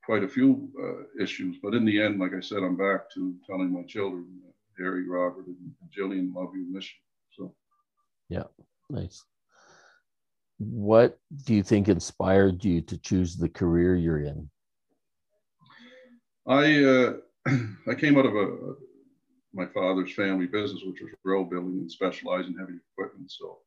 quite 0.04 0.24
a 0.24 0.28
few 0.28 0.70
uh, 0.82 1.22
issues. 1.22 1.56
But 1.62 1.74
in 1.74 1.84
the 1.84 2.00
end, 2.00 2.18
like 2.18 2.34
I 2.34 2.40
said, 2.40 2.58
I'm 2.58 2.76
back 2.76 3.10
to 3.14 3.34
telling 3.46 3.72
my 3.72 3.82
children, 3.82 4.26
uh, 4.46 4.52
Harry, 4.78 5.08
Robert, 5.08 5.46
and 5.46 5.72
Jillian, 5.96 6.34
love 6.34 6.50
you, 6.54 6.66
miss 6.70 6.84
you. 6.84 6.98
So, 7.36 7.54
yeah, 8.28 8.44
nice. 8.90 9.24
What 10.58 11.18
do 11.44 11.54
you 11.54 11.62
think 11.62 11.88
inspired 11.88 12.64
you 12.64 12.80
to 12.82 12.98
choose 12.98 13.36
the 13.36 13.48
career 13.48 13.96
you're 13.96 14.22
in? 14.22 14.48
I 16.46 16.84
uh, 16.84 17.12
I 17.88 17.94
came 17.94 18.18
out 18.18 18.26
of 18.26 18.34
a, 18.34 18.74
my 19.54 19.66
father's 19.66 20.12
family 20.14 20.46
business, 20.46 20.82
which 20.84 21.00
was 21.00 21.10
road 21.24 21.50
building 21.50 21.78
and 21.78 21.90
specialized 21.90 22.48
in 22.48 22.56
heavy 22.56 22.74
equipment. 22.92 23.30
So 23.30 23.58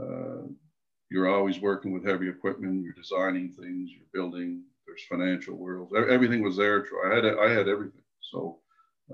uh, 0.00 0.46
you're 1.10 1.28
always 1.28 1.60
working 1.60 1.92
with 1.92 2.04
heavy 2.04 2.28
equipment. 2.28 2.82
You're 2.82 2.94
designing 2.94 3.50
things. 3.50 3.90
You're 3.92 4.08
building. 4.12 4.62
There's 4.92 5.06
financial 5.08 5.56
worlds. 5.56 5.92
Everything 5.96 6.42
was 6.42 6.56
there. 6.56 6.84
I 7.06 7.14
had 7.14 7.24
I 7.24 7.50
had 7.50 7.68
everything. 7.68 8.02
So 8.20 8.58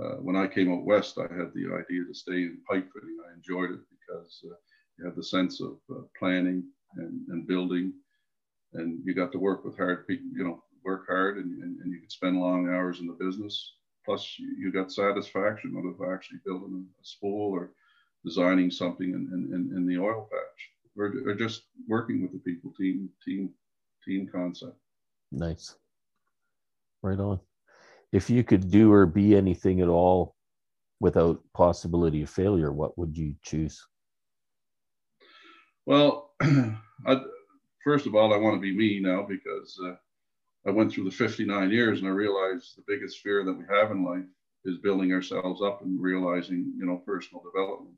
uh, 0.01 0.17
when 0.17 0.37
I 0.37 0.47
came 0.47 0.73
out 0.73 0.85
west, 0.85 1.19
I 1.19 1.33
had 1.33 1.53
the 1.55 1.67
idea 1.67 2.05
to 2.07 2.14
stay 2.14 2.43
in 2.43 2.59
pipe 2.69 2.88
fitting. 2.93 3.17
I 3.29 3.35
enjoyed 3.35 3.71
it 3.71 3.81
because 3.91 4.43
uh, 4.45 4.57
you 4.99 5.05
had 5.05 5.17
the 5.17 5.23
sense 5.23 5.61
of 5.61 5.79
uh, 5.91 6.03
planning 6.19 6.64
and, 6.97 7.21
and 7.29 7.47
building, 7.47 7.93
and 8.75 9.01
you 9.05 9.14
got 9.14 9.33
to 9.33 9.38
work 9.38 9.64
with 9.64 9.77
hard 9.77 10.07
people. 10.09 10.27
You 10.35 10.45
know, 10.45 10.64
work 10.85 11.07
hard, 11.09 11.38
and, 11.38 11.62
and, 11.62 11.81
and 11.81 11.93
you 11.93 12.01
could 12.01 12.12
spend 12.12 12.41
long 12.41 12.69
hours 12.69 13.01
in 13.01 13.07
the 13.07 13.12
business 13.25 13.75
plus 14.09 14.38
you 14.38 14.73
got 14.73 14.91
satisfaction 14.91 15.75
out 15.77 15.85
of 15.85 16.11
actually 16.11 16.38
building 16.47 16.87
a 16.99 17.05
spool 17.05 17.53
or 17.53 17.73
designing 18.25 18.71
something 18.71 19.11
in, 19.11 19.51
in, 19.53 19.77
in 19.77 19.87
the 19.87 19.99
oil 19.99 20.27
patch 20.33 20.71
or, 20.97 21.12
or 21.27 21.35
just 21.35 21.64
working 21.87 22.23
with 22.23 22.33
the 22.33 22.38
people 22.38 22.73
team 22.79 23.11
team 23.23 23.51
team 24.07 24.27
concept 24.33 24.79
nice. 25.33 25.77
Right 27.03 27.19
on. 27.19 27.41
If 28.12 28.31
you 28.31 28.43
could 28.43 28.71
do 28.71 28.93
or 28.93 29.07
be 29.07 29.37
anything 29.37 29.81
at 29.81 29.88
all 29.88 30.35
without 31.01 31.41
possibility 31.55 32.23
of 32.23 32.31
failure 32.31 32.73
what 32.73 32.99
would 32.99 33.17
you 33.17 33.35
choose? 33.43 33.87
Well 35.87 36.33
I, 36.43 37.23
first 37.85 38.07
of 38.07 38.14
all 38.14 38.35
i 38.35 38.37
want 38.37 38.57
to 38.57 38.61
be 38.61 38.77
me 38.77 39.01
now 39.01 39.25
because 39.29 39.79
uh, 39.85 39.95
I 40.67 40.71
went 40.71 40.93
through 40.93 41.05
the 41.05 41.11
59 41.11 41.71
years 41.71 42.01
and 42.01 42.09
I 42.09 42.12
realized 42.12 42.77
the 42.77 42.85
biggest 42.87 43.21
fear 43.21 43.45
that 43.45 43.53
we 43.53 43.64
have 43.71 43.91
in 43.91 44.05
life 44.05 44.27
is 44.64 44.79
building 44.79 45.12
ourselves 45.12 45.62
up 45.62 45.83
and 45.83 46.01
realizing, 46.01 46.75
you 46.77 46.85
know, 46.85 47.01
personal 47.07 47.43
development. 47.43 47.95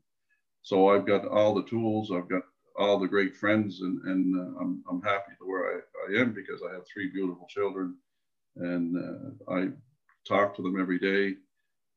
So 0.61 0.89
I've 0.89 1.07
got 1.07 1.27
all 1.27 1.55
the 1.55 1.65
tools, 1.65 2.11
I've 2.11 2.29
got 2.29 2.43
all 2.77 2.99
the 2.99 3.07
great 3.07 3.35
friends, 3.35 3.81
and, 3.81 4.01
and 4.03 4.35
uh, 4.35 4.59
I'm, 4.61 4.83
I'm 4.89 5.01
happy 5.01 5.33
to 5.39 5.45
where 5.45 5.77
I, 5.77 6.13
I 6.13 6.21
am 6.21 6.33
because 6.33 6.61
I 6.67 6.73
have 6.73 6.83
three 6.91 7.11
beautiful 7.11 7.47
children 7.49 7.97
and 8.57 8.97
uh, 8.97 9.51
I 9.53 9.69
talk 10.27 10.55
to 10.55 10.61
them 10.61 10.79
every 10.79 10.99
day. 10.99 11.35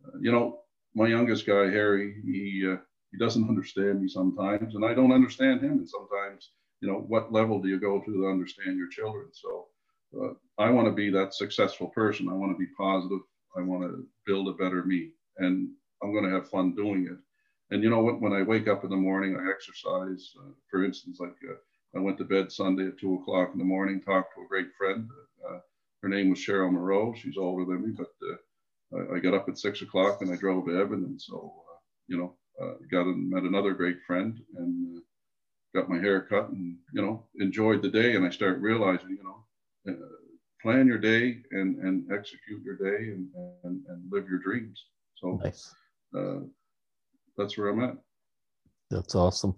Uh, 0.06 0.18
you 0.20 0.32
know, 0.32 0.60
my 0.94 1.06
youngest 1.06 1.46
guy, 1.46 1.64
Harry, 1.70 2.14
he, 2.24 2.66
uh, 2.70 2.76
he 3.12 3.18
doesn't 3.18 3.48
understand 3.48 4.00
me 4.00 4.08
sometimes, 4.08 4.74
and 4.74 4.84
I 4.84 4.94
don't 4.94 5.12
understand 5.12 5.60
him. 5.60 5.72
And 5.72 5.88
sometimes, 5.88 6.50
you 6.80 6.88
know, 6.88 7.04
what 7.08 7.32
level 7.32 7.60
do 7.60 7.68
you 7.68 7.80
go 7.80 8.00
to 8.00 8.12
to 8.12 8.28
understand 8.28 8.76
your 8.76 8.88
children? 8.88 9.26
So 9.32 9.66
uh, 10.20 10.32
I 10.58 10.70
want 10.70 10.86
to 10.86 10.92
be 10.92 11.10
that 11.10 11.34
successful 11.34 11.88
person. 11.88 12.28
I 12.28 12.34
want 12.34 12.52
to 12.52 12.58
be 12.58 12.70
positive. 12.76 13.20
I 13.56 13.62
want 13.62 13.82
to 13.84 14.06
build 14.26 14.48
a 14.48 14.52
better 14.52 14.84
me, 14.84 15.10
and 15.38 15.68
I'm 16.02 16.12
going 16.12 16.24
to 16.24 16.30
have 16.30 16.50
fun 16.50 16.74
doing 16.74 17.06
it. 17.06 17.18
And 17.70 17.82
you 17.82 17.90
know 17.90 18.00
what? 18.00 18.20
When 18.20 18.32
I 18.32 18.42
wake 18.42 18.68
up 18.68 18.84
in 18.84 18.90
the 18.90 18.96
morning, 18.96 19.36
I 19.36 19.50
exercise. 19.50 20.32
Uh, 20.38 20.52
for 20.70 20.84
instance, 20.84 21.18
like 21.20 21.36
uh, 21.48 21.54
I 21.96 22.00
went 22.00 22.18
to 22.18 22.24
bed 22.24 22.52
Sunday 22.52 22.86
at 22.86 22.98
two 22.98 23.14
o'clock 23.14 23.50
in 23.52 23.58
the 23.58 23.64
morning, 23.64 24.00
talked 24.00 24.34
to 24.34 24.42
a 24.42 24.48
great 24.48 24.68
friend. 24.76 25.08
Uh, 25.48 25.58
her 26.02 26.08
name 26.08 26.30
was 26.30 26.38
Cheryl 26.38 26.70
Moreau. 26.70 27.14
She's 27.14 27.38
older 27.38 27.64
than 27.64 27.86
me, 27.86 27.94
but 27.96 28.12
uh, 28.22 28.98
I, 28.98 29.16
I, 29.16 29.18
got 29.20 29.34
up 29.34 29.48
at 29.48 29.58
six 29.58 29.80
o'clock 29.80 30.20
and 30.20 30.30
I 30.30 30.36
drove 30.36 30.66
to 30.66 30.78
Evan, 30.78 31.04
and 31.04 31.20
so 31.20 31.54
uh, 31.70 31.78
you 32.06 32.18
know, 32.18 32.36
got 32.90 33.06
and 33.06 33.30
met 33.30 33.44
another 33.44 33.72
great 33.72 34.02
friend 34.06 34.38
and 34.56 35.00
got 35.74 35.88
my 35.88 35.98
hair 35.98 36.20
cut 36.20 36.50
and 36.50 36.76
you 36.92 37.02
know 37.02 37.24
enjoyed 37.40 37.82
the 37.82 37.88
day. 37.88 38.14
And 38.14 38.26
I 38.26 38.30
start 38.30 38.60
realizing, 38.60 39.10
you 39.10 39.24
know 39.24 39.44
uh, 39.88 39.92
plan 40.62 40.86
your 40.86 40.98
day 40.98 41.42
and, 41.50 41.78
and 41.78 42.10
execute 42.10 42.62
your 42.64 42.76
day 42.76 43.10
and, 43.10 43.28
and, 43.64 43.82
and 43.88 44.02
live 44.10 44.28
your 44.28 44.38
dreams. 44.38 44.86
So 45.16 45.40
nice. 45.42 45.74
Uh, 47.38 47.42
that's 47.42 47.58
where 47.58 47.68
I'm 47.68 47.82
at. 47.82 47.96
That's 48.90 49.14
awesome. 49.14 49.54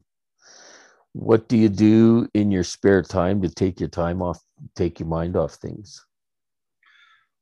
What 1.13 1.49
do 1.49 1.57
you 1.57 1.69
do 1.69 2.29
in 2.35 2.51
your 2.51 2.65
spare 2.65 3.03
time 3.03 3.41
to 3.43 3.49
take 3.49 3.81
your 3.81 3.89
time 3.89 4.21
off, 4.21 4.39
take 4.75 5.01
your 5.01 5.09
mind 5.09 5.37
off 5.37 5.55
things? 5.55 6.05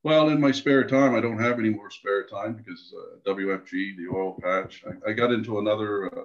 Well, 0.05 0.29
in 0.29 0.41
my 0.41 0.53
spare 0.53 0.85
time, 0.85 1.15
I 1.15 1.21
don't 1.21 1.41
have 1.41 1.59
any 1.59 1.71
more 1.71 1.91
spare 1.91 2.27
time 2.27 2.55
because 2.55 2.95
uh, 2.95 3.31
WFG, 3.33 3.97
the 3.97 4.15
oil 4.15 4.39
patch, 4.41 4.85
I, 4.87 5.11
I 5.11 5.13
got 5.13 5.33
into 5.33 5.59
another 5.59 6.07
uh, 6.07 6.25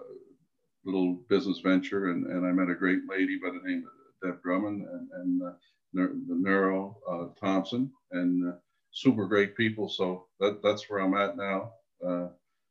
little 0.84 1.14
business 1.30 1.60
venture 1.60 2.12
and, 2.12 2.28
and 2.28 2.46
I 2.46 2.52
met 2.52 2.70
a 2.70 2.76
great 2.76 3.00
lady 3.10 3.40
by 3.42 3.50
the 3.50 3.68
name 3.68 3.86
of 3.86 4.30
Deb 4.30 4.44
Drummond 4.44 4.86
and, 4.86 5.10
and 5.14 5.42
uh, 5.42 5.52
the 5.94 6.12
Neuro 6.28 6.98
uh, 7.10 7.40
Thompson, 7.40 7.92
and 8.12 8.50
uh, 8.50 8.56
super 8.92 9.26
great 9.26 9.56
people. 9.56 9.90
So 9.90 10.28
that, 10.40 10.62
that's 10.62 10.90
where 10.90 11.00
I'm 11.00 11.16
at 11.16 11.38
now. 11.38 11.72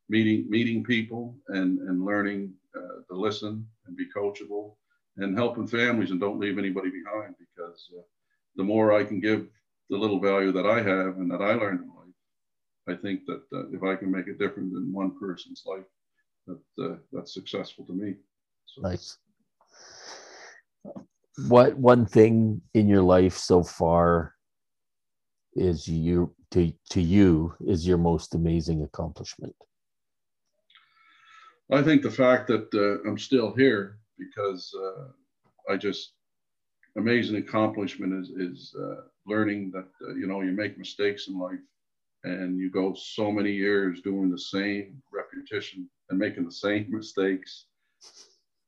Meeting 0.08 0.48
meeting 0.48 0.82
people 0.82 1.36
and 1.48 1.78
and 1.80 2.04
learning 2.04 2.54
uh, 2.76 3.02
to 3.08 3.14
listen 3.14 3.66
and 3.86 3.96
be 3.96 4.06
coachable 4.14 4.76
and 5.18 5.36
helping 5.36 5.66
families 5.66 6.10
and 6.10 6.20
don't 6.20 6.40
leave 6.40 6.58
anybody 6.58 6.90
behind 6.90 7.34
because 7.38 7.90
uh, 7.98 8.02
the 8.56 8.62
more 8.62 8.92
I 8.92 9.04
can 9.04 9.20
give 9.20 9.46
the 9.90 9.96
little 9.96 10.20
value 10.20 10.52
that 10.52 10.66
I 10.66 10.76
have 10.82 11.16
and 11.18 11.30
that 11.30 11.42
I 11.42 11.54
learned 11.54 11.80
in 11.80 11.88
life, 11.88 12.14
I 12.88 13.00
think 13.00 13.22
that 13.26 13.42
uh, 13.52 13.68
if 13.70 13.82
I 13.82 13.96
can 13.96 14.10
make 14.10 14.28
a 14.28 14.32
difference 14.32 14.74
in 14.74 14.92
one 14.92 15.18
person's 15.18 15.62
life, 15.66 15.84
that 16.46 16.84
uh, 16.84 16.96
that's 17.12 17.34
successful 17.34 17.84
to 17.86 17.92
me. 17.92 18.14
So. 18.66 18.82
Nice. 18.82 19.18
What 21.48 21.76
one 21.76 22.06
thing 22.06 22.60
in 22.74 22.88
your 22.88 23.02
life 23.02 23.36
so 23.36 23.62
far 23.62 24.34
is 25.54 25.86
you 25.88 26.34
to 26.50 26.72
to 26.90 27.00
you 27.00 27.54
is 27.60 27.86
your 27.86 27.98
most 27.98 28.34
amazing 28.34 28.82
accomplishment? 28.82 29.54
I 31.70 31.82
think 31.82 32.02
the 32.02 32.10
fact 32.10 32.46
that 32.48 32.72
uh, 32.74 33.08
I'm 33.08 33.18
still 33.18 33.52
here 33.54 33.98
because 34.18 34.74
uh, 34.74 35.72
I 35.72 35.76
just 35.76 36.12
amazing 36.96 37.36
accomplishment 37.36 38.12
is 38.14 38.30
is 38.30 38.74
uh, 38.74 39.02
learning 39.26 39.70
that 39.72 39.88
uh, 40.02 40.14
you 40.14 40.26
know 40.26 40.40
you 40.40 40.52
make 40.52 40.78
mistakes 40.78 41.28
in 41.28 41.38
life 41.38 41.60
and 42.24 42.58
you 42.58 42.70
go 42.70 42.94
so 42.94 43.30
many 43.30 43.52
years 43.52 44.00
doing 44.00 44.30
the 44.30 44.38
same 44.38 45.00
repetition 45.12 45.88
and 46.10 46.18
making 46.18 46.44
the 46.44 46.52
same 46.52 46.86
mistakes. 46.90 47.66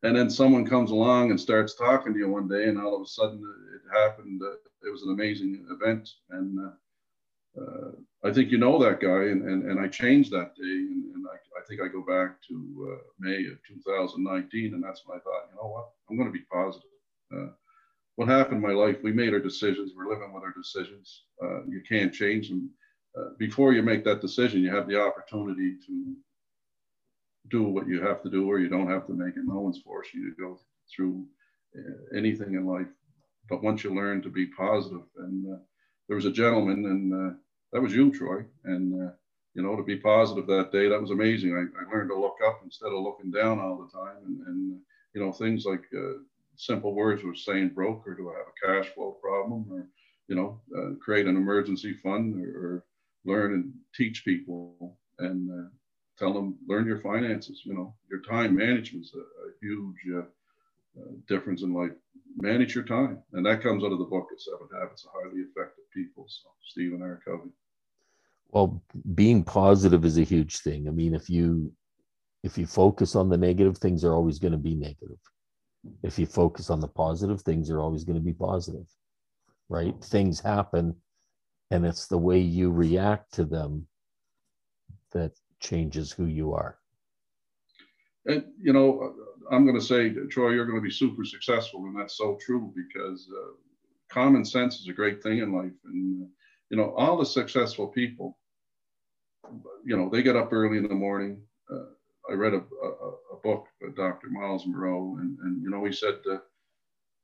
And 0.02 0.16
then 0.16 0.30
someone 0.30 0.66
comes 0.66 0.90
along 0.90 1.30
and 1.30 1.38
starts 1.40 1.74
talking 1.74 2.12
to 2.14 2.18
you 2.18 2.28
one 2.28 2.48
day 2.48 2.68
and 2.68 2.80
all 2.80 2.96
of 2.96 3.02
a 3.02 3.06
sudden 3.06 3.42
it 3.74 3.98
happened 3.98 4.40
uh, 4.42 4.52
it 4.86 4.90
was 4.90 5.02
an 5.02 5.12
amazing 5.12 5.66
event 5.70 6.08
and 6.30 6.58
uh, 6.58 7.60
uh, 7.60 7.90
i 8.24 8.32
think 8.32 8.50
you 8.50 8.58
know 8.58 8.82
that 8.82 9.00
guy 9.00 9.24
and, 9.32 9.42
and, 9.42 9.70
and 9.70 9.80
i 9.80 9.88
changed 9.88 10.30
that 10.30 10.54
day 10.56 10.62
and, 10.62 11.14
and 11.14 11.26
I, 11.26 11.36
I, 11.58 11.64
think 11.66 11.80
i 11.80 11.88
go 11.88 12.02
back 12.02 12.40
to 12.48 12.92
uh, 12.92 13.02
may 13.18 13.46
of 13.46 13.58
2019 13.66 14.74
and 14.74 14.82
that's 14.82 15.02
when 15.04 15.18
i 15.18 15.20
thought 15.20 15.48
you 15.50 15.56
know 15.56 15.68
what 15.68 15.90
i'm 16.08 16.16
going 16.16 16.28
to 16.28 16.38
be 16.38 16.44
positive 16.52 16.90
uh, 17.36 17.50
what 18.16 18.28
happened 18.28 18.56
in 18.56 18.62
my 18.62 18.74
life 18.74 18.96
we 19.02 19.12
made 19.12 19.32
our 19.32 19.40
decisions 19.40 19.92
we're 19.96 20.10
living 20.10 20.32
with 20.32 20.42
our 20.42 20.54
decisions 20.56 21.24
uh, 21.42 21.64
you 21.64 21.82
can't 21.88 22.12
change 22.12 22.48
them 22.48 22.70
before 23.38 23.72
you 23.72 23.82
make 23.82 24.04
that 24.04 24.20
decision 24.20 24.62
you 24.62 24.74
have 24.74 24.86
the 24.86 25.00
opportunity 25.00 25.74
to 25.84 26.14
do 27.50 27.64
what 27.64 27.86
you 27.86 28.00
have 28.00 28.22
to 28.22 28.30
do 28.30 28.48
or 28.48 28.58
you 28.58 28.68
don't 28.68 28.90
have 28.90 29.06
to 29.06 29.12
make 29.12 29.36
it. 29.36 29.42
No 29.44 29.60
one's 29.60 29.80
forcing 29.80 30.20
you 30.20 30.30
to 30.30 30.40
go 30.40 30.60
through 30.94 31.26
uh, 31.76 32.16
anything 32.16 32.54
in 32.54 32.66
life. 32.66 32.86
But 33.48 33.62
once 33.62 33.82
you 33.82 33.94
learn 33.94 34.22
to 34.22 34.30
be 34.30 34.46
positive, 34.46 35.06
and 35.18 35.54
uh, 35.54 35.58
there 36.06 36.16
was 36.16 36.26
a 36.26 36.32
gentleman, 36.32 36.86
and 36.86 37.12
uh, 37.14 37.34
that 37.72 37.82
was 37.82 37.94
you, 37.94 38.12
Troy, 38.12 38.44
and 38.64 38.94
uh, 38.94 39.12
you 39.54 39.62
know 39.62 39.76
to 39.76 39.82
be 39.82 39.96
positive 39.96 40.46
that 40.46 40.72
day, 40.72 40.88
that 40.88 41.00
was 41.00 41.10
amazing. 41.10 41.54
I, 41.54 41.62
I, 41.80 41.94
learned 41.94 42.10
to 42.10 42.20
look 42.20 42.36
up 42.46 42.60
instead 42.64 42.92
of 42.92 43.02
looking 43.02 43.30
down 43.30 43.58
all 43.58 43.78
the 43.78 43.96
time, 43.96 44.16
and, 44.26 44.46
and 44.46 44.80
you 45.14 45.20
know 45.24 45.32
things 45.32 45.64
like 45.64 45.84
uh, 45.96 46.18
simple 46.56 46.94
words 46.94 47.22
were 47.22 47.34
saying 47.34 47.70
broke, 47.70 48.06
or 48.06 48.14
do 48.14 48.30
I 48.30 48.38
have 48.38 48.46
a 48.48 48.82
cash 48.82 48.92
flow 48.94 49.12
problem, 49.22 49.66
or 49.70 49.88
you 50.28 50.36
know 50.36 50.60
uh, 50.76 50.94
create 51.02 51.26
an 51.26 51.36
emergency 51.36 51.94
fund, 51.94 52.44
or, 52.44 52.48
or 52.48 52.84
learn 53.24 53.54
and 53.54 53.72
teach 53.94 54.24
people 54.24 54.96
and 55.18 55.70
tell 56.20 56.32
them 56.32 56.56
learn 56.68 56.86
your 56.86 57.00
finances. 57.00 57.62
You 57.64 57.74
know, 57.74 57.94
your 58.10 58.20
time 58.20 58.54
management 58.54 59.06
is 59.06 59.14
a, 59.14 59.18
a 59.18 59.52
huge 59.60 59.96
uh, 60.14 61.00
uh, 61.00 61.12
difference 61.26 61.62
in 61.62 61.72
life. 61.72 61.92
Manage 62.40 62.74
your 62.74 62.84
time, 62.84 63.18
and 63.32 63.44
that 63.46 63.62
comes 63.62 63.82
out 63.82 63.92
of 63.92 63.98
the 63.98 64.04
book 64.04 64.28
of 64.32 64.40
Seven 64.40 64.68
Habits 64.78 65.04
of 65.04 65.10
Highly 65.14 65.40
Effective 65.40 65.84
People. 65.92 66.26
So 66.28 66.50
Stephen 66.68 67.02
R. 67.02 67.20
Covey. 67.24 67.50
Well, 68.52 68.82
being 69.14 69.44
positive 69.44 70.04
is 70.04 70.18
a 70.18 70.24
huge 70.24 70.58
thing. 70.58 70.88
I 70.88 70.90
mean, 70.90 71.14
if 71.14 71.30
you 71.30 71.72
if 72.42 72.56
you 72.56 72.66
focus 72.66 73.14
on 73.14 73.28
the 73.28 73.36
negative, 73.36 73.78
things 73.78 74.04
are 74.04 74.14
always 74.14 74.38
going 74.38 74.52
to 74.52 74.58
be 74.58 74.74
negative. 74.74 75.18
If 76.02 76.18
you 76.18 76.26
focus 76.26 76.70
on 76.70 76.80
the 76.80 76.88
positive, 76.88 77.42
things 77.42 77.70
are 77.70 77.80
always 77.80 78.04
going 78.04 78.18
to 78.18 78.24
be 78.24 78.32
positive. 78.32 78.86
Right? 79.68 79.94
Things 80.02 80.40
happen, 80.40 80.96
and 81.70 81.86
it's 81.86 82.06
the 82.06 82.18
way 82.18 82.38
you 82.38 82.70
react 82.70 83.34
to 83.34 83.44
them 83.44 83.86
that 85.12 85.32
changes 85.60 86.10
who 86.10 86.26
you 86.26 86.54
are. 86.54 86.78
And, 88.26 88.44
you 88.60 88.72
know, 88.72 89.14
I'm 89.50 89.64
going 89.64 89.78
to 89.78 89.84
say, 89.84 90.10
Troy, 90.30 90.50
you're 90.50 90.66
going 90.66 90.78
to 90.78 90.82
be 90.82 90.90
super 90.90 91.24
successful. 91.24 91.84
And 91.84 91.98
that's 91.98 92.16
so 92.16 92.38
true 92.40 92.72
because 92.74 93.28
uh, 93.30 93.52
common 94.10 94.44
sense 94.44 94.80
is 94.80 94.88
a 94.88 94.92
great 94.92 95.22
thing 95.22 95.38
in 95.38 95.52
life. 95.52 95.72
And, 95.84 96.24
uh, 96.24 96.28
you 96.70 96.76
know, 96.76 96.94
all 96.96 97.16
the 97.16 97.26
successful 97.26 97.88
people, 97.88 98.38
you 99.84 99.96
know, 99.96 100.08
they 100.08 100.22
get 100.22 100.36
up 100.36 100.52
early 100.52 100.78
in 100.78 100.88
the 100.88 100.94
morning. 100.94 101.40
Uh, 101.70 101.84
I 102.30 102.34
read 102.34 102.54
a, 102.54 102.58
a, 102.58 102.88
a 103.32 103.36
book 103.42 103.66
by 103.80 103.88
Dr. 103.96 104.28
Myles 104.30 104.66
Munroe, 104.66 105.16
and, 105.20 105.38
and, 105.40 105.62
you 105.62 105.70
know, 105.70 105.84
he 105.84 105.92
said, 105.92 106.18
uh, 106.30 106.38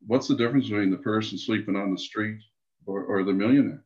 what's 0.06 0.28
the 0.28 0.36
difference 0.36 0.68
between 0.68 0.90
the 0.90 0.96
person 0.96 1.38
sleeping 1.38 1.76
on 1.76 1.92
the 1.92 1.98
street 1.98 2.40
or, 2.86 3.04
or 3.04 3.22
the 3.22 3.32
millionaire? 3.32 3.84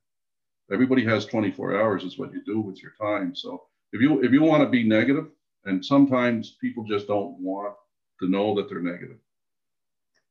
Everybody 0.73 1.05
has 1.05 1.27
24 1.27 1.81
hours, 1.81 2.05
is 2.05 2.19
what 2.19 2.33
you 2.33 2.43
do 2.45 2.61
with 2.61 2.81
your 2.83 2.93
time. 3.01 3.35
So, 3.35 3.65
if 3.93 4.01
you 4.01 4.23
if 4.23 4.31
you 4.31 4.43
want 4.43 4.63
to 4.63 4.69
be 4.69 4.85
negative, 4.85 5.27
and 5.65 5.85
sometimes 5.85 6.57
people 6.61 6.85
just 6.85 7.09
don't 7.09 7.37
want 7.41 7.75
to 8.21 8.29
know 8.29 8.55
that 8.55 8.69
they're 8.69 8.81
negative. 8.81 9.19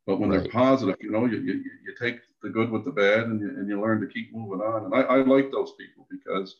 But 0.07 0.19
when 0.19 0.29
right. 0.29 0.41
they're 0.41 0.51
positive, 0.51 0.95
you 1.01 1.11
know, 1.11 1.25
you, 1.25 1.37
you, 1.39 1.53
you 1.53 1.95
take 1.99 2.19
the 2.41 2.49
good 2.49 2.71
with 2.71 2.85
the 2.85 2.91
bad 2.91 3.25
and 3.25 3.39
you, 3.41 3.49
and 3.49 3.67
you 3.67 3.81
learn 3.81 3.99
to 4.01 4.07
keep 4.07 4.33
moving 4.33 4.61
on. 4.61 4.85
And 4.85 4.95
I, 4.95 5.01
I 5.01 5.15
like 5.17 5.51
those 5.51 5.73
people 5.77 6.07
because 6.09 6.55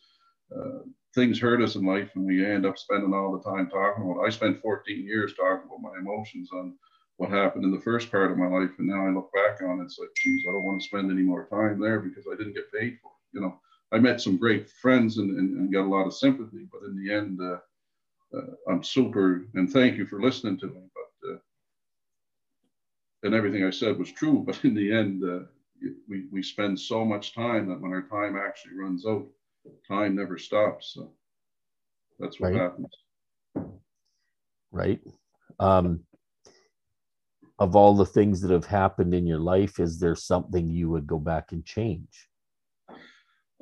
uh, 0.56 0.80
things 1.14 1.40
hurt 1.40 1.62
us 1.62 1.74
in 1.74 1.84
life 1.84 2.10
and 2.14 2.24
we 2.24 2.44
end 2.44 2.66
up 2.66 2.78
spending 2.78 3.12
all 3.12 3.32
the 3.32 3.42
time 3.50 3.68
talking 3.68 4.04
about 4.04 4.22
it. 4.22 4.26
I 4.26 4.30
spent 4.30 4.60
14 4.60 5.04
years 5.04 5.34
talking 5.34 5.66
about 5.66 5.82
my 5.82 5.98
emotions 5.98 6.50
on 6.52 6.74
what 7.16 7.30
happened 7.30 7.64
in 7.64 7.72
the 7.72 7.80
first 7.80 8.10
part 8.10 8.30
of 8.30 8.38
my 8.38 8.46
life. 8.46 8.70
And 8.78 8.88
now 8.88 9.06
I 9.06 9.10
look 9.10 9.30
back 9.32 9.60
on 9.62 9.80
it, 9.80 9.84
it's 9.84 9.98
like, 9.98 10.08
geez, 10.16 10.44
I 10.48 10.52
don't 10.52 10.64
want 10.64 10.80
to 10.80 10.86
spend 10.86 11.10
any 11.10 11.22
more 11.22 11.46
time 11.46 11.80
there 11.80 12.00
because 12.00 12.24
I 12.30 12.36
didn't 12.36 12.54
get 12.54 12.72
paid 12.72 12.98
for 13.02 13.10
it, 13.10 13.34
you 13.34 13.40
know. 13.40 13.60
I 13.92 13.98
met 13.98 14.20
some 14.20 14.36
great 14.36 14.70
friends 14.70 15.18
and, 15.18 15.36
and, 15.36 15.56
and 15.58 15.72
got 15.72 15.84
a 15.84 15.94
lot 15.94 16.06
of 16.06 16.14
sympathy, 16.14 16.68
but 16.70 16.82
in 16.86 16.96
the 16.96 17.12
end, 17.12 17.40
uh, 17.42 17.58
uh, 18.36 18.70
I'm 18.70 18.84
super 18.84 19.46
and 19.54 19.70
thank 19.70 19.96
you 19.96 20.06
for 20.06 20.22
listening 20.22 20.58
to 20.60 20.66
me. 20.66 20.80
But 20.94 21.30
uh, 21.30 21.38
and 23.24 23.34
everything 23.34 23.64
I 23.64 23.70
said 23.70 23.98
was 23.98 24.12
true, 24.12 24.42
but 24.46 24.64
in 24.64 24.74
the 24.74 24.92
end, 24.92 25.24
uh, 25.24 25.46
we 26.08 26.26
we 26.30 26.42
spend 26.42 26.78
so 26.78 27.04
much 27.04 27.34
time 27.34 27.68
that 27.68 27.80
when 27.80 27.92
our 27.92 28.02
time 28.02 28.36
actually 28.36 28.76
runs 28.76 29.04
out, 29.06 29.26
time 29.86 30.14
never 30.16 30.38
stops. 30.38 30.92
So 30.94 31.12
that's 32.18 32.40
what 32.40 32.52
right. 32.52 32.60
happens. 32.60 32.88
Right. 34.72 35.00
Um, 35.58 36.00
of 37.58 37.76
all 37.76 37.94
the 37.94 38.06
things 38.06 38.40
that 38.40 38.50
have 38.50 38.64
happened 38.64 39.14
in 39.14 39.26
your 39.26 39.38
life, 39.38 39.80
is 39.80 39.98
there 39.98 40.14
something 40.14 40.68
you 40.68 40.88
would 40.90 41.06
go 41.06 41.18
back 41.18 41.52
and 41.52 41.64
change? 41.64 42.28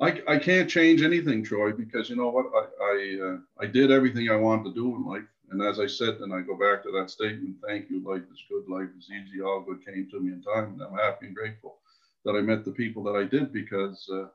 I, 0.01 0.21
I 0.27 0.37
can't 0.37 0.69
change 0.69 1.01
anything, 1.01 1.43
Troy, 1.43 1.73
because 1.73 2.09
you 2.09 2.15
know 2.15 2.29
what? 2.29 2.45
I 2.55 2.65
I, 2.83 3.27
uh, 3.27 3.37
I 3.59 3.65
did 3.65 3.91
everything 3.91 4.29
I 4.29 4.37
wanted 4.37 4.69
to 4.69 4.73
do 4.73 4.95
in 4.95 5.05
life, 5.05 5.27
and 5.51 5.61
as 5.61 5.79
I 5.79 5.87
said, 5.87 6.15
and 6.21 6.33
I 6.33 6.39
go 6.39 6.57
back 6.57 6.83
to 6.83 6.91
that 6.93 7.09
statement: 7.09 7.57
"Thank 7.67 7.89
you, 7.89 8.01
life 8.09 8.23
is 8.31 8.43
good, 8.49 8.69
life 8.69 8.89
is 8.97 9.09
easy, 9.11 9.41
all 9.41 9.59
good 9.59 9.85
came 9.85 10.07
to 10.09 10.19
me 10.21 10.31
in 10.31 10.41
time." 10.41 10.73
And 10.73 10.81
I'm 10.81 10.97
happy 10.97 11.27
and 11.27 11.35
grateful 11.35 11.79
that 12.23 12.35
I 12.37 12.41
met 12.41 12.63
the 12.63 12.71
people 12.71 13.03
that 13.03 13.17
I 13.17 13.25
did 13.25 13.51
because, 13.51 14.09
uh, 14.13 14.27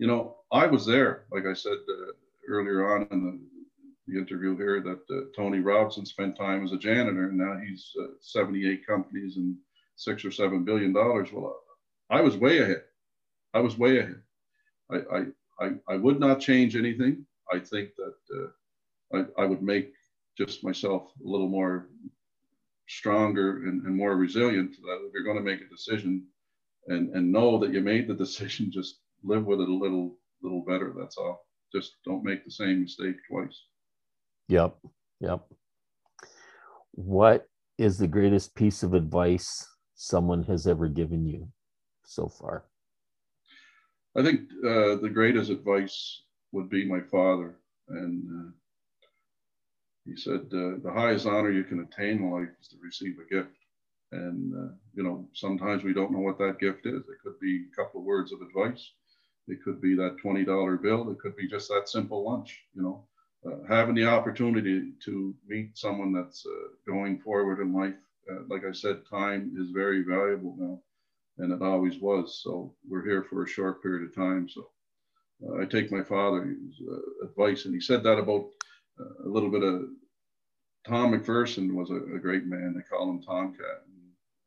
you 0.00 0.06
know, 0.06 0.38
I 0.50 0.66
was 0.66 0.86
there. 0.86 1.26
Like 1.30 1.44
I 1.46 1.52
said 1.52 1.72
uh, 1.72 2.12
earlier 2.48 2.94
on 2.94 3.06
in 3.10 3.22
the, 3.22 3.38
the 4.08 4.18
interview 4.18 4.56
here, 4.56 4.80
that 4.80 5.14
uh, 5.14 5.26
Tony 5.36 5.60
Robinson 5.60 6.06
spent 6.06 6.36
time 6.36 6.64
as 6.64 6.72
a 6.72 6.78
janitor, 6.78 7.28
and 7.28 7.36
now 7.36 7.60
he's 7.62 7.92
uh, 8.02 8.06
78 8.20 8.86
companies 8.86 9.36
and 9.36 9.54
six 9.96 10.24
or 10.24 10.30
seven 10.30 10.64
billion 10.64 10.94
dollars. 10.94 11.28
Well, 11.30 11.54
I 12.08 12.22
was 12.22 12.38
way 12.38 12.60
ahead. 12.60 12.84
I 13.52 13.60
was 13.60 13.76
way 13.76 13.98
ahead 13.98 14.22
I, 14.90 15.26
I, 15.60 15.70
I, 15.88 15.96
would 15.96 16.18
not 16.18 16.40
change 16.40 16.76
anything. 16.76 17.26
I 17.52 17.58
think 17.58 17.90
that 17.96 18.14
uh, 19.14 19.18
I, 19.18 19.42
I 19.42 19.44
would 19.44 19.62
make 19.62 19.92
just 20.38 20.64
myself 20.64 21.10
a 21.24 21.28
little 21.28 21.48
more 21.48 21.88
stronger 22.88 23.64
and, 23.66 23.84
and 23.86 23.96
more 23.96 24.16
resilient 24.16 24.76
that 24.82 25.04
if 25.06 25.12
you're 25.12 25.24
going 25.24 25.36
to 25.36 25.42
make 25.42 25.60
a 25.60 25.68
decision 25.68 26.26
and, 26.88 27.14
and 27.14 27.30
know 27.30 27.58
that 27.58 27.72
you 27.72 27.80
made 27.80 28.08
the 28.08 28.14
decision, 28.24 28.70
just 28.72 28.99
live 29.22 29.44
with 29.44 29.60
it 29.60 29.68
a 29.68 29.74
little, 29.74 30.16
little 30.42 30.64
better. 30.66 30.94
That's 30.98 31.16
all. 31.16 31.46
Just 31.72 31.96
don't 32.04 32.24
make 32.24 32.44
the 32.44 32.50
same 32.50 32.82
mistake 32.82 33.16
twice. 33.30 33.64
Yep. 34.48 34.76
Yep. 35.20 35.44
What 36.92 37.48
is 37.78 37.98
the 37.98 38.08
greatest 38.08 38.54
piece 38.54 38.82
of 38.82 38.94
advice 38.94 39.66
someone 39.94 40.42
has 40.44 40.66
ever 40.66 40.88
given 40.88 41.24
you 41.26 41.48
so 42.04 42.28
far? 42.28 42.64
I 44.16 44.22
think 44.22 44.40
uh, 44.64 44.96
the 44.96 45.10
greatest 45.12 45.50
advice 45.50 46.22
would 46.52 46.68
be 46.68 46.84
my 46.84 47.00
father. 47.00 47.60
And 47.88 48.24
uh, 48.28 48.50
he 50.04 50.16
said, 50.16 50.46
uh, 50.52 50.82
the 50.82 50.92
highest 50.92 51.26
honor 51.26 51.52
you 51.52 51.64
can 51.64 51.80
attain 51.80 52.18
in 52.18 52.30
life 52.30 52.48
is 52.60 52.68
to 52.68 52.76
receive 52.82 53.16
a 53.18 53.34
gift. 53.34 53.56
And, 54.12 54.52
uh, 54.52 54.72
you 54.94 55.04
know, 55.04 55.28
sometimes 55.32 55.84
we 55.84 55.94
don't 55.94 56.10
know 56.10 56.18
what 56.18 56.38
that 56.38 56.58
gift 56.58 56.86
is. 56.86 57.02
It 57.02 57.22
could 57.22 57.38
be 57.40 57.66
a 57.72 57.76
couple 57.76 58.00
of 58.00 58.06
words 58.06 58.32
of 58.32 58.40
advice. 58.40 58.90
It 59.48 59.62
could 59.64 59.80
be 59.80 59.94
that 59.96 60.16
$20 60.22 60.82
bill. 60.82 61.10
It 61.10 61.18
could 61.18 61.36
be 61.36 61.48
just 61.48 61.68
that 61.68 61.88
simple 61.88 62.24
lunch, 62.24 62.62
you 62.74 62.82
know. 62.82 63.04
Uh, 63.44 63.56
having 63.68 63.94
the 63.94 64.06
opportunity 64.06 64.92
to 65.04 65.34
meet 65.48 65.76
someone 65.76 66.12
that's 66.12 66.44
uh, 66.46 66.68
going 66.86 67.18
forward 67.18 67.60
in 67.60 67.72
life, 67.72 67.94
like 68.48 68.64
I 68.64 68.72
said, 68.72 69.00
time 69.08 69.56
is 69.58 69.70
very 69.70 70.02
valuable 70.02 70.54
now 70.58 70.80
and 71.40 71.52
it 71.52 71.62
always 71.62 71.98
was. 71.98 72.40
So 72.42 72.74
we're 72.88 73.04
here 73.04 73.22
for 73.22 73.42
a 73.42 73.48
short 73.48 73.82
period 73.82 74.08
of 74.08 74.14
time. 74.14 74.48
So 74.48 74.68
uh, 75.42 75.60
I 75.60 75.64
take 75.64 75.90
my 75.90 76.02
father's 76.02 76.80
uh, 76.80 77.26
advice, 77.26 77.64
and 77.64 77.74
he 77.74 77.80
said 77.80 78.02
that 78.04 78.18
about 78.18 78.48
uh, 79.00 79.26
a 79.26 79.28
little 79.28 79.50
bit 79.50 79.62
of 79.62 79.84
Tom 80.86 81.12
McPherson 81.12 81.72
was 81.72 81.90
a, 81.90 81.96
a, 81.96 82.18
great 82.18 82.46
man. 82.46 82.74
They 82.74 82.82
call 82.82 83.10
him 83.10 83.22
Tomcat. 83.22 83.82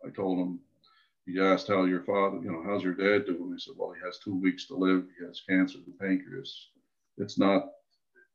I 0.06 0.10
told 0.10 0.40
him, 0.40 0.60
he 1.26 1.40
asked 1.40 1.68
how 1.68 1.86
your 1.86 2.04
father, 2.04 2.40
you 2.42 2.52
know, 2.52 2.64
how's 2.66 2.84
your 2.84 2.94
dad 2.94 3.26
doing? 3.26 3.54
I 3.54 3.58
said, 3.58 3.76
well, 3.78 3.94
he 3.94 4.06
has 4.06 4.20
two 4.20 4.36
weeks 4.36 4.68
to 4.68 4.76
live. 4.76 5.06
He 5.18 5.26
has 5.26 5.44
cancer 5.48 5.78
of 5.78 5.86
the 5.86 5.94
pancreas. 6.00 6.70
It's 7.18 7.38
not, 7.38 7.70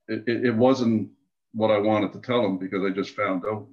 it, 0.09 0.25
it, 0.27 0.55
wasn't 0.55 1.11
what 1.53 1.71
I 1.71 1.79
wanted 1.79 2.13
to 2.15 2.21
tell 2.21 2.45
him 2.45 2.57
because 2.57 2.85
I 2.85 2.91
just 2.91 3.15
found 3.15 3.45
out. 3.45 3.67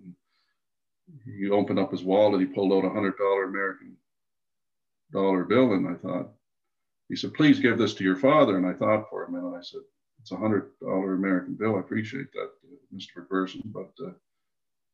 He 1.23 1.49
opened 1.49 1.77
up 1.77 1.91
his 1.91 2.03
wallet. 2.03 2.41
He 2.41 2.47
pulled 2.47 2.73
out 2.73 2.89
a 2.89 2.93
hundred 2.93 3.15
dollar 3.17 3.43
American 3.43 3.95
dollar 5.13 5.43
bill, 5.43 5.73
and 5.73 5.87
I 5.87 5.93
thought, 5.93 6.31
he 7.09 7.15
said, 7.15 7.35
please 7.35 7.59
give 7.59 7.77
this 7.77 7.93
to 7.95 8.03
your 8.03 8.15
father. 8.15 8.57
And 8.57 8.65
I 8.65 8.73
thought 8.73 9.09
for 9.09 9.23
a 9.23 9.31
minute, 9.31 9.55
I 9.55 9.61
said, 9.61 9.81
it's 10.19 10.31
a 10.31 10.37
hundred 10.37 10.71
dollar 10.81 11.13
American 11.13 11.53
bill. 11.53 11.75
I 11.75 11.79
appreciate 11.79 12.31
that, 12.33 12.49
uh, 12.63 12.95
Mr. 12.95 13.23
McPherson, 13.27 13.61
but 13.65 13.91
uh, 14.03 14.13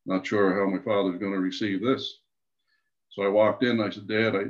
not 0.05 0.27
sure 0.27 0.53
how 0.53 0.69
my 0.69 0.83
father's 0.83 1.19
going 1.19 1.31
to 1.31 1.39
receive 1.39 1.81
this. 1.81 2.19
So 3.11 3.23
I 3.23 3.27
walked 3.27 3.63
in. 3.63 3.79
I 3.79 3.89
said, 3.89 4.07
Dad, 4.07 4.35
I, 4.35 4.43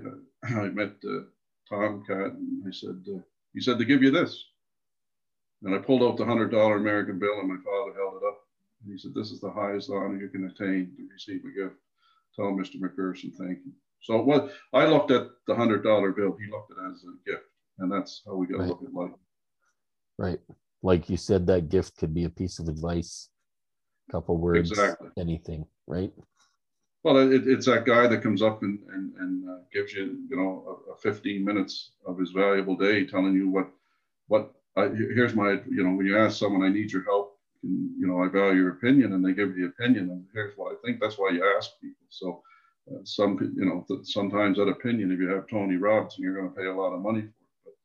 I 0.61 0.69
met 0.69 0.93
uh, 1.03 1.21
Tomcat, 1.69 2.33
and 2.33 2.63
I 2.65 2.71
said, 2.71 3.03
uh, 3.13 3.19
he 3.53 3.59
said 3.59 3.77
to 3.79 3.85
give 3.85 4.01
you 4.01 4.11
this. 4.11 4.45
And 5.63 5.75
I 5.75 5.79
pulled 5.79 6.01
out 6.01 6.17
the 6.17 6.25
hundred 6.25 6.51
dollar 6.51 6.77
American 6.77 7.19
bill, 7.19 7.39
and 7.39 7.49
my 7.49 7.57
father 7.63 7.93
held 7.95 8.21
it 8.21 8.27
up. 8.27 8.39
And 8.83 8.91
he 8.91 8.97
said, 8.97 9.13
"This 9.13 9.31
is 9.31 9.41
the 9.41 9.51
highest 9.51 9.91
honor 9.91 10.17
you 10.17 10.29
can 10.29 10.45
attain 10.45 10.91
to 10.97 11.07
receive 11.11 11.41
a 11.45 11.51
gift." 11.51 11.75
Tell 12.35 12.45
Mr. 12.45 12.77
McPherson 12.77 13.35
thank 13.35 13.59
you. 13.65 13.73
So 14.01 14.21
what 14.21 14.51
I 14.73 14.85
looked 14.85 15.11
at 15.11 15.27
the 15.45 15.53
hundred 15.53 15.83
dollar 15.83 16.11
bill, 16.11 16.35
he 16.39 16.49
looked 16.49 16.71
at 16.71 16.83
it 16.83 16.91
as 16.91 17.03
a 17.03 17.29
gift, 17.29 17.45
and 17.77 17.91
that's 17.91 18.23
how 18.25 18.35
we 18.35 18.47
got 18.47 18.53
to 18.53 18.59
right. 18.59 18.69
look 18.69 18.83
at 18.83 18.93
life. 18.93 19.11
Right, 20.17 20.39
like 20.81 21.09
you 21.09 21.17
said, 21.17 21.45
that 21.47 21.69
gift 21.69 21.97
could 21.97 22.13
be 22.13 22.23
a 22.23 22.29
piece 22.29 22.57
of 22.57 22.67
advice, 22.67 23.29
a 24.09 24.11
couple 24.11 24.37
words, 24.37 24.71
exactly. 24.71 25.09
anything, 25.17 25.65
right? 25.85 26.11
Well, 27.03 27.17
it, 27.31 27.47
it's 27.47 27.65
that 27.65 27.85
guy 27.85 28.07
that 28.07 28.21
comes 28.21 28.41
up 28.41 28.61
and 28.63 28.79
and, 28.89 29.13
and 29.17 29.49
uh, 29.49 29.57
gives 29.73 29.93
you, 29.93 30.19
you 30.29 30.35
know, 30.37 30.83
a, 30.89 30.91
a 30.91 30.97
15 30.97 31.43
minutes 31.43 31.91
of 32.05 32.19
his 32.19 32.31
valuable 32.31 32.75
day, 32.75 33.05
telling 33.05 33.33
you 33.33 33.49
what 33.49 33.71
what 34.27 34.53
I, 34.77 34.89
here's 34.89 35.35
my, 35.35 35.51
you 35.69 35.83
know, 35.83 35.93
when 35.95 36.05
you 36.07 36.17
ask 36.17 36.39
someone, 36.39 36.63
I 36.63 36.69
need 36.73 36.91
your 36.91 37.03
help, 37.03 37.37
and, 37.63 37.91
you 37.99 38.07
know, 38.07 38.23
I 38.23 38.29
value 38.29 38.61
your 38.61 38.71
opinion, 38.71 39.13
and 39.13 39.25
they 39.25 39.33
give 39.33 39.55
you 39.57 39.61
the 39.63 39.67
opinion, 39.69 40.09
and 40.11 40.25
here's 40.33 40.53
what 40.57 40.73
I 40.73 40.75
think. 40.85 40.99
That's 41.01 41.17
why 41.19 41.31
you 41.31 41.43
ask 41.57 41.71
people. 41.81 42.05
So, 42.09 42.41
uh, 42.91 42.99
some, 43.05 43.37
you 43.55 43.65
know, 43.65 43.85
th- 43.87 44.05
sometimes 44.07 44.57
that 44.57 44.69
opinion, 44.69 45.11
if 45.11 45.19
you 45.19 45.27
have 45.29 45.47
Tony 45.47 45.77
Robinson, 45.77 46.23
you're 46.23 46.35
going 46.35 46.49
to 46.49 46.55
pay 46.59 46.67
a 46.67 46.73
lot 46.73 46.93
of 46.93 47.01
money 47.01 47.21
for 47.21 47.71
it. 47.71 47.75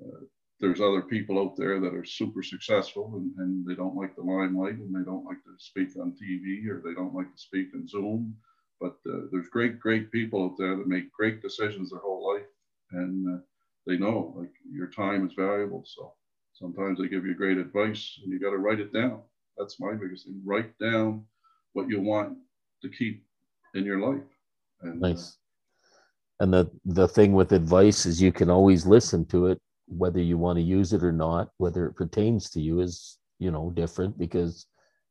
But 0.00 0.06
uh, 0.06 0.20
there's 0.62 0.80
other 0.80 1.02
people 1.02 1.40
out 1.40 1.56
there 1.56 1.80
that 1.80 1.92
are 1.92 2.04
super 2.04 2.42
successful, 2.42 3.12
and, 3.16 3.32
and 3.38 3.66
they 3.66 3.74
don't 3.74 3.96
like 3.96 4.14
the 4.14 4.22
limelight, 4.22 4.76
and 4.76 4.94
they 4.94 5.04
don't 5.04 5.24
like 5.24 5.42
to 5.44 5.54
speak 5.58 5.88
on 6.00 6.12
TV, 6.12 6.66
or 6.68 6.80
they 6.80 6.94
don't 6.94 7.14
like 7.14 7.30
to 7.34 7.40
speak 7.40 7.70
in 7.74 7.86
Zoom. 7.86 8.34
But 8.80 8.96
uh, 9.12 9.26
there's 9.32 9.48
great, 9.48 9.80
great 9.80 10.12
people 10.12 10.44
out 10.44 10.56
there 10.56 10.76
that 10.76 10.86
make 10.86 11.12
great 11.12 11.42
decisions 11.42 11.90
their 11.90 11.98
whole 11.98 12.34
life, 12.34 12.46
and 12.92 13.36
uh, 13.36 13.40
they 13.86 13.98
know 13.98 14.34
like 14.38 14.52
your 14.70 14.86
time 14.86 15.26
is 15.26 15.34
valuable. 15.34 15.84
So 15.84 16.14
sometimes 16.52 16.98
they 16.98 17.08
give 17.08 17.26
you 17.26 17.34
great 17.34 17.58
advice 17.58 18.20
and 18.22 18.32
you 18.32 18.38
got 18.38 18.50
to 18.50 18.58
write 18.58 18.80
it 18.80 18.92
down. 18.92 19.20
That's 19.58 19.80
my 19.80 19.94
biggest 19.94 20.26
thing. 20.26 20.40
Write 20.44 20.78
down 20.78 21.24
what 21.72 21.88
you 21.88 22.00
want 22.00 22.38
to 22.82 22.88
keep 22.88 23.24
in 23.74 23.84
your 23.84 24.00
life. 24.00 24.22
And, 24.82 25.02
uh, 25.02 25.08
nice. 25.08 25.38
Uh, 26.40 26.44
and 26.44 26.52
the 26.54 26.70
the 26.84 27.08
thing 27.08 27.32
with 27.32 27.52
advice 27.52 28.04
is 28.06 28.20
you 28.20 28.32
can 28.32 28.50
always 28.50 28.84
listen 28.84 29.24
to 29.26 29.46
it, 29.46 29.60
whether 29.96 30.20
you 30.20 30.38
want 30.38 30.56
to 30.58 30.62
use 30.62 30.92
it 30.92 31.02
or 31.02 31.12
not. 31.12 31.50
Whether 31.58 31.86
it 31.86 31.94
pertains 31.94 32.50
to 32.50 32.60
you 32.60 32.80
is 32.80 33.18
you 33.38 33.50
know 33.50 33.70
different 33.70 34.18
because 34.18 34.66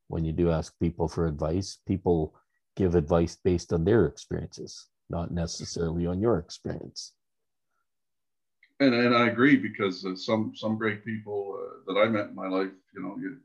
when 0.07 0.25
you 0.25 0.33
do 0.33 0.51
ask 0.51 0.77
people 0.79 1.07
for 1.07 1.27
advice, 1.27 1.77
people 1.87 2.35
give 2.75 2.95
advice 2.95 3.37
based 3.43 3.73
on 3.73 3.83
their 3.83 4.05
experiences, 4.05 4.87
not 5.09 5.31
necessarily 5.31 6.05
on 6.05 6.19
your 6.19 6.37
experience 6.37 7.13
and 8.81 8.95
and 8.95 9.15
I 9.15 9.27
agree 9.27 9.55
because 9.55 10.05
uh, 10.05 10.15
some 10.15 10.53
some 10.55 10.77
great 10.77 11.05
people 11.05 11.57
uh, 11.57 11.93
that 11.93 11.99
I 11.99 12.09
met 12.09 12.29
in 12.29 12.35
my 12.35 12.47
life, 12.47 12.71
you 12.93 13.01
know, 13.01 13.15
you, 13.21 13.37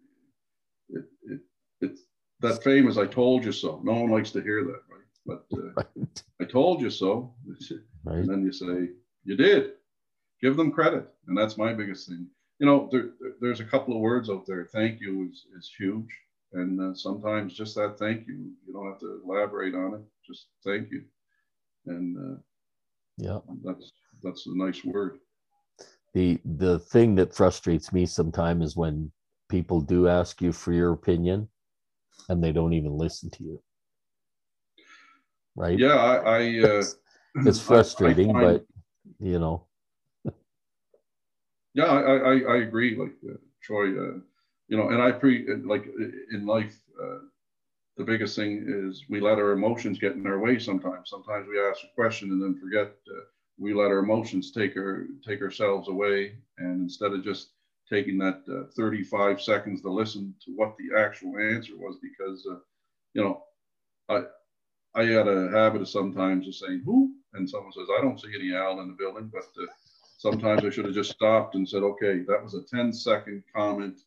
it, 0.88 1.04
it 1.22 1.40
it's 1.82 2.00
that 2.40 2.64
famous 2.64 2.96
"I 2.96 3.06
told 3.06 3.44
you 3.44 3.52
so." 3.52 3.80
No 3.84 3.92
one 3.92 4.10
likes 4.10 4.30
to 4.32 4.42
hear 4.42 4.64
that, 4.64 4.80
right? 4.90 5.06
But 5.26 5.44
uh, 5.56 5.72
right. 5.76 6.22
I 6.40 6.44
told 6.44 6.80
you 6.80 6.90
so, 6.90 7.34
right. 8.04 8.16
and 8.16 8.28
then 8.28 8.42
you 8.42 8.52
say 8.52 8.88
you 9.24 9.36
did. 9.36 9.72
Give 10.42 10.56
them 10.56 10.72
credit, 10.72 11.08
and 11.26 11.36
that's 11.36 11.56
my 11.56 11.72
biggest 11.72 12.08
thing. 12.08 12.26
You 12.58 12.66
know, 12.66 12.88
there, 12.90 13.10
there's 13.40 13.60
a 13.60 13.64
couple 13.64 13.94
of 13.94 14.00
words 14.00 14.30
out 14.30 14.46
there. 14.46 14.68
Thank 14.72 15.00
you 15.00 15.28
is 15.30 15.46
is 15.56 15.70
huge, 15.78 16.08
and 16.52 16.80
uh, 16.80 16.94
sometimes 16.94 17.54
just 17.54 17.74
that 17.76 17.98
thank 17.98 18.26
you. 18.26 18.52
You 18.66 18.72
don't 18.72 18.90
have 18.90 19.00
to 19.00 19.20
elaborate 19.24 19.74
on 19.74 19.94
it. 19.94 20.00
Just 20.26 20.46
thank 20.64 20.90
you, 20.90 21.02
and 21.86 22.16
uh, 22.16 22.38
yeah, 23.18 23.38
that's 23.64 23.92
that's 24.22 24.46
a 24.46 24.56
nice 24.56 24.84
word 24.84 25.18
the 26.16 26.40
the 26.56 26.78
thing 26.78 27.14
that 27.14 27.34
frustrates 27.34 27.92
me 27.92 28.06
sometimes 28.06 28.64
is 28.64 28.76
when 28.76 29.12
people 29.50 29.82
do 29.82 30.08
ask 30.08 30.40
you 30.40 30.50
for 30.50 30.72
your 30.72 30.92
opinion 30.92 31.46
and 32.30 32.42
they 32.42 32.52
don't 32.52 32.72
even 32.72 32.96
listen 32.96 33.28
to 33.28 33.44
you 33.44 33.62
right 35.56 35.78
yeah 35.78 35.96
i, 35.96 36.16
I 36.16 36.38
uh, 36.60 36.82
it's, 37.44 37.60
frustrating 37.60 38.30
I, 38.30 38.32
find, 38.32 38.46
but 38.46 38.66
you 39.20 39.38
know 39.38 39.66
yeah 41.76 41.92
i 42.12 42.16
i, 42.32 42.34
I 42.54 42.56
agree 42.68 42.96
like 42.96 43.16
uh, 43.30 43.38
troy 43.62 43.88
uh, 44.06 44.18
you 44.68 44.78
know 44.78 44.90
and 44.90 45.02
i 45.02 45.12
pre 45.12 45.46
like 45.64 45.86
in 46.32 46.46
life 46.46 46.76
uh, 47.02 47.20
the 47.96 48.04
biggest 48.04 48.36
thing 48.36 48.64
is 48.66 49.04
we 49.10 49.20
let 49.20 49.38
our 49.38 49.52
emotions 49.52 49.98
get 49.98 50.14
in 50.14 50.26
our 50.26 50.38
way 50.40 50.58
sometimes. 50.58 51.10
Sometimes 51.10 51.46
we 51.48 51.60
ask 51.60 51.84
a 51.84 51.94
question 51.94 52.30
and 52.30 52.42
then 52.42 52.58
forget 52.60 52.88
uh, 52.88 53.24
we 53.58 53.74
let 53.74 53.90
our 53.90 54.00
emotions 54.00 54.50
take 54.52 54.76
our 54.78 55.06
take 55.26 55.42
ourselves 55.42 55.88
away, 55.88 56.36
and 56.58 56.82
instead 56.82 57.12
of 57.12 57.24
just 57.24 57.50
taking 57.90 58.18
that 58.18 58.42
uh, 58.50 58.70
35 58.76 59.42
seconds 59.42 59.82
to 59.82 59.90
listen 59.90 60.34
to 60.44 60.52
what 60.56 60.74
the 60.78 60.98
actual 60.98 61.38
answer 61.38 61.74
was, 61.76 61.98
because 62.02 62.46
uh, 62.50 62.58
you 63.14 63.22
know, 63.24 63.42
I 64.10 64.22
I 64.94 65.04
had 65.04 65.28
a 65.28 65.50
habit 65.50 65.82
of 65.82 65.88
sometimes 65.88 66.48
of 66.48 66.54
saying 66.54 66.82
who, 66.84 67.12
and 67.34 67.48
someone 67.48 67.72
says 67.72 67.88
I 67.98 68.02
don't 68.02 68.20
see 68.20 68.32
any 68.34 68.54
owl 68.56 68.80
in 68.82 68.88
the 68.88 68.94
building, 68.98 69.30
but 69.32 69.44
sometimes 70.26 70.64
I 70.64 70.70
should 70.70 70.86
have 70.86 70.94
just 70.94 71.12
stopped 71.12 71.54
and 71.54 71.68
said, 71.68 71.84
okay, 71.84 72.24
that 72.26 72.42
was 72.42 72.54
a 72.54 72.62
10 72.62 72.92
second 72.92 73.44
comment. 73.54 74.00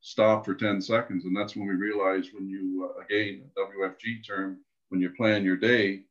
Stop 0.00 0.46
for 0.46 0.54
10 0.54 0.80
seconds, 0.80 1.26
and 1.26 1.36
that's 1.36 1.54
when 1.54 1.68
we 1.68 1.74
realized 1.74 2.30
when 2.32 2.48
you 2.48 2.90
uh, 2.90 3.02
again 3.04 3.44
WFG 3.56 4.26
term 4.26 4.58
when 4.88 5.00
you 5.00 5.10
plan 5.10 5.44
your 5.44 5.56
day 5.56 6.04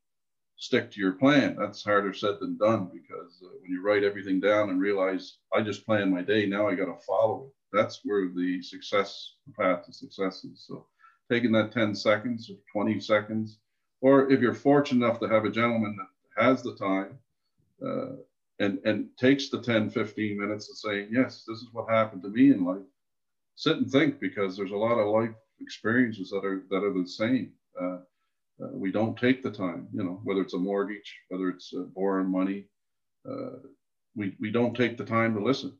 stick 0.56 0.92
to 0.92 1.00
your 1.00 1.12
plan. 1.12 1.56
That's 1.58 1.82
harder 1.82 2.14
said 2.14 2.36
than 2.40 2.56
done 2.56 2.88
because 2.92 3.42
uh, 3.44 3.48
when 3.60 3.72
you 3.72 3.82
write 3.82 4.04
everything 4.04 4.38
down 4.38 4.70
and 4.70 4.80
realize 4.80 5.38
I 5.52 5.60
just 5.60 5.84
planned 5.84 6.12
my 6.12 6.22
day, 6.22 6.46
now 6.46 6.68
I 6.68 6.76
got 6.76 6.86
to 6.86 7.04
follow 7.04 7.46
it. 7.46 7.76
That's 7.76 8.00
where 8.04 8.28
the 8.28 8.62
success 8.62 9.34
the 9.46 9.52
path 9.60 9.84
to 9.86 9.92
success 9.92 10.44
is. 10.44 10.64
So 10.68 10.86
taking 11.30 11.52
that 11.52 11.72
10 11.72 11.96
seconds 11.96 12.48
or 12.48 12.56
20 12.72 13.00
seconds, 13.00 13.58
or 14.00 14.30
if 14.30 14.40
you're 14.40 14.54
fortunate 14.54 15.04
enough 15.04 15.18
to 15.20 15.28
have 15.28 15.44
a 15.44 15.50
gentleman 15.50 15.96
that 15.98 16.42
has 16.42 16.62
the 16.62 16.76
time 16.76 17.18
uh, 17.84 18.22
and, 18.58 18.78
and 18.84 19.08
takes 19.18 19.48
the 19.48 19.60
10, 19.60 19.90
15 19.90 20.38
minutes 20.38 20.70
of 20.70 20.76
saying, 20.76 21.08
yes, 21.10 21.44
this 21.46 21.58
is 21.58 21.68
what 21.72 21.90
happened 21.90 22.22
to 22.22 22.28
me 22.28 22.50
in 22.52 22.64
life. 22.64 22.82
Sit 23.56 23.76
and 23.76 23.90
think 23.90 24.20
because 24.20 24.56
there's 24.56 24.70
a 24.72 24.76
lot 24.76 24.98
of 24.98 25.08
life 25.08 25.34
experiences 25.60 26.30
that 26.30 26.44
are 26.44 26.64
that 26.70 26.82
are 26.82 26.92
the 26.92 27.06
same. 27.06 27.52
Uh, 27.80 27.98
uh, 28.62 28.68
we 28.72 28.92
don't 28.92 29.18
take 29.18 29.42
the 29.42 29.50
time, 29.50 29.88
you 29.92 30.02
know, 30.02 30.20
whether 30.24 30.40
it's 30.40 30.54
a 30.54 30.58
mortgage, 30.58 31.18
whether 31.28 31.48
it's 31.48 31.72
uh, 31.76 31.82
borrowing 31.94 32.30
money, 32.30 32.66
uh, 33.28 33.58
we, 34.14 34.36
we 34.40 34.50
don't 34.50 34.76
take 34.76 34.96
the 34.96 35.04
time 35.04 35.34
to 35.34 35.42
listen. 35.42 35.72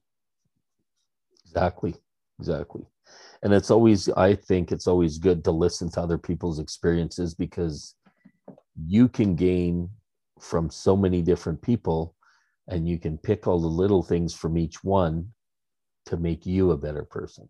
Exactly. 1.44 1.94
Exactly. 2.38 2.84
And 3.42 3.52
it's 3.52 3.70
always, 3.70 4.08
I 4.10 4.34
think 4.34 4.72
it's 4.72 4.86
always 4.86 5.18
good 5.18 5.44
to 5.44 5.52
listen 5.52 5.90
to 5.90 6.00
other 6.00 6.18
people's 6.18 6.58
experiences 6.58 7.34
because 7.34 7.94
you 8.86 9.08
can 9.08 9.36
gain 9.36 9.88
from 10.40 10.70
so 10.70 10.96
many 10.96 11.22
different 11.22 11.60
people 11.62 12.16
and 12.72 12.88
you 12.88 12.98
can 12.98 13.18
pick 13.18 13.46
all 13.46 13.60
the 13.60 13.66
little 13.66 14.02
things 14.02 14.34
from 14.34 14.56
each 14.56 14.82
one 14.82 15.32
to 16.06 16.16
make 16.16 16.46
you 16.46 16.72
a 16.72 16.76
better 16.76 17.04
person 17.04 17.48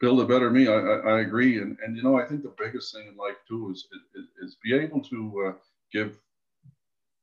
build 0.00 0.20
a 0.20 0.26
better 0.26 0.50
me. 0.50 0.68
I, 0.68 0.74
I, 0.74 0.96
I, 1.16 1.20
agree, 1.20 1.60
and 1.60 1.76
and 1.84 1.96
you 1.96 2.02
know 2.02 2.18
I 2.18 2.24
think 2.26 2.42
the 2.42 2.54
biggest 2.58 2.94
thing 2.94 3.06
in 3.06 3.16
life 3.16 3.36
too 3.48 3.70
is 3.72 3.86
is, 4.14 4.26
is 4.42 4.56
be 4.62 4.74
able 4.74 5.02
to 5.02 5.48
uh, 5.48 5.52
give 5.92 6.18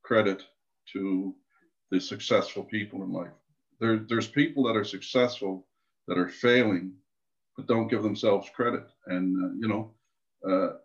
credit 0.02 0.44
to 0.92 1.34
the 1.90 2.00
successful 2.00 2.64
people 2.64 3.02
in 3.02 3.12
life. 3.12 3.32
There, 3.80 3.98
there's 3.98 4.28
people 4.28 4.64
that 4.64 4.76
are 4.76 4.84
successful 4.84 5.66
that 6.08 6.18
are 6.18 6.28
failing, 6.28 6.94
but 7.56 7.66
don't 7.66 7.88
give 7.88 8.02
themselves 8.02 8.50
credit. 8.54 8.84
And 9.06 9.44
uh, 9.44 9.54
you 9.58 9.68
know, 9.68 9.90
uh, 10.48 10.76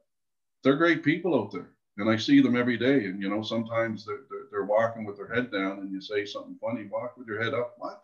they're 0.64 0.76
great 0.76 1.04
people 1.04 1.40
out 1.40 1.52
there, 1.52 1.70
and 1.98 2.10
I 2.10 2.18
see 2.18 2.42
them 2.42 2.56
every 2.56 2.78
day. 2.78 3.06
And 3.06 3.22
you 3.22 3.30
know, 3.30 3.42
sometimes 3.42 4.06
they're, 4.06 4.26
walking 4.68 5.06
with 5.06 5.18
their 5.18 5.34
head 5.34 5.52
down, 5.52 5.80
and 5.80 5.92
you 5.92 6.02
say 6.02 6.26
something 6.26 6.58
funny, 6.62 6.88
walk 6.92 7.18
with 7.18 7.28
your 7.28 7.42
head 7.42 7.54
up. 7.54 7.76
What? 7.78 8.04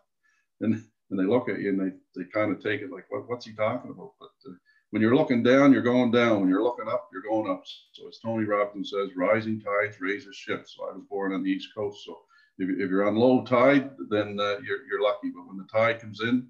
and 0.60 0.82
and 1.10 1.18
they 1.18 1.24
look 1.24 1.48
at 1.48 1.60
you 1.60 1.68
and 1.68 1.80
they, 1.80 1.92
they 2.16 2.28
kind 2.30 2.50
of 2.50 2.62
take 2.62 2.80
it 2.80 2.90
like, 2.90 3.04
what, 3.10 3.28
what's 3.28 3.44
he 3.44 3.52
talking 3.52 3.90
about? 3.90 4.12
But 4.18 4.30
uh, 4.48 4.54
when 4.90 5.02
you're 5.02 5.14
looking 5.14 5.42
down, 5.42 5.72
you're 5.72 5.82
going 5.82 6.10
down. 6.10 6.40
When 6.40 6.48
you're 6.48 6.62
looking 6.62 6.88
up, 6.88 7.08
you're 7.12 7.22
going 7.22 7.50
up. 7.50 7.62
So 7.92 8.08
as 8.08 8.18
Tony 8.18 8.44
Robbins 8.44 8.90
says, 8.90 9.10
rising 9.14 9.60
tides 9.60 10.00
raise 10.00 10.24
raises 10.24 10.34
ships. 10.34 10.74
So 10.74 10.88
I 10.88 10.94
was 10.94 11.04
born 11.08 11.34
on 11.34 11.44
the 11.44 11.50
East 11.50 11.68
Coast. 11.76 12.04
So 12.06 12.20
if, 12.58 12.70
if 12.70 12.90
you're 12.90 13.06
on 13.06 13.16
low 13.16 13.44
tide, 13.44 13.90
then 14.08 14.38
uh, 14.40 14.56
you're, 14.64 14.86
you're 14.88 15.02
lucky. 15.02 15.30
But 15.34 15.46
when 15.46 15.58
the 15.58 15.68
tide 15.70 16.00
comes 16.00 16.20
in, 16.20 16.48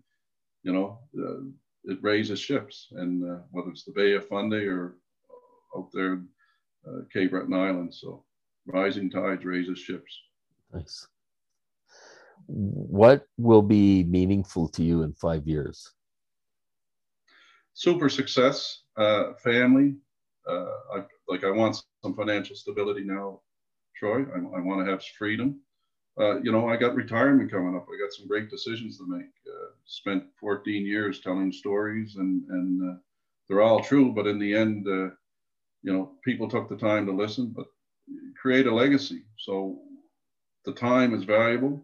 you 0.62 0.72
know, 0.72 1.00
uh, 1.18 1.42
it 1.84 1.98
raises 2.00 2.38
ships. 2.38 2.86
And 2.92 3.28
uh, 3.28 3.40
whether 3.50 3.70
it's 3.70 3.84
the 3.84 3.92
Bay 3.92 4.12
of 4.12 4.28
Fundy 4.28 4.66
or 4.66 4.94
out 5.76 5.90
there 5.92 6.12
in 6.14 6.28
uh, 6.86 7.00
Cape 7.12 7.32
Breton 7.32 7.54
Island. 7.54 7.92
So 7.92 8.24
rising 8.66 9.10
tides 9.10 9.44
raises 9.44 9.78
ships. 9.78 10.20
Nice. 10.72 11.06
What 12.46 13.26
will 13.38 13.62
be 13.62 14.04
meaningful 14.04 14.68
to 14.68 14.82
you 14.82 15.02
in 15.02 15.14
five 15.14 15.46
years? 15.46 15.94
super 17.74 18.08
success, 18.08 18.82
uh, 18.96 19.34
family. 19.42 19.96
Uh, 20.48 20.70
I, 20.94 21.04
like 21.28 21.44
I 21.44 21.50
want 21.50 21.82
some 22.02 22.14
financial 22.14 22.56
stability 22.56 23.04
now, 23.04 23.40
Troy. 23.96 24.22
I, 24.22 24.38
I 24.38 24.60
want 24.60 24.84
to 24.84 24.90
have 24.90 25.04
freedom. 25.18 25.60
Uh, 26.18 26.40
you 26.40 26.52
know, 26.52 26.68
I 26.68 26.76
got 26.76 26.94
retirement 26.94 27.50
coming 27.50 27.74
up. 27.74 27.86
I 27.88 28.00
got 28.00 28.12
some 28.12 28.28
great 28.28 28.48
decisions 28.48 28.98
to 28.98 29.06
make. 29.06 29.26
Uh, 29.46 29.72
spent 29.84 30.24
14 30.40 30.86
years 30.86 31.20
telling 31.20 31.52
stories, 31.52 32.16
and 32.16 32.44
and 32.48 32.90
uh, 32.90 32.96
they're 33.48 33.62
all 33.62 33.80
true. 33.80 34.12
But 34.12 34.26
in 34.26 34.38
the 34.38 34.54
end, 34.54 34.86
uh, 34.86 35.10
you 35.82 35.92
know, 35.92 36.12
people 36.24 36.48
took 36.48 36.68
the 36.68 36.76
time 36.76 37.06
to 37.06 37.12
listen. 37.12 37.52
But 37.54 37.66
create 38.44 38.66
a 38.66 38.74
legacy. 38.74 39.22
So 39.38 39.78
the 40.66 40.72
time 40.74 41.14
is 41.14 41.24
valuable. 41.24 41.82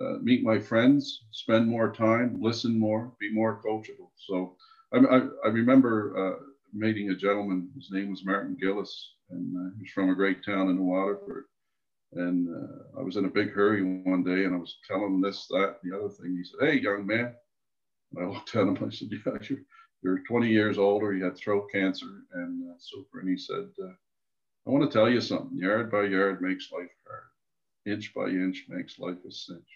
Uh, 0.00 0.18
meet 0.22 0.44
my 0.44 0.58
friends, 0.58 1.24
spend 1.32 1.66
more 1.66 1.92
time, 1.92 2.36
listen 2.40 2.78
more, 2.78 3.12
be 3.18 3.32
more 3.32 3.60
coachable. 3.60 4.10
So 4.28 4.56
I, 4.94 4.98
I, 4.98 5.20
I 5.46 5.48
remember 5.48 5.94
uh, 6.16 6.44
meeting 6.72 7.10
a 7.10 7.16
gentleman. 7.16 7.70
His 7.74 7.88
name 7.90 8.10
was 8.10 8.24
Martin 8.24 8.56
Gillis, 8.60 9.14
and 9.30 9.56
uh, 9.56 9.70
he 9.76 9.82
was 9.82 9.90
from 9.92 10.10
a 10.10 10.14
great 10.14 10.44
town 10.44 10.68
in 10.68 10.86
Waterford. 10.86 11.46
And 12.12 12.46
uh, 12.54 13.00
I 13.00 13.02
was 13.02 13.16
in 13.16 13.24
a 13.24 13.30
big 13.38 13.50
hurry 13.50 13.82
one 14.04 14.22
day, 14.22 14.44
and 14.44 14.54
I 14.54 14.58
was 14.58 14.76
telling 14.86 15.14
him 15.14 15.20
this, 15.20 15.46
that, 15.48 15.78
and 15.82 15.90
the 15.92 15.98
other 15.98 16.10
thing. 16.10 16.36
He 16.36 16.44
said, 16.44 16.68
"Hey, 16.68 16.80
young 16.80 17.04
man." 17.04 17.34
And 18.14 18.24
I 18.24 18.28
looked 18.32 18.54
at 18.54 18.62
him. 18.62 18.78
I 18.80 18.90
said, 18.90 19.08
"Yeah, 19.10 19.38
you're, 19.48 19.58
you're 20.02 20.22
20 20.28 20.48
years 20.48 20.78
older. 20.78 21.14
You 21.14 21.24
had 21.24 21.36
throat 21.36 21.66
cancer 21.72 22.06
and 22.32 22.70
uh, 22.70 22.74
super." 22.78 23.20
And 23.20 23.28
he 23.28 23.36
said, 23.36 23.66
uh, 23.82 23.92
"I 24.66 24.70
want 24.70 24.90
to 24.90 24.98
tell 24.98 25.08
you 25.08 25.20
something. 25.20 25.56
Yard 25.56 25.90
by 25.90 26.04
yard 26.04 26.42
makes 26.42 26.72
life 26.72 26.90
hard. 27.06 27.24
Inch 27.86 28.12
by 28.14 28.28
inch 28.28 28.66
makes 28.68 28.98
life 28.98 29.24
a 29.26 29.30
cinch." 29.32 29.70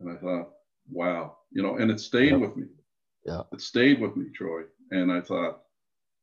And 0.00 0.10
I 0.10 0.16
thought, 0.16 0.52
"Wow," 0.90 1.38
you 1.50 1.62
know, 1.62 1.76
and 1.76 1.90
it 1.90 2.00
stayed 2.00 2.32
yeah. 2.32 2.36
with 2.36 2.56
me 2.56 2.66
yeah. 3.26 3.42
It 3.52 3.60
stayed 3.60 4.00
with 4.00 4.16
me, 4.16 4.30
Troy. 4.30 4.62
And 4.92 5.10
I 5.10 5.20
thought, 5.20 5.62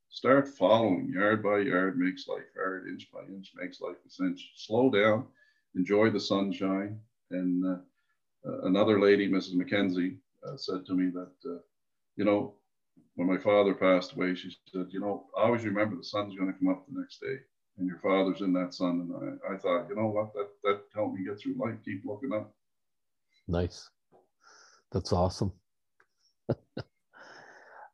start 0.10 0.48
following 0.48 1.12
yard 1.14 1.44
by 1.44 1.60
yard 1.60 2.00
makes 2.00 2.28
life 2.28 2.48
hard, 2.56 2.88
inch 2.88 3.10
by 3.12 3.24
inch 3.24 3.52
makes 3.56 3.82
life 3.82 3.98
a 4.08 4.10
cinch. 4.10 4.54
Slow 4.56 4.90
down, 4.90 5.28
enjoy 5.76 6.10
the 6.12 6.20
sunshine. 6.20 6.98
And 7.32 7.66
uh, 7.66 7.78
uh, 8.48 8.62
another 8.62 9.02
lady, 9.02 9.30
Mrs. 9.30 9.56
McKenzie, 9.56 10.18
uh, 10.48 10.56
said 10.56 10.86
to 10.86 10.94
me 10.94 11.12
that, 11.12 11.34
uh, 11.46 11.60
you 12.16 12.24
know, 12.24 12.56
when 13.16 13.28
my 13.28 13.38
father 13.38 13.74
passed 13.74 14.14
away, 14.14 14.34
she 14.36 14.56
said, 14.72 14.88
you 14.92 15.02
know, 15.02 15.28
I 15.38 15.44
always 15.44 15.66
remember 15.66 15.98
the 15.98 16.04
sun's 16.04 16.36
going 16.36 16.52
to 16.52 16.58
come 16.58 16.70
up 16.70 16.86
the 16.88 17.00
next 17.00 17.20
day 17.20 17.38
and 17.78 17.88
your 17.88 18.00
father's 18.00 18.42
in 18.42 18.54
that 18.54 18.74
sun. 18.74 19.12
And 19.14 19.40
I, 19.50 19.54
I 19.54 19.58
thought, 19.58 19.88
you 19.90 19.96
know 19.96 20.08
what, 20.08 20.34
that, 20.34 20.50
that 20.64 20.82
helped 20.94 21.18
me 21.18 21.26
get 21.26 21.40
through 21.40 21.56
life. 21.58 21.76
Keep 21.84 22.04
looking 22.06 22.34
up. 22.34 22.54
Nice. 23.48 23.90
That's 24.92 25.12
awesome. 25.12 25.54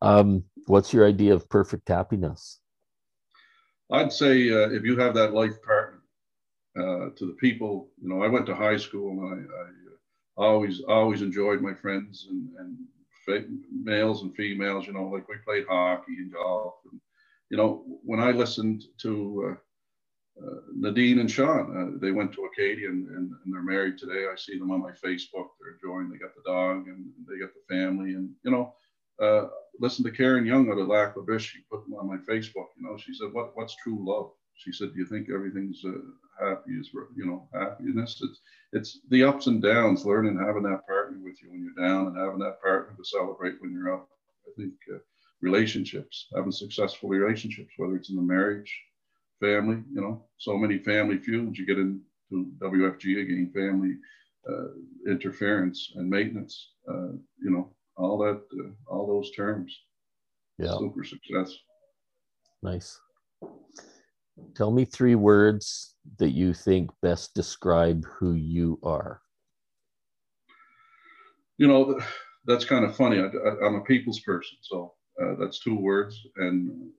Um, 0.02 0.46
what's 0.68 0.94
your 0.94 1.06
idea 1.06 1.34
of 1.34 1.50
perfect 1.50 1.90
happiness? 1.90 2.60
I'd 3.92 4.14
say 4.14 4.50
uh, 4.50 4.70
if 4.70 4.84
you 4.84 4.98
have 4.98 5.14
that 5.16 5.34
life 5.34 5.62
partner, 5.62 6.00
uh, 6.78 7.10
to 7.16 7.26
the 7.26 7.36
people, 7.40 7.90
you 8.02 8.08
know, 8.08 8.24
I 8.24 8.28
went 8.28 8.46
to 8.46 8.56
high 8.56 8.78
school 8.78 9.12
and 9.12 9.22
I, 9.34 10.42
I 10.42 10.46
uh, 10.46 10.48
always 10.48 10.82
always 10.88 11.22
enjoyed 11.22 11.62
my 11.62 11.74
friends 11.74 12.28
and, 12.30 12.50
and 12.60 12.78
males 13.84 14.22
and 14.22 14.36
females. 14.36 14.88
You 14.88 14.94
know, 14.94 15.08
like 15.08 15.28
we 15.28 15.36
played 15.44 15.66
hockey 15.68 16.16
and 16.18 16.32
golf. 16.32 16.76
And, 16.92 17.02
you 17.50 17.58
know, 17.58 17.84
when 18.04 18.20
I 18.20 18.32
listened 18.32 18.86
to 19.02 19.50
uh, 19.50 19.52
uh, 19.52 19.58
Nadine 20.76 21.20
and 21.20 21.30
Sean, 21.30 21.76
uh, 21.76 22.00
they 22.00 22.12
went 22.12 22.34
to 22.34 22.46
Acadia 22.46 22.90
and, 22.90 23.08
and, 23.08 23.32
and, 23.44 23.54
they're 23.54 23.62
married 23.62 23.98
today. 23.98 24.26
I 24.32 24.36
see 24.36 24.58
them 24.58 24.72
on 24.72 24.82
my 24.82 24.92
Facebook. 24.92 25.50
They're 25.60 25.74
enjoying. 25.74 26.10
They 26.10 26.18
got 26.18 26.36
the 26.36 26.50
dog 26.50 26.88
and 26.88 27.12
they 27.28 27.40
got 27.40 27.52
the 27.54 27.74
family. 27.74 28.14
And 28.14 28.32
you 28.44 28.52
know, 28.52 28.74
uh, 29.22 29.48
listen 29.80 30.06
to 30.06 30.12
Karen 30.12 30.46
Young 30.46 30.72
out 30.72 30.78
of 30.78 30.88
Lac 30.88 31.16
La 31.16 31.24
Biche. 31.24 31.42
She 31.42 31.60
put 31.72 31.84
them 31.84 31.96
on 31.96 32.08
my 32.08 32.18
Facebook. 32.18 32.68
You 32.78 32.84
know, 32.84 32.98
she 32.98 33.14
said, 33.14 33.34
"What 33.34 33.56
what's 33.56 33.76
true 33.78 33.98
love?" 34.00 34.32
She 34.56 34.72
said, 34.72 34.94
"Do 34.94 35.00
you 35.00 35.06
think 35.06 35.30
everything's 35.30 35.84
uh, 35.86 35.92
happy 36.40 36.72
is 36.72 36.90
you 37.16 37.26
know 37.26 37.50
happiness? 37.54 38.22
It's 38.22 38.40
it's 38.72 39.00
the 39.10 39.24
ups 39.24 39.48
and 39.48 39.62
downs. 39.62 40.06
Learning 40.06 40.38
having 40.38 40.64
that 40.64 40.88
partner 40.88 41.20
with 41.22 41.42
you 41.42 41.52
when 41.52 41.64
you're 41.64 41.88
down, 41.88 42.08
and 42.08 42.18
having 42.18 42.40
that 42.40 42.62
partner 42.62 42.96
to 42.96 43.04
celebrate 43.04 43.62
when 43.62 43.74
you're 43.74 43.94
up. 43.94 44.08
I 44.48 44.52
think 44.56 44.74
uh, 44.94 45.00
relationships, 45.42 46.28
having 46.34 46.52
successful 46.52 47.10
relationships, 47.10 47.74
whether 47.78 47.96
it's 47.96 48.10
in 48.10 48.16
the 48.16 48.22
marriage, 48.22 48.74
family. 49.40 49.84
You 49.94 50.02
know, 50.02 50.26
so 50.38 50.58
many 50.58 50.78
family 50.80 51.18
feuds. 51.18 51.58
You 51.58 51.66
get 51.66 51.78
into 51.78 52.52
WFG 52.62 53.22
again, 53.22 53.52
family 53.54 53.96
uh, 54.50 55.12
interference 55.12 55.92
and 55.96 56.10
maintenance. 56.10 56.72
Uh, 56.88 57.14
you 57.42 57.52
know, 57.52 57.74
all 57.98 58.18
that, 58.20 58.42
uh, 58.60 58.72
all 58.88 59.08
those 59.08 59.32
terms. 59.32 59.78
Yeah. 60.58 60.78
Super 60.78 61.04
success. 61.04 61.56
Nice. 62.62 63.00
Tell 64.56 64.72
me 64.72 64.86
three 64.86 65.16
words 65.16 65.96
that 66.18 66.32
you 66.32 66.54
think 66.54 66.92
best 67.02 67.34
describe 67.34 68.06
who 68.06 68.34
you 68.34 68.80
are. 68.84 69.22
You 71.58 71.68
know, 71.68 72.00
that's 72.46 72.66
kind 72.66 72.86
of 72.86 72.96
funny. 72.96 73.20
I, 73.20 73.66
am 73.66 73.76
a 73.76 73.82
people's 73.82 74.22
person, 74.22 74.58
so 74.62 74.94
uh, 75.22 75.36
that's 75.40 75.60
two 75.60 75.76
words 75.76 76.20
and 76.38 76.90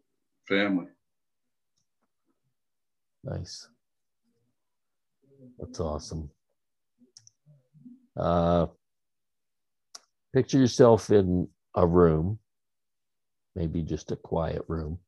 family. 0.48 0.86
Nice. 3.24 3.68
That's 5.58 5.80
awesome. 5.80 6.30
Uh, 8.16 8.66
Picture 10.32 10.58
yourself 10.58 11.10
in 11.10 11.48
a 11.74 11.84
room, 11.84 12.38
maybe 13.56 13.82
just 13.82 14.12
a 14.12 14.16
quiet 14.16 14.62
room, 14.68 15.00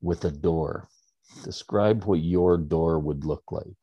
with 0.00 0.24
a 0.24 0.30
door. 0.30 0.88
Describe 1.42 2.04
what 2.04 2.20
your 2.20 2.56
door 2.56 2.98
would 2.98 3.26
look 3.26 3.44
like. 3.52 3.76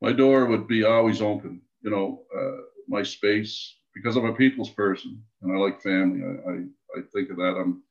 My 0.00 0.12
door 0.12 0.46
would 0.46 0.66
be 0.66 0.84
always 0.84 1.20
open. 1.20 1.60
You 1.82 1.90
know, 1.90 2.22
uh, 2.34 2.62
my 2.88 3.02
space, 3.02 3.76
because 3.94 4.16
I'm 4.16 4.24
a 4.24 4.32
people's 4.32 4.70
person 4.70 5.22
and 5.42 5.52
I 5.52 5.60
like 5.60 5.82
family. 5.82 6.22
I, 6.24 6.50
I, 6.50 6.54
I 6.98 7.02
think 7.12 7.28
of 7.28 7.36
that. 7.36 7.56
I'm, 7.60 7.82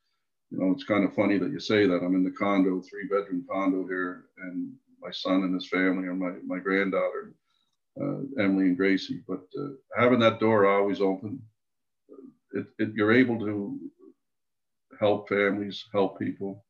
you 0.53 0.59
know, 0.59 0.71
it's 0.71 0.83
kind 0.83 1.03
of 1.03 1.15
funny 1.15 1.39
that 1.39 1.51
you 1.51 1.59
say 1.59 1.87
that. 1.87 2.03
I'm 2.03 2.13
in 2.13 2.23
the 2.23 2.31
condo, 2.31 2.79
three 2.81 3.07
bedroom 3.07 3.43
condo 3.51 3.87
here, 3.87 4.25
and 4.37 4.71
my 5.01 5.09
son 5.11 5.43
and 5.43 5.53
his 5.53 5.67
family 5.67 6.07
and 6.07 6.19
my, 6.19 6.33
my 6.45 6.59
granddaughter 6.59 7.33
uh, 7.99 8.19
Emily 8.39 8.65
and 8.65 8.77
Gracie. 8.77 9.23
But 9.27 9.41
uh, 9.59 9.69
having 9.97 10.19
that 10.19 10.39
door 10.39 10.67
always 10.67 11.01
open, 11.01 11.41
it, 12.51 12.67
it, 12.77 12.93
you're 12.93 13.11
able 13.11 13.39
to 13.39 13.79
help 14.99 15.27
families, 15.27 15.83
help 15.91 16.19
people, 16.19 16.63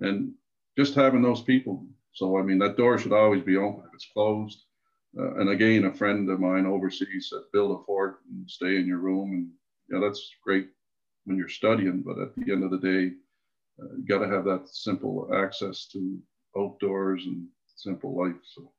and 0.00 0.32
just 0.78 0.94
having 0.94 1.20
those 1.20 1.42
people. 1.42 1.86
So 2.14 2.38
I 2.38 2.42
mean, 2.42 2.58
that 2.60 2.78
door 2.78 2.98
should 2.98 3.12
always 3.12 3.42
be 3.42 3.58
open. 3.58 3.84
If 3.88 3.94
it's 3.94 4.08
closed, 4.10 4.64
uh, 5.18 5.34
and 5.34 5.50
again, 5.50 5.84
a 5.84 5.92
friend 5.92 6.30
of 6.30 6.40
mine 6.40 6.64
overseas 6.64 7.28
said, 7.28 7.40
build 7.52 7.78
a 7.78 7.84
fort 7.84 8.20
and 8.30 8.50
stay 8.50 8.76
in 8.76 8.86
your 8.86 8.98
room, 8.98 9.32
and 9.32 9.48
yeah, 9.90 10.06
that's 10.06 10.30
great 10.42 10.68
when 11.28 11.36
you're 11.36 11.48
studying. 11.48 12.02
But 12.04 12.18
at 12.18 12.34
the 12.34 12.52
end 12.52 12.64
of 12.64 12.70
the 12.70 12.78
day, 12.78 13.12
uh, 13.80 13.94
you 13.96 14.06
got 14.08 14.24
to 14.24 14.34
have 14.34 14.44
that 14.44 14.68
simple 14.68 15.30
access 15.34 15.86
to 15.92 16.18
outdoors 16.56 17.24
and 17.26 17.46
simple 17.76 18.16
life. 18.18 18.40
So 18.44 18.72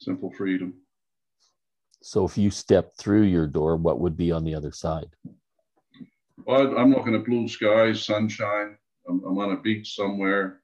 simple 0.00 0.32
freedom. 0.32 0.74
So 2.02 2.24
if 2.24 2.36
you 2.36 2.50
step 2.50 2.96
through 2.96 3.22
your 3.22 3.46
door, 3.46 3.76
what 3.76 4.00
would 4.00 4.16
be 4.16 4.32
on 4.32 4.44
the 4.44 4.54
other 4.54 4.72
side? 4.72 5.08
Well, 6.46 6.76
I'm 6.76 6.90
looking 6.90 7.14
at 7.14 7.24
blue 7.24 7.48
skies, 7.48 8.04
sunshine. 8.04 8.76
I'm, 9.08 9.22
I'm 9.24 9.38
on 9.38 9.52
a 9.52 9.60
beach 9.60 9.94
somewhere. 9.94 10.60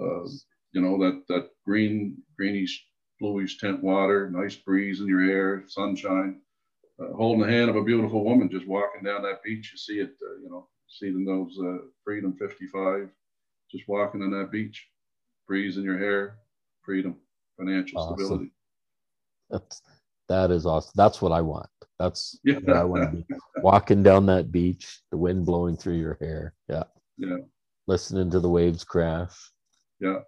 Uh, 0.00 0.24
you 0.72 0.80
know 0.80 0.98
that 0.98 1.22
that 1.28 1.50
green, 1.66 2.16
greenish, 2.36 2.84
bluish 3.20 3.58
tint 3.58 3.82
water, 3.82 4.30
nice 4.30 4.56
breeze 4.56 5.00
in 5.00 5.06
your 5.06 5.22
hair, 5.22 5.64
sunshine. 5.68 6.40
Uh, 7.02 7.14
holding 7.16 7.40
the 7.40 7.52
hand 7.52 7.70
of 7.70 7.76
a 7.76 7.82
beautiful 7.82 8.24
woman 8.24 8.50
just 8.50 8.66
walking 8.66 9.02
down 9.02 9.22
that 9.22 9.42
beach. 9.42 9.70
You 9.72 9.78
see 9.78 9.98
it, 10.00 10.10
uh, 10.22 10.40
you 10.42 10.50
know, 10.50 10.68
seeing 10.88 11.24
those 11.24 11.58
uh, 11.58 11.86
Freedom 12.04 12.34
55, 12.38 13.08
just 13.70 13.88
walking 13.88 14.22
on 14.22 14.30
that 14.32 14.50
beach, 14.50 14.88
breeze 15.48 15.76
in 15.78 15.84
your 15.84 15.98
hair, 15.98 16.38
freedom, 16.82 17.16
financial 17.58 18.00
awesome. 18.00 18.18
stability. 18.18 18.52
That's 19.50 19.82
that 20.28 20.50
is 20.50 20.66
awesome. 20.66 20.92
That's 20.94 21.20
what 21.20 21.32
I 21.32 21.40
want. 21.40 21.68
That's 21.98 22.38
Yeah. 22.44 22.58
what 22.62 22.76
I 22.76 22.84
want 22.84 23.02
to 23.04 23.16
be 23.16 23.26
walking 23.62 24.02
down 24.02 24.26
that 24.26 24.52
beach, 24.52 25.00
the 25.10 25.16
wind 25.16 25.46
blowing 25.46 25.76
through 25.76 25.96
your 25.96 26.18
hair. 26.20 26.54
Yeah. 26.68 26.84
Yeah. 27.18 27.38
Listening 27.86 28.30
to 28.30 28.40
the 28.40 28.48
waves 28.48 28.84
crash. 28.84 29.34
Yeah. 30.00 30.20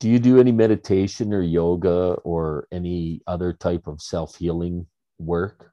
Do 0.00 0.10
you 0.10 0.18
do 0.18 0.38
any 0.38 0.52
meditation 0.52 1.32
or 1.32 1.40
yoga 1.40 2.14
or 2.24 2.66
any 2.72 3.22
other 3.26 3.52
type 3.52 3.86
of 3.86 4.02
self 4.02 4.36
healing 4.36 4.86
work? 5.24 5.72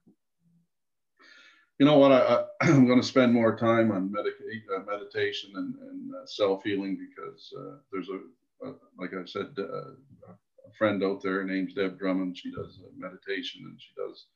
You 1.80 1.86
know 1.86 1.98
what? 1.98 2.12
I, 2.12 2.44
I'm 2.62 2.86
going 2.86 3.02
to 3.02 3.08
spend 3.08 3.34
more 3.34 3.58
time 3.58 3.92
on 3.92 4.12
medica- 4.12 4.44
uh, 4.78 4.84
meditation 4.84 5.52
and, 5.56 5.76
and 5.76 6.12
uh, 6.14 6.26
self 6.26 6.64
healing 6.64 6.98
because 6.98 7.52
uh, 7.60 7.78
there's 7.92 8.10
a, 8.10 8.68
a, 8.68 8.74
like 9.00 9.12
I 9.14 9.26
said, 9.26 9.48
uh, 9.58 9.92
a 10.32 10.74
friend 10.78 11.04
out 11.04 11.24
there 11.24 11.44
named 11.44 11.74
Deb 11.76 11.98
Drummond. 11.98 12.38
She 12.38 12.52
does 12.52 12.80
uh, 12.84 12.90
meditation 12.96 13.64
and 13.66 13.82
she 13.82 13.94
does, 13.98 14.28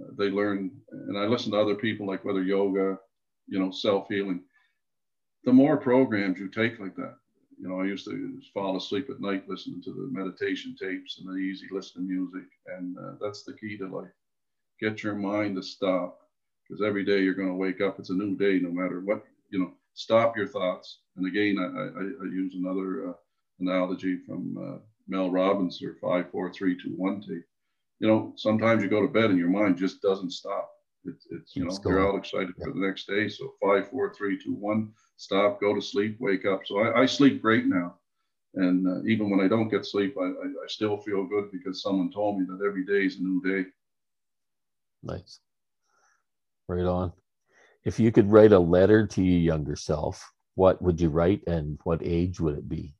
uh, 0.00 0.12
they 0.16 0.30
learn, 0.30 0.70
and 0.92 1.18
I 1.18 1.24
listen 1.26 1.52
to 1.52 1.60
other 1.60 1.74
people 1.74 2.06
like 2.06 2.24
whether 2.24 2.42
yoga, 2.42 2.98
you 3.48 3.58
know, 3.58 3.70
self 3.72 4.06
healing. 4.08 4.42
The 5.44 5.52
more 5.52 5.76
programs 5.76 6.38
you 6.38 6.48
take 6.48 6.78
like 6.78 6.94
that, 6.96 7.16
you 7.58 7.68
know, 7.68 7.80
I 7.80 7.86
used 7.86 8.04
to 8.06 8.40
fall 8.52 8.76
asleep 8.76 9.10
at 9.10 9.20
night 9.20 9.48
listening 9.48 9.82
to 9.82 9.92
the 9.92 10.08
meditation 10.10 10.76
tapes 10.80 11.18
and 11.18 11.28
the 11.28 11.38
easy 11.38 11.66
listening 11.70 12.08
music. 12.08 12.48
And 12.66 12.96
uh, 12.98 13.12
that's 13.20 13.42
the 13.42 13.54
key 13.54 13.76
to 13.78 13.88
life. 13.88 14.10
Get 14.80 15.02
your 15.02 15.14
mind 15.14 15.56
to 15.56 15.62
stop 15.62 16.18
because 16.68 16.82
every 16.82 17.04
day 17.04 17.20
you're 17.22 17.34
going 17.34 17.48
to 17.48 17.54
wake 17.54 17.80
up. 17.80 17.98
It's 17.98 18.10
a 18.10 18.14
new 18.14 18.36
day, 18.36 18.58
no 18.60 18.70
matter 18.70 19.00
what, 19.00 19.24
you 19.50 19.58
know, 19.60 19.72
stop 19.94 20.36
your 20.36 20.46
thoughts. 20.48 20.98
And 21.16 21.26
again, 21.26 21.56
I, 21.58 21.64
I, 21.64 22.02
I 22.02 22.32
use 22.32 22.54
another 22.54 23.10
uh, 23.10 23.12
analogy 23.60 24.18
from 24.26 24.56
uh, 24.58 24.78
Mel 25.08 25.30
Robbins 25.30 25.82
or 25.82 25.94
five, 26.00 26.30
four, 26.30 26.52
three, 26.52 26.76
two, 26.80 26.94
one 26.96 27.20
tape. 27.20 27.44
You 28.00 28.08
know, 28.08 28.32
sometimes 28.36 28.82
you 28.82 28.88
go 28.88 29.00
to 29.00 29.08
bed 29.08 29.30
and 29.30 29.38
your 29.38 29.48
mind 29.48 29.76
just 29.76 30.02
doesn't 30.02 30.32
stop. 30.32 30.70
It's, 31.04 31.26
it's 31.30 31.56
you 31.56 31.64
know, 31.64 31.82
you're 31.86 32.06
all 32.06 32.16
excited 32.18 32.54
for 32.62 32.72
the 32.72 32.80
next 32.80 33.06
day. 33.06 33.28
So 33.28 33.54
five, 33.62 33.88
four, 33.90 34.12
three, 34.14 34.42
two, 34.42 34.54
one, 34.54 34.92
stop, 35.16 35.60
go 35.60 35.74
to 35.74 35.80
sleep, 35.80 36.16
wake 36.18 36.46
up. 36.46 36.62
So 36.66 36.80
I, 36.80 37.02
I 37.02 37.06
sleep 37.06 37.40
great 37.40 37.66
now. 37.66 37.96
And 38.54 38.86
uh, 38.86 39.02
even 39.04 39.30
when 39.30 39.40
I 39.40 39.48
don't 39.48 39.68
get 39.68 39.86
sleep, 39.86 40.16
I, 40.18 40.24
I, 40.24 40.46
I 40.64 40.66
still 40.66 40.96
feel 40.96 41.24
good 41.26 41.50
because 41.52 41.82
someone 41.82 42.10
told 42.10 42.38
me 42.38 42.46
that 42.46 42.64
every 42.66 42.84
day 42.84 43.06
is 43.06 43.18
a 43.18 43.22
new 43.22 43.40
day. 43.42 43.68
Nice. 45.04 45.40
Right 46.68 46.84
on. 46.84 47.12
If 47.84 48.00
you 48.00 48.10
could 48.10 48.30
write 48.30 48.52
a 48.52 48.58
letter 48.58 49.06
to 49.06 49.22
your 49.22 49.40
younger 49.40 49.76
self, 49.76 50.24
what 50.54 50.80
would 50.80 51.00
you 51.00 51.10
write 51.10 51.42
and 51.46 51.78
what 51.84 52.00
age 52.02 52.40
would 52.40 52.56
it 52.56 52.68
be? 52.68 52.94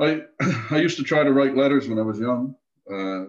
I 0.00 0.22
I 0.70 0.78
used 0.78 0.96
to 0.96 1.04
try 1.04 1.22
to 1.22 1.32
write 1.32 1.56
letters 1.56 1.88
when 1.88 1.98
I 1.98 2.02
was 2.02 2.18
young. 2.18 2.54
Uh, 2.90 3.24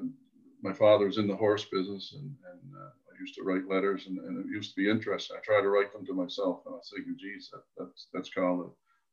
my 0.61 0.73
father 0.73 1.05
was 1.05 1.17
in 1.17 1.27
the 1.27 1.35
horse 1.35 1.65
business, 1.65 2.13
and, 2.17 2.23
and 2.23 2.73
uh, 2.73 2.89
I 2.89 3.19
used 3.19 3.35
to 3.35 3.43
write 3.43 3.67
letters, 3.69 4.07
and, 4.07 4.17
and 4.17 4.39
it 4.39 4.49
used 4.49 4.69
to 4.71 4.81
be 4.81 4.89
interesting. 4.89 5.35
I 5.37 5.41
tried 5.41 5.61
to 5.61 5.69
write 5.69 5.91
them 5.91 6.05
to 6.05 6.13
myself, 6.13 6.61
and 6.65 6.73
I 6.73 6.77
was 6.77 6.91
thinking, 6.95 7.17
geez, 7.19 7.49
that, 7.51 7.63
that's 7.77 8.07
that's 8.13 8.29
called 8.29 8.71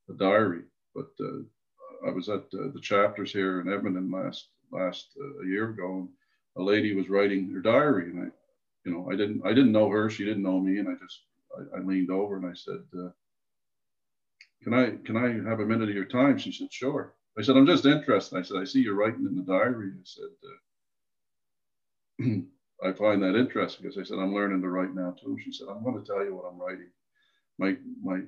a, 0.08 0.12
a 0.12 0.16
diary. 0.16 0.62
But 0.94 1.10
uh, 1.20 1.42
I 2.08 2.12
was 2.12 2.28
at 2.28 2.44
uh, 2.54 2.70
the 2.72 2.80
chapters 2.80 3.32
here 3.32 3.60
in 3.60 3.72
Edmonton 3.72 4.10
last 4.12 4.50
last 4.70 5.08
uh, 5.20 5.44
a 5.44 5.48
year 5.48 5.70
ago, 5.70 6.08
a 6.56 6.62
lady 6.62 6.94
was 6.94 7.08
writing 7.08 7.50
her 7.50 7.60
diary, 7.60 8.10
and 8.10 8.20
I, 8.20 8.26
you 8.84 8.92
know, 8.92 9.08
I 9.10 9.16
didn't 9.16 9.42
I 9.44 9.50
didn't 9.50 9.72
know 9.72 9.88
her, 9.88 10.10
she 10.10 10.24
didn't 10.24 10.42
know 10.42 10.60
me, 10.60 10.78
and 10.78 10.88
I 10.88 10.92
just 10.92 11.20
I, 11.56 11.78
I 11.78 11.80
leaned 11.82 12.10
over 12.10 12.36
and 12.36 12.46
I 12.46 12.54
said, 12.54 12.82
uh, 12.98 13.10
"Can 14.62 14.74
I 14.74 14.96
can 15.04 15.16
I 15.16 15.48
have 15.48 15.60
a 15.60 15.66
minute 15.66 15.88
of 15.88 15.94
your 15.94 16.06
time?" 16.06 16.38
She 16.38 16.52
said, 16.52 16.72
"Sure." 16.72 17.14
I 17.38 17.42
said, 17.42 17.56
I'm 17.56 17.66
just 17.66 17.86
interested. 17.86 18.36
I 18.38 18.42
said, 18.42 18.58
I 18.58 18.64
see 18.64 18.80
you're 18.80 18.94
writing 18.94 19.26
in 19.26 19.36
the 19.36 19.42
diary. 19.42 19.92
I 19.94 20.04
said, 20.04 20.24
uh, 22.20 22.40
I 22.88 22.92
find 22.92 23.22
that 23.22 23.38
interesting 23.38 23.82
because 23.82 23.98
I 23.98 24.02
said, 24.02 24.18
I'm 24.18 24.34
learning 24.34 24.62
to 24.62 24.68
write 24.68 24.94
now 24.94 25.14
too. 25.18 25.38
She 25.42 25.52
said, 25.52 25.68
I'm 25.70 25.84
going 25.84 25.98
to 25.98 26.06
tell 26.06 26.24
you 26.24 26.34
what 26.34 26.44
I'm 26.50 26.60
writing. 26.60 26.90
My, 27.58 27.76
my, 28.02 28.20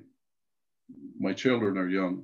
my 1.19 1.33
children 1.33 1.77
are 1.77 1.89
young. 1.89 2.23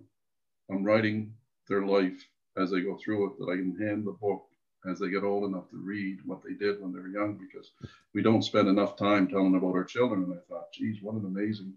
I'm 0.71 0.83
writing 0.83 1.33
their 1.67 1.85
life 1.85 2.27
as 2.57 2.71
they 2.71 2.81
go 2.81 2.97
through 2.97 3.27
it, 3.27 3.39
that 3.39 3.51
I 3.51 3.57
can 3.57 3.77
hand 3.77 4.07
the 4.07 4.13
book 4.13 4.48
as 4.89 4.99
they 4.99 5.09
get 5.09 5.23
old 5.23 5.43
enough 5.49 5.69
to 5.69 5.77
read 5.77 6.19
what 6.25 6.41
they 6.43 6.53
did 6.53 6.81
when 6.81 6.93
they 6.93 6.99
were 6.99 7.07
young 7.09 7.37
because 7.37 7.71
we 8.13 8.21
don't 8.21 8.43
spend 8.43 8.67
enough 8.67 8.95
time 8.97 9.27
telling 9.27 9.55
about 9.55 9.75
our 9.75 9.83
children. 9.83 10.23
And 10.23 10.33
I 10.33 10.37
thought, 10.47 10.71
geez, 10.73 10.97
what 11.01 11.15
an 11.15 11.25
amazing 11.25 11.73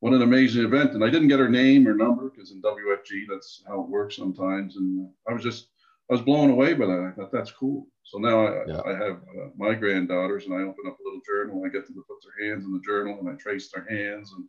what 0.00 0.12
an 0.12 0.22
amazing 0.22 0.64
event. 0.64 0.92
And 0.92 1.04
I 1.04 1.10
didn't 1.10 1.28
get 1.28 1.40
her 1.40 1.48
name 1.48 1.88
or 1.88 1.94
number 1.94 2.28
because 2.30 2.50
in 2.52 2.60
WFG, 2.62 3.24
that's 3.30 3.62
how 3.66 3.80
it 3.80 3.88
works 3.88 4.16
sometimes. 4.16 4.76
And 4.76 5.08
I 5.28 5.32
was 5.32 5.42
just, 5.42 5.68
I 6.10 6.14
was 6.14 6.22
blown 6.22 6.50
away 6.50 6.74
by 6.74 6.86
that. 6.86 7.12
I 7.12 7.16
thought 7.16 7.32
that's 7.32 7.50
cool. 7.50 7.86
So 8.04 8.18
now 8.18 8.46
I, 8.46 8.64
Yeah. 8.66 8.82
I 8.84 8.90
have 8.92 9.16
uh, 9.16 9.48
my 9.56 9.74
granddaughters 9.74 10.44
and 10.44 10.54
I 10.54 10.58
open 10.58 10.84
up 10.86 10.98
a 10.98 11.02
little 11.02 11.20
journal. 11.26 11.56
And 11.56 11.66
I 11.66 11.72
get 11.72 11.86
them 11.86 11.96
to 11.96 12.04
put 12.06 12.18
their 12.22 12.48
hands 12.48 12.64
in 12.66 12.72
the 12.72 12.80
journal 12.80 13.18
and 13.18 13.28
I 13.28 13.34
trace 13.34 13.70
their 13.72 13.86
hands. 13.88 14.32
And, 14.36 14.44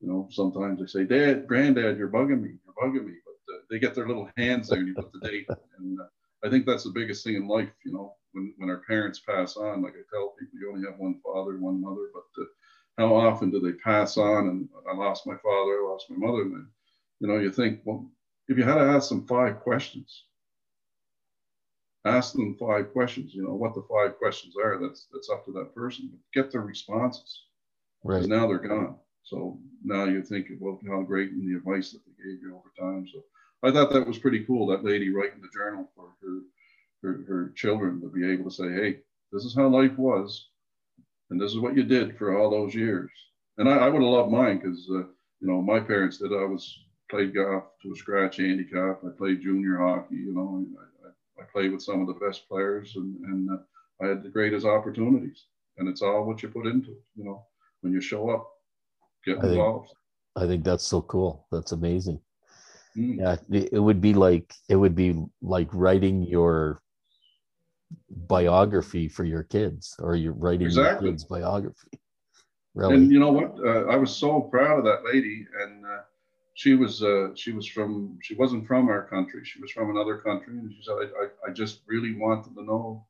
you 0.00 0.08
know, 0.08 0.28
sometimes 0.30 0.80
they 0.80 0.86
say, 0.86 1.04
Dad, 1.04 1.46
Granddad, 1.48 1.98
you're 1.98 2.08
bugging 2.08 2.40
me. 2.42 2.50
You're 2.64 2.74
bugging 2.80 3.04
me. 3.06 3.14
But 3.24 3.54
uh, 3.54 3.58
they 3.70 3.78
get 3.80 3.94
their 3.94 4.06
little 4.06 4.30
hands 4.36 4.68
there 4.68 4.78
and 4.78 4.88
you 4.88 4.94
put 4.94 5.12
the 5.12 5.28
date. 5.28 5.46
And 5.78 6.00
uh, 6.00 6.04
I 6.44 6.50
think 6.50 6.66
that's 6.66 6.84
the 6.84 6.90
biggest 6.90 7.24
thing 7.24 7.36
in 7.36 7.46
life, 7.46 7.70
you 7.84 7.92
know, 7.92 8.14
when, 8.32 8.54
when 8.56 8.70
our 8.70 8.82
parents 8.88 9.20
pass 9.20 9.56
on, 9.56 9.82
like 9.82 9.94
I 9.94 10.02
tell 10.10 10.34
people, 10.38 10.58
you 10.58 10.72
only 10.72 10.88
have 10.88 10.98
one 10.98 11.20
father, 11.24 11.58
one 11.58 11.80
mother, 11.80 12.08
but 12.12 12.42
uh, 12.42 12.46
how 12.98 13.14
often 13.14 13.50
do 13.50 13.60
they 13.60 13.72
pass 13.72 14.16
on? 14.16 14.48
And 14.48 14.68
I 14.90 14.96
lost 14.96 15.26
my 15.26 15.36
father, 15.36 15.78
I 15.78 15.88
lost 15.88 16.10
my 16.10 16.26
mother. 16.26 16.42
And 16.42 16.66
you 17.20 17.28
know, 17.28 17.38
you 17.38 17.50
think, 17.52 17.80
well, 17.84 18.10
if 18.48 18.58
you 18.58 18.64
had 18.64 18.74
to 18.74 18.80
ask 18.80 19.08
them 19.08 19.26
five 19.26 19.60
questions, 19.60 20.24
ask 22.04 22.32
them 22.32 22.56
five 22.58 22.92
questions, 22.92 23.34
you 23.34 23.44
know, 23.44 23.54
what 23.54 23.74
the 23.74 23.84
five 23.88 24.18
questions 24.18 24.54
are, 24.62 24.78
that's 24.80 25.06
that's 25.12 25.30
up 25.30 25.44
to 25.44 25.52
that 25.52 25.74
person. 25.74 26.10
But 26.10 26.42
get 26.42 26.50
their 26.50 26.62
responses. 26.62 27.42
Right. 28.04 28.24
now 28.24 28.48
they're 28.48 28.58
gone. 28.58 28.96
So 29.22 29.60
now 29.84 30.04
you 30.04 30.22
think 30.22 30.48
about 30.50 30.80
how 30.88 31.02
great 31.02 31.30
and 31.30 31.48
the 31.48 31.56
advice 31.56 31.92
that 31.92 32.00
they 32.04 32.24
gave 32.24 32.42
you 32.42 32.56
over 32.56 32.72
time. 32.78 33.06
So 33.12 33.22
I 33.62 33.70
thought 33.70 33.92
that 33.92 34.06
was 34.06 34.18
pretty 34.18 34.44
cool. 34.44 34.66
That 34.66 34.84
lady 34.84 35.10
writing 35.10 35.40
the 35.40 35.48
journal 35.52 35.88
for 35.94 36.08
her 36.22 36.40
her, 37.02 37.24
her 37.26 37.52
children 37.56 38.00
to 38.00 38.08
be 38.08 38.30
able 38.30 38.44
to 38.44 38.56
say, 38.56 38.70
hey, 38.72 38.98
this 39.32 39.44
is 39.44 39.54
how 39.56 39.66
life 39.68 39.96
was 39.98 40.48
and 41.32 41.40
this 41.40 41.50
is 41.50 41.58
what 41.58 41.76
you 41.76 41.82
did 41.82 42.16
for 42.16 42.38
all 42.38 42.50
those 42.50 42.74
years. 42.74 43.10
And 43.58 43.68
I, 43.68 43.78
I 43.78 43.88
would 43.88 44.02
have 44.02 44.10
loved 44.10 44.30
mine 44.30 44.58
because 44.58 44.86
uh, 44.90 44.98
you 45.40 45.48
know 45.48 45.60
my 45.62 45.80
parents 45.80 46.18
did. 46.18 46.32
I 46.32 46.44
was 46.44 46.78
played 47.10 47.34
golf 47.34 47.64
to 47.82 47.92
a 47.92 47.96
scratch 47.96 48.36
handicap. 48.36 49.00
I 49.04 49.08
played 49.16 49.42
junior 49.42 49.78
hockey. 49.78 50.16
You 50.16 50.34
know, 50.34 50.64
I, 50.78 51.08
I, 51.08 51.42
I 51.42 51.46
played 51.52 51.72
with 51.72 51.82
some 51.82 52.00
of 52.00 52.06
the 52.06 52.24
best 52.24 52.48
players, 52.48 52.92
and, 52.96 53.16
and 53.24 53.50
uh, 53.50 54.04
I 54.04 54.08
had 54.08 54.22
the 54.22 54.28
greatest 54.28 54.66
opportunities. 54.66 55.44
And 55.78 55.88
it's 55.88 56.02
all 56.02 56.24
what 56.24 56.42
you 56.42 56.48
put 56.50 56.66
into 56.66 56.90
it. 56.92 57.02
You 57.16 57.24
know, 57.24 57.46
when 57.80 57.92
you 57.92 58.00
show 58.00 58.30
up, 58.30 58.46
get 59.24 59.38
I 59.38 59.40
think- 59.40 59.52
involved. 59.52 59.90
I 60.34 60.46
think 60.46 60.64
that's 60.64 60.84
so 60.86 61.02
cool. 61.02 61.46
That's 61.52 61.72
amazing. 61.72 62.18
Mm. 62.96 63.18
Yeah, 63.18 63.36
it 63.72 63.78
would 63.78 64.00
be 64.00 64.14
like 64.14 64.52
it 64.68 64.76
would 64.76 64.94
be 64.94 65.24
like 65.40 65.68
writing 65.72 66.22
your 66.22 66.80
biography 68.10 69.08
for 69.08 69.24
your 69.24 69.42
kids, 69.44 69.96
or 69.98 70.16
you're 70.16 70.32
writing 70.32 70.66
Exactly. 70.66 71.06
your 71.06 71.12
kids' 71.12 71.24
biography. 71.24 71.88
Really, 72.74 72.94
And 72.94 73.12
you 73.12 73.18
know 73.18 73.32
what? 73.32 73.58
Uh, 73.58 73.84
I 73.86 73.96
was 73.96 74.14
so 74.14 74.40
proud 74.40 74.78
of 74.78 74.84
that 74.84 75.04
lady, 75.04 75.46
and 75.60 75.84
uh, 75.84 76.02
she 76.54 76.74
was 76.74 77.02
uh, 77.02 77.28
she 77.34 77.52
was 77.52 77.66
from 77.66 78.18
she 78.22 78.34
wasn't 78.34 78.66
from 78.66 78.88
our 78.88 79.06
country. 79.06 79.44
She 79.44 79.60
was 79.60 79.70
from 79.70 79.90
another 79.90 80.18
country, 80.18 80.58
and 80.58 80.72
she 80.72 80.82
said, 80.82 80.94
I, 80.94 81.04
I, 81.24 81.50
I 81.50 81.52
just 81.52 81.82
really 81.86 82.14
wanted 82.14 82.54
to 82.54 82.64
know 82.64 83.04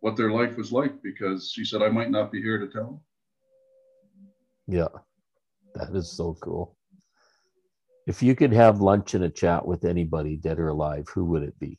what 0.00 0.16
their 0.16 0.30
life 0.30 0.56
was 0.56 0.72
like 0.72 1.02
because 1.02 1.50
she 1.50 1.64
said 1.64 1.82
I 1.82 1.88
might 1.88 2.10
not 2.10 2.30
be 2.32 2.42
here 2.42 2.58
to 2.58 2.68
tell. 2.68 2.84
them." 2.84 3.00
yeah, 4.66 4.88
that 5.74 5.94
is 5.94 6.10
so 6.10 6.36
cool. 6.40 6.76
If 8.06 8.22
you 8.22 8.36
could 8.36 8.52
have 8.52 8.80
lunch 8.80 9.14
and 9.14 9.24
a 9.24 9.30
chat 9.30 9.66
with 9.66 9.84
anybody, 9.84 10.36
dead 10.36 10.58
or 10.58 10.68
alive, 10.68 11.06
who 11.12 11.24
would 11.26 11.42
it 11.42 11.58
be? 11.58 11.78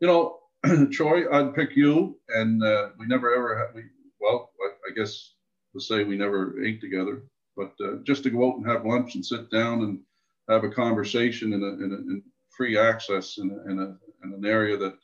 You 0.00 0.08
know, 0.08 0.38
Troy, 0.90 1.30
I'd 1.32 1.54
pick 1.54 1.76
you, 1.76 2.18
and 2.28 2.62
uh, 2.62 2.88
we 2.98 3.06
never 3.06 3.34
ever 3.34 3.56
had 3.58 3.74
we 3.74 3.82
well, 4.20 4.50
I, 4.60 4.90
I 4.90 4.94
guess 4.94 5.34
to 5.74 5.80
say 5.80 6.04
we 6.04 6.16
never 6.16 6.62
ate 6.64 6.80
together, 6.80 7.22
but 7.56 7.72
uh, 7.84 7.96
just 8.04 8.24
to 8.24 8.30
go 8.30 8.50
out 8.50 8.56
and 8.56 8.66
have 8.66 8.84
lunch 8.84 9.14
and 9.14 9.24
sit 9.24 9.50
down 9.50 9.82
and 9.82 10.00
have 10.48 10.64
a 10.64 10.70
conversation 10.70 11.52
in, 11.52 11.62
a, 11.62 11.84
in, 11.84 11.92
a, 11.92 11.96
in 11.96 12.22
free 12.56 12.78
access 12.78 13.38
in, 13.38 13.50
a, 13.50 13.70
in, 13.70 13.78
a, 13.78 13.96
in 14.26 14.34
an 14.34 14.44
area 14.44 14.76
that 14.76 14.96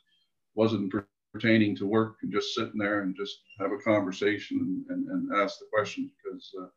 wasn't 0.55 0.93
pertaining 1.33 1.75
to 1.75 1.85
work 1.85 2.15
and 2.23 2.33
just 2.33 2.53
sitting 2.53 2.77
there 2.77 3.01
and 3.01 3.15
just 3.15 3.37
have 3.59 3.71
a 3.71 3.77
conversation 3.77 4.85
and, 4.89 5.07
and, 5.09 5.29
and 5.31 5.41
ask 5.41 5.59
the 5.59 5.65
questions 5.71 6.11
because 6.23 6.51
uh, 6.61 6.67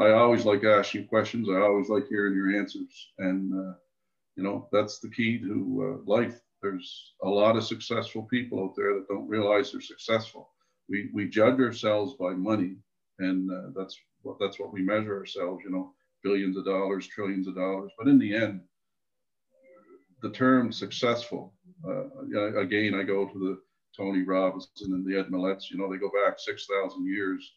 I 0.00 0.12
always 0.12 0.44
like 0.44 0.64
asking 0.64 1.06
questions. 1.06 1.48
I 1.48 1.60
always 1.60 1.88
like 1.88 2.06
hearing 2.08 2.34
your 2.34 2.58
answers. 2.58 3.10
And, 3.18 3.52
uh, 3.52 3.74
you 4.36 4.42
know, 4.42 4.68
that's 4.72 5.00
the 5.00 5.10
key 5.10 5.38
to 5.38 6.00
uh, 6.00 6.10
life. 6.10 6.40
There's 6.62 7.14
a 7.22 7.28
lot 7.28 7.56
of 7.56 7.64
successful 7.64 8.22
people 8.22 8.62
out 8.64 8.74
there 8.76 8.94
that 8.94 9.08
don't 9.08 9.28
realize 9.28 9.70
they're 9.70 9.80
successful. 9.80 10.50
We, 10.88 11.10
we 11.12 11.28
judge 11.28 11.60
ourselves 11.60 12.14
by 12.18 12.30
money 12.32 12.76
and 13.18 13.50
uh, 13.50 13.70
that's 13.74 13.98
what 14.22 14.36
that's 14.38 14.58
what 14.58 14.72
we 14.72 14.82
measure 14.82 15.16
ourselves 15.16 15.62
you 15.64 15.70
know 15.70 15.94
billions 16.22 16.56
of 16.58 16.66
dollars 16.66 17.06
trillions 17.06 17.48
of 17.48 17.54
dollars 17.54 17.90
but 17.98 18.08
in 18.08 18.18
the 18.18 18.36
end 18.36 18.60
the 20.22 20.30
term 20.30 20.70
successful 20.70 21.54
uh, 21.84 22.04
again, 22.58 22.94
I 22.94 23.02
go 23.02 23.26
to 23.26 23.38
the 23.38 23.58
Tony 23.96 24.22
Robinson 24.22 24.92
and 24.92 25.06
the 25.06 25.18
Ed 25.18 25.30
Mylett's, 25.30 25.70
you 25.70 25.78
know, 25.78 25.90
they 25.90 25.98
go 25.98 26.10
back 26.10 26.38
6,000 26.38 27.06
years. 27.06 27.54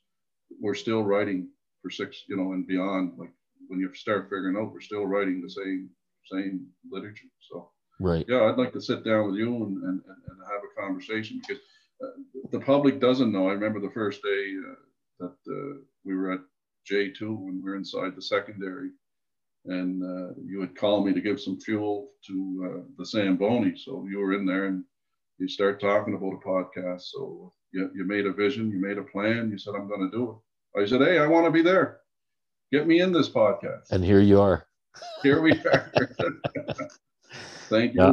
We're 0.59 0.75
still 0.75 1.03
writing 1.03 1.49
for 1.81 1.89
six, 1.89 2.23
you 2.27 2.37
know, 2.37 2.53
and 2.53 2.67
beyond. 2.67 3.13
Like 3.17 3.31
when 3.67 3.79
you 3.79 3.93
start 3.93 4.25
figuring 4.25 4.57
out, 4.57 4.71
we're 4.71 4.81
still 4.81 5.05
writing 5.05 5.41
the 5.41 5.49
same, 5.49 5.89
same 6.31 6.67
literature. 6.89 7.27
So, 7.49 7.71
right. 7.99 8.25
Yeah, 8.27 8.43
I'd 8.43 8.57
like 8.57 8.73
to 8.73 8.81
sit 8.81 9.03
down 9.03 9.27
with 9.27 9.35
you 9.35 9.55
and, 9.55 9.83
and, 9.83 10.01
and 10.05 10.39
have 10.51 10.61
a 10.63 10.81
conversation 10.81 11.41
because 11.47 11.61
uh, 12.03 12.21
the 12.51 12.59
public 12.59 12.99
doesn't 12.99 13.31
know. 13.31 13.49
I 13.49 13.53
remember 13.53 13.79
the 13.79 13.93
first 13.93 14.21
day 14.23 14.53
uh, 14.69 14.75
that 15.19 15.51
uh, 15.51 15.81
we 16.05 16.15
were 16.15 16.33
at 16.33 16.41
J2 16.89 17.21
when 17.21 17.61
we 17.63 17.69
were 17.69 17.75
inside 17.75 18.15
the 18.15 18.21
secondary 18.21 18.89
and 19.65 20.03
uh, 20.03 20.33
you 20.45 20.61
had 20.61 20.75
called 20.75 21.05
me 21.05 21.13
to 21.13 21.21
give 21.21 21.39
some 21.39 21.59
fuel 21.59 22.09
to 22.27 22.65
uh, 22.65 22.83
the 22.97 23.05
Zamboni. 23.05 23.77
So 23.77 24.05
you 24.09 24.19
were 24.19 24.33
in 24.33 24.45
there 24.45 24.65
and 24.65 24.83
you 25.37 25.47
start 25.47 25.79
talking 25.79 26.15
about 26.15 26.33
a 26.33 26.47
podcast. 26.47 27.01
So 27.01 27.53
you, 27.71 27.89
you 27.93 28.05
made 28.05 28.25
a 28.25 28.33
vision, 28.33 28.71
you 28.71 28.79
made 28.81 28.97
a 28.97 29.03
plan. 29.03 29.49
You 29.51 29.57
said, 29.57 29.73
I'm 29.75 29.87
going 29.87 30.09
to 30.09 30.17
do 30.17 30.31
it. 30.31 30.37
I 30.77 30.85
said, 30.85 31.01
Hey, 31.01 31.19
I 31.19 31.27
want 31.27 31.45
to 31.45 31.51
be 31.51 31.61
there. 31.61 31.99
Get 32.71 32.87
me 32.87 33.01
in 33.01 33.11
this 33.11 33.29
podcast. 33.29 33.91
And 33.91 34.03
here 34.03 34.19
you 34.19 34.39
are. 34.39 34.65
Here 35.23 35.41
we 35.41 35.53
are. 35.53 35.91
Thank 37.69 37.93
you. 37.93 38.01
Yeah. 38.01 38.11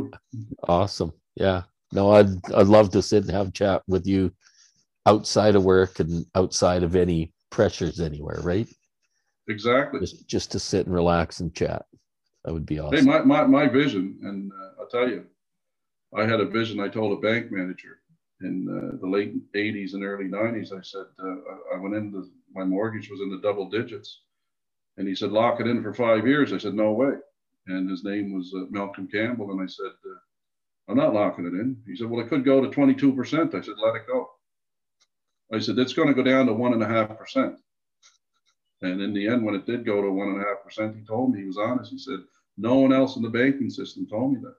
Awesome. 0.69 1.13
Yeah. 1.35 1.63
No, 1.93 2.13
I'd 2.13 2.29
I'd 2.55 2.67
love 2.67 2.91
to 2.91 3.03
sit 3.03 3.25
and 3.25 3.33
have 3.33 3.53
chat 3.53 3.83
with 3.89 4.07
you 4.07 4.33
outside 5.07 5.57
of 5.57 5.65
work 5.65 6.01
and 6.01 6.27
outside 6.35 6.83
of 6.83 6.95
any 6.95 7.33
pressures 7.51 8.01
anywhere, 8.01 8.41
right? 8.43 8.69
Exactly. 9.49 10.01
Just, 10.01 10.29
just 10.29 10.53
to 10.53 10.59
sit 10.59 10.87
and 10.87 10.95
relax 10.95 11.41
and 11.41 11.55
chat. 11.55 11.87
That 12.45 12.53
would 12.53 12.67
be 12.67 12.79
awesome. 12.79 12.99
Hey, 12.99 13.05
my, 13.05 13.23
my, 13.23 13.45
my 13.45 13.69
vision, 13.69 14.19
and 14.23 14.53
uh, 14.53 14.83
I'll 14.83 14.89
tell 14.89 15.09
you, 15.09 15.25
I 16.17 16.27
had 16.27 16.41
a 16.41 16.45
vision. 16.45 16.81
I 16.81 16.89
told 16.89 17.17
a 17.17 17.21
bank 17.21 17.51
manager 17.51 18.01
in 18.43 18.69
uh, 18.69 18.99
the 19.01 19.09
late 19.09 19.35
80s 19.53 19.95
and 19.95 20.05
early 20.05 20.27
90s. 20.27 20.73
I 20.73 20.83
said, 20.83 21.07
uh, 21.23 21.75
I 21.75 21.79
went 21.79 21.95
into 21.95 22.29
my 22.57 22.65
mortgage 22.65 23.11
was 23.11 23.21
in 23.21 23.31
the 23.31 23.41
double 23.41 23.69
digits. 23.69 24.23
And 24.97 25.07
he 25.07 25.15
said, 25.15 25.31
lock 25.31 25.61
it 25.61 25.67
in 25.67 25.83
for 25.83 25.93
five 25.93 26.27
years. 26.27 26.53
I 26.53 26.59
said, 26.59 26.75
no 26.75 26.93
way. 26.93 27.13
And 27.67 27.89
his 27.91 28.03
name 28.05 28.33
was 28.33 28.53
uh, 28.57 28.65
Malcolm 28.71 29.09
Campbell. 29.09 29.51
And 29.51 29.61
I 29.61 29.67
said, 29.67 29.87
uh, 29.87 30.19
I'm 30.89 30.97
not 30.97 31.15
locking 31.15 31.47
it 31.47 31.53
in. 31.53 31.77
He 31.87 31.97
said, 31.97 32.09
well, 32.09 32.25
it 32.25 32.29
could 32.29 32.45
go 32.45 32.61
to 32.61 32.69
22%. 32.69 33.55
I 33.55 33.61
said, 33.61 33.75
let 33.83 33.97
it 33.97 34.07
go. 34.07 34.31
I 35.53 35.59
said, 35.59 35.79
it's 35.79 35.93
going 35.93 36.09
to 36.09 36.15
go 36.15 36.23
down 36.23 36.47
to 36.47 36.55
one 36.55 36.73
and 36.73 36.83
a 36.83 36.89
half 36.89 37.17
percent. 37.17 37.57
And 38.83 39.01
in 39.01 39.15
the 39.15 39.29
end, 39.29 39.45
when 39.45 39.55
it 39.55 39.67
did 39.67 39.87
go 39.87 40.03
to 40.03 40.11
one 40.11 40.29
and 40.29 40.43
a 40.43 40.45
half 40.45 40.63
percent, 40.63 40.97
he 40.97 41.05
told 41.05 41.33
me 41.33 41.41
he 41.41 41.47
was 41.47 41.59
honest. 41.59 41.91
He 41.91 41.99
said, 41.99 42.21
No 42.57 42.77
one 42.77 42.93
else 42.93 43.17
in 43.17 43.23
the 43.23 43.29
banking 43.29 43.71
system 43.71 44.07
told 44.07 44.35
me 44.35 44.41
that. 44.41 44.55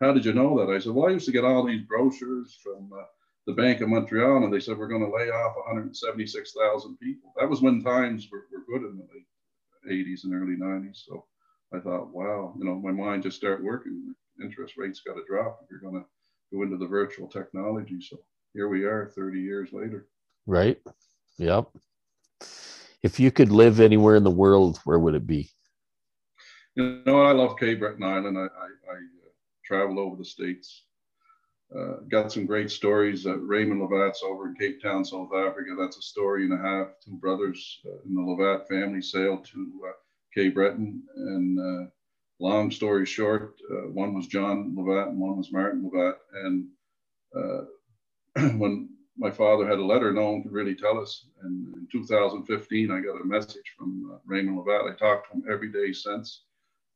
How 0.00 0.12
did 0.12 0.24
you 0.24 0.32
know 0.32 0.58
that? 0.58 0.72
I 0.72 0.78
said, 0.78 0.92
Well, 0.92 1.08
I 1.08 1.12
used 1.12 1.26
to 1.26 1.32
get 1.32 1.44
all 1.44 1.66
these 1.66 1.82
brochures 1.82 2.56
from 2.62 2.90
uh, 2.92 3.02
the 3.46 3.52
Bank 3.52 3.80
of 3.80 3.88
Montreal, 3.88 4.44
and 4.44 4.52
they 4.52 4.60
said 4.60 4.76
we're 4.76 4.88
going 4.88 5.04
to 5.04 5.16
lay 5.16 5.30
off 5.30 5.54
176,000 5.56 6.98
people. 6.98 7.32
That 7.38 7.48
was 7.48 7.62
when 7.62 7.82
times 7.82 8.28
were, 8.30 8.46
were 8.52 8.64
good 8.66 8.88
in 8.88 8.98
the 8.98 9.06
late 9.14 10.06
80s 10.06 10.24
and 10.24 10.34
early 10.34 10.56
90s. 10.56 11.04
So 11.06 11.24
I 11.72 11.78
thought, 11.78 12.12
wow, 12.12 12.54
you 12.58 12.64
know, 12.64 12.74
my 12.74 12.90
mind 12.90 13.22
just 13.22 13.36
started 13.36 13.64
working. 13.64 14.14
Interest 14.42 14.74
rates 14.76 15.00
got 15.06 15.14
to 15.14 15.22
drop 15.28 15.60
if 15.62 15.70
you're 15.70 15.80
going 15.80 16.02
to 16.02 16.56
go 16.56 16.62
into 16.62 16.76
the 16.76 16.86
virtual 16.86 17.28
technology. 17.28 18.00
So 18.00 18.18
here 18.52 18.68
we 18.68 18.84
are 18.84 19.12
30 19.14 19.40
years 19.40 19.70
later. 19.72 20.08
Right. 20.46 20.80
Yep. 21.38 21.68
If 23.02 23.20
you 23.20 23.30
could 23.30 23.52
live 23.52 23.78
anywhere 23.78 24.16
in 24.16 24.24
the 24.24 24.30
world, 24.30 24.80
where 24.84 24.98
would 24.98 25.14
it 25.14 25.26
be? 25.26 25.50
You 26.74 27.02
know, 27.06 27.22
I 27.22 27.32
love 27.32 27.58
Cape 27.58 27.78
Breton 27.78 28.02
Island. 28.02 28.36
I, 28.36 28.42
I, 28.42 28.44
I 28.44 28.96
uh, 28.96 29.30
travel 29.64 30.00
over 30.00 30.16
the 30.16 30.24
states. 30.24 30.85
Uh, 31.74 31.96
got 32.08 32.30
some 32.30 32.46
great 32.46 32.70
stories. 32.70 33.26
Uh, 33.26 33.36
Raymond 33.38 33.80
Levat's 33.80 34.22
over 34.22 34.48
in 34.48 34.54
Cape 34.54 34.80
Town, 34.80 35.04
South 35.04 35.30
Africa. 35.34 35.74
That's 35.78 35.98
a 35.98 36.02
story 36.02 36.44
and 36.44 36.52
a 36.52 36.62
half. 36.62 36.88
Two 37.04 37.16
brothers 37.16 37.80
uh, 37.86 37.98
in 38.06 38.14
the 38.14 38.20
Levat 38.20 38.68
family 38.68 39.02
sailed 39.02 39.44
to 39.46 39.82
uh, 39.88 39.92
Cape 40.34 40.54
Breton. 40.54 41.02
And 41.16 41.58
uh, 41.58 41.90
long 42.38 42.70
story 42.70 43.04
short, 43.04 43.56
one 43.92 44.14
was 44.14 44.28
John 44.28 44.76
Levat 44.78 45.08
and 45.08 45.18
one 45.18 45.36
was 45.36 45.52
Martin 45.52 45.90
Levat. 45.90 46.14
And 46.44 46.68
when 48.60 48.90
my 49.18 49.30
father 49.30 49.66
had 49.66 49.78
a 49.78 49.84
letter 49.84 50.12
no 50.12 50.30
one 50.30 50.42
could 50.42 50.52
really 50.52 50.74
tell 50.74 51.00
us. 51.00 51.26
And 51.42 51.74
in 51.74 51.88
2015, 51.90 52.90
I 52.90 53.00
got 53.00 53.20
a 53.20 53.24
message 53.24 53.74
from 53.76 54.10
uh, 54.12 54.18
Raymond 54.26 54.58
Levat. 54.58 54.92
I 54.92 54.96
talked 54.96 55.30
to 55.30 55.38
him 55.38 55.44
every 55.50 55.72
day 55.72 55.92
since. 55.92 56.42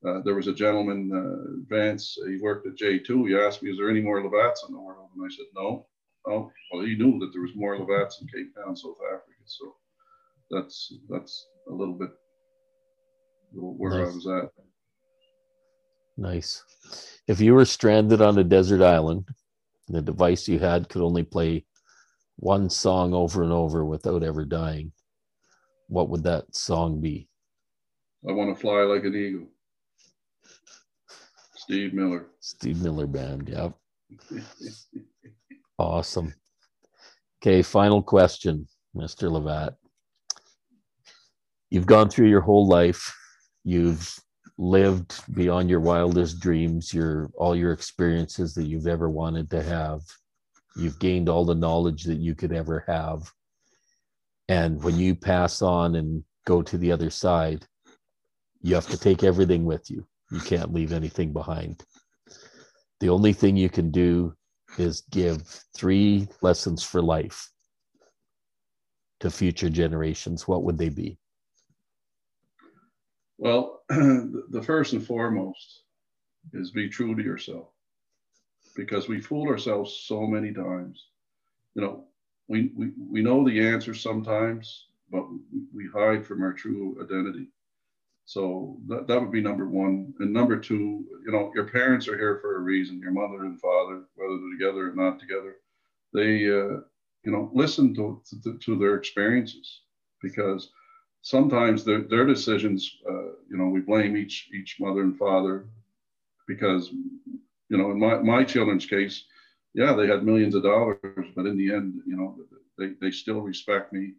Uh, 0.06 0.20
there 0.24 0.34
was 0.34 0.46
a 0.46 0.54
gentleman, 0.54 1.10
uh, 1.12 1.60
Vance, 1.68 2.16
he 2.26 2.38
worked 2.40 2.66
at 2.66 2.76
J2. 2.76 3.28
He 3.28 3.36
asked 3.36 3.62
me, 3.62 3.70
Is 3.70 3.76
there 3.76 3.90
any 3.90 4.00
more 4.00 4.22
Levats 4.22 4.66
in 4.66 4.74
the 4.74 4.80
world? 4.80 5.10
And 5.14 5.24
I 5.24 5.28
said, 5.28 5.46
No. 5.54 5.86
Oh, 6.26 6.50
well, 6.72 6.84
he 6.84 6.96
knew 6.96 7.18
that 7.18 7.30
there 7.32 7.42
was 7.42 7.54
more 7.54 7.76
Levats 7.76 8.20
in 8.20 8.28
Cape 8.28 8.54
Town, 8.54 8.76
South 8.76 8.96
Africa. 9.06 9.42
So 9.44 9.74
that's 10.50 10.92
that's 11.08 11.46
a 11.68 11.72
little 11.72 11.94
bit 11.94 12.10
where 13.52 13.98
nice. 13.98 14.12
I 14.12 14.14
was 14.14 14.26
at. 14.26 14.50
Nice. 16.16 16.64
If 17.26 17.40
you 17.40 17.54
were 17.54 17.64
stranded 17.64 18.20
on 18.20 18.38
a 18.38 18.44
desert 18.44 18.82
island, 18.82 19.28
the 19.88 20.02
device 20.02 20.48
you 20.48 20.58
had 20.58 20.88
could 20.88 21.02
only 21.02 21.22
play 21.22 21.64
one 22.36 22.70
song 22.70 23.14
over 23.14 23.42
and 23.42 23.52
over 23.52 23.84
without 23.84 24.22
ever 24.22 24.44
dying, 24.44 24.92
what 25.88 26.08
would 26.08 26.22
that 26.24 26.54
song 26.54 27.00
be? 27.00 27.28
I 28.28 28.32
want 28.32 28.54
to 28.54 28.60
fly 28.60 28.82
like 28.82 29.04
an 29.04 29.14
eagle. 29.14 29.48
Steve 31.60 31.92
Miller. 31.92 32.26
Steve 32.40 32.80
Miller 32.80 33.06
Band. 33.06 33.50
Yep. 33.50 33.74
awesome. 35.78 36.32
Okay, 37.42 37.60
final 37.60 38.02
question, 38.02 38.66
Mr. 38.96 39.30
Levat. 39.30 39.74
You've 41.68 41.86
gone 41.86 42.08
through 42.08 42.28
your 42.28 42.40
whole 42.40 42.66
life. 42.66 43.14
You've 43.62 44.18
lived 44.56 45.22
beyond 45.34 45.68
your 45.68 45.80
wildest 45.80 46.40
dreams, 46.40 46.94
your 46.94 47.30
all 47.36 47.54
your 47.54 47.72
experiences 47.72 48.54
that 48.54 48.66
you've 48.66 48.86
ever 48.86 49.10
wanted 49.10 49.50
to 49.50 49.62
have. 49.62 50.00
You've 50.76 50.98
gained 50.98 51.28
all 51.28 51.44
the 51.44 51.54
knowledge 51.54 52.04
that 52.04 52.18
you 52.18 52.34
could 52.34 52.52
ever 52.52 52.84
have. 52.88 53.30
And 54.48 54.82
when 54.82 54.98
you 54.98 55.14
pass 55.14 55.60
on 55.60 55.96
and 55.96 56.24
go 56.46 56.62
to 56.62 56.78
the 56.78 56.90
other 56.90 57.10
side, 57.10 57.66
you 58.62 58.74
have 58.74 58.88
to 58.88 58.98
take 58.98 59.22
everything 59.22 59.66
with 59.66 59.90
you. 59.90 60.06
You 60.30 60.40
can't 60.40 60.72
leave 60.72 60.92
anything 60.92 61.32
behind. 61.32 61.84
The 63.00 63.08
only 63.08 63.32
thing 63.32 63.56
you 63.56 63.70
can 63.70 63.90
do 63.90 64.34
is 64.78 65.02
give 65.10 65.42
three 65.76 66.28
lessons 66.42 66.82
for 66.82 67.02
life 67.02 67.50
to 69.20 69.30
future 69.30 69.70
generations. 69.70 70.46
What 70.46 70.62
would 70.64 70.78
they 70.78 70.88
be? 70.88 71.18
Well, 73.38 73.82
the 73.88 74.62
first 74.62 74.92
and 74.92 75.04
foremost 75.04 75.82
is 76.52 76.70
be 76.70 76.88
true 76.88 77.14
to 77.14 77.22
yourself 77.22 77.68
because 78.76 79.08
we 79.08 79.20
fool 79.20 79.48
ourselves 79.48 80.04
so 80.04 80.26
many 80.26 80.52
times. 80.52 81.06
You 81.74 81.82
know, 81.82 82.04
we, 82.48 82.70
we, 82.76 82.90
we 82.98 83.22
know 83.22 83.44
the 83.44 83.66
answer 83.66 83.94
sometimes, 83.94 84.86
but 85.10 85.24
we 85.74 85.88
hide 85.92 86.26
from 86.26 86.42
our 86.42 86.52
true 86.52 86.96
identity. 87.02 87.48
So 88.30 88.76
that, 88.86 89.08
that 89.08 89.20
would 89.20 89.32
be 89.32 89.40
number 89.40 89.66
one. 89.66 90.14
And 90.20 90.32
number 90.32 90.56
two, 90.56 91.04
you 91.26 91.32
know, 91.32 91.50
your 91.52 91.64
parents 91.64 92.06
are 92.06 92.16
here 92.16 92.38
for 92.40 92.58
a 92.58 92.60
reason, 92.60 93.00
your 93.00 93.10
mother 93.10 93.44
and 93.44 93.60
father, 93.60 94.04
whether 94.14 94.38
they're 94.38 94.56
together 94.56 94.92
or 94.92 94.94
not 94.94 95.18
together. 95.18 95.56
They, 96.14 96.46
uh, 96.46 96.78
you 97.24 97.32
know, 97.32 97.50
listen 97.52 97.92
to, 97.96 98.22
to, 98.44 98.56
to, 98.56 98.78
their 98.78 98.94
experiences 98.94 99.80
because 100.22 100.70
sometimes 101.22 101.82
their, 101.82 102.02
their 102.02 102.24
decisions, 102.24 102.98
uh, 103.04 103.32
you 103.50 103.56
know, 103.56 103.66
we 103.66 103.80
blame 103.80 104.16
each, 104.16 104.48
each 104.54 104.76
mother 104.78 105.00
and 105.00 105.18
father 105.18 105.66
because 106.46 106.92
you 107.68 107.78
know, 107.78 107.90
in 107.90 107.98
my, 107.98 108.14
my 108.18 108.44
children's 108.44 108.86
case, 108.86 109.24
yeah, 109.74 109.92
they 109.92 110.06
had 110.06 110.22
millions 110.22 110.54
of 110.54 110.62
dollars, 110.62 110.98
but 111.34 111.46
in 111.46 111.58
the 111.58 111.74
end, 111.74 112.00
you 112.06 112.16
know, 112.16 112.36
they, 112.78 112.92
they 113.00 113.10
still 113.10 113.40
respect 113.40 113.92
me. 113.92 114.12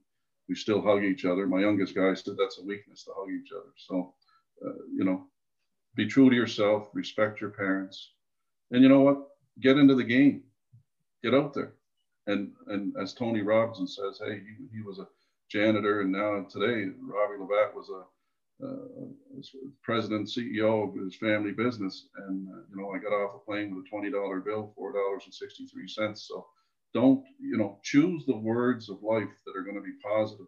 We 0.51 0.55
still 0.55 0.81
hug 0.81 1.05
each 1.05 1.23
other. 1.23 1.47
My 1.47 1.61
youngest 1.61 1.95
guy 1.95 2.13
said 2.13 2.33
that's 2.37 2.59
a 2.59 2.65
weakness 2.65 3.05
to 3.05 3.11
hug 3.15 3.29
each 3.31 3.53
other. 3.53 3.71
So, 3.77 4.13
uh, 4.61 4.83
you 4.93 5.05
know, 5.05 5.27
be 5.95 6.05
true 6.05 6.29
to 6.29 6.35
yourself, 6.35 6.89
respect 6.93 7.39
your 7.39 7.51
parents. 7.51 8.11
And 8.69 8.83
you 8.83 8.89
know 8.89 8.99
what? 8.99 9.29
Get 9.61 9.77
into 9.77 9.95
the 9.95 10.03
game, 10.03 10.43
get 11.23 11.33
out 11.33 11.53
there. 11.53 11.75
And, 12.27 12.51
and 12.67 12.93
as 13.01 13.13
Tony 13.13 13.41
Robinson 13.41 13.87
says, 13.87 14.19
hey, 14.21 14.41
he, 14.41 14.77
he 14.77 14.81
was 14.81 14.99
a 14.99 15.07
janitor, 15.49 16.01
and 16.01 16.11
now 16.11 16.45
today, 16.49 16.91
Robbie 16.99 17.41
Levat 17.41 17.73
was 17.73 17.87
a 17.89 18.65
uh, 18.65 19.07
president, 19.81 20.27
CEO 20.27 20.89
of 20.89 21.01
his 21.01 21.15
family 21.15 21.53
business. 21.53 22.09
And, 22.27 22.49
uh, 22.49 22.59
you 22.69 22.75
know, 22.75 22.91
I 22.91 22.97
got 22.97 23.15
off 23.15 23.35
a 23.41 23.45
plane 23.45 23.73
with 23.73 23.85
a 23.85 23.95
$20 23.95 24.43
bill, 24.43 24.73
$4.63. 24.77 26.17
So 26.17 26.45
don't, 26.93 27.23
you 27.39 27.57
know, 27.57 27.79
choose 27.83 28.25
the 28.25 28.37
words 28.37 28.89
of 28.89 29.03
life 29.03 29.29
that 29.45 29.57
are 29.57 29.63
going 29.63 29.75
to 29.75 29.81
be 29.81 29.97
positive, 30.03 30.47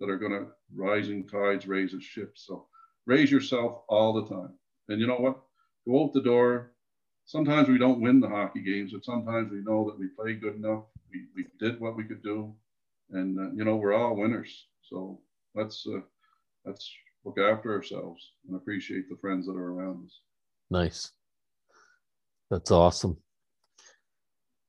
that 0.00 0.10
are 0.10 0.18
going 0.18 0.32
to 0.32 0.46
rising 0.74 1.26
tides 1.26 1.66
raises 1.66 2.04
ships. 2.04 2.44
So 2.46 2.66
raise 3.06 3.30
yourself 3.30 3.82
all 3.88 4.12
the 4.12 4.34
time. 4.34 4.54
And 4.88 5.00
you 5.00 5.06
know 5.06 5.16
what? 5.16 5.40
Go 5.86 6.04
out 6.04 6.12
the 6.12 6.22
door, 6.22 6.72
sometimes 7.26 7.68
we 7.68 7.78
don't 7.78 8.00
win 8.00 8.20
the 8.20 8.28
hockey 8.28 8.62
games, 8.62 8.92
but 8.92 9.04
sometimes 9.04 9.50
we 9.50 9.62
know 9.62 9.84
that 9.84 9.98
we 9.98 10.08
played 10.08 10.40
good 10.40 10.56
enough. 10.56 10.84
We, 11.12 11.26
we 11.34 11.46
did 11.58 11.78
what 11.80 11.96
we 11.96 12.04
could 12.04 12.22
do, 12.22 12.54
and 13.10 13.38
uh, 13.38 13.52
you 13.52 13.64
know 13.64 13.76
we're 13.76 13.94
all 13.94 14.16
winners. 14.16 14.66
So 14.82 15.20
let's 15.54 15.86
uh, 15.86 16.00
let's 16.64 16.90
look 17.24 17.38
after 17.38 17.74
ourselves 17.74 18.32
and 18.46 18.56
appreciate 18.56 19.08
the 19.08 19.16
friends 19.20 19.46
that 19.46 19.56
are 19.56 19.72
around 19.72 20.06
us. 20.06 20.20
Nice. 20.70 21.12
That's 22.50 22.70
awesome. 22.70 23.18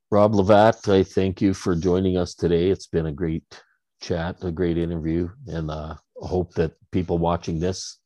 Rob 0.10 0.34
Levat, 0.34 0.88
I 0.88 1.04
thank 1.04 1.42
you 1.42 1.54
for 1.54 1.76
joining 1.76 2.16
us 2.16 2.34
today. 2.34 2.70
It's 2.70 2.88
been 2.88 3.08
a 3.08 3.12
great 3.12 3.62
chat, 4.02 4.38
a 4.42 4.52
great 4.52 4.78
interview, 4.78 5.30
and 5.48 5.70
uh, 5.70 5.96
I 6.24 6.28
hope 6.28 6.54
that 6.54 6.72
people 6.94 7.18
watching 7.18 7.60
this 7.60 8.00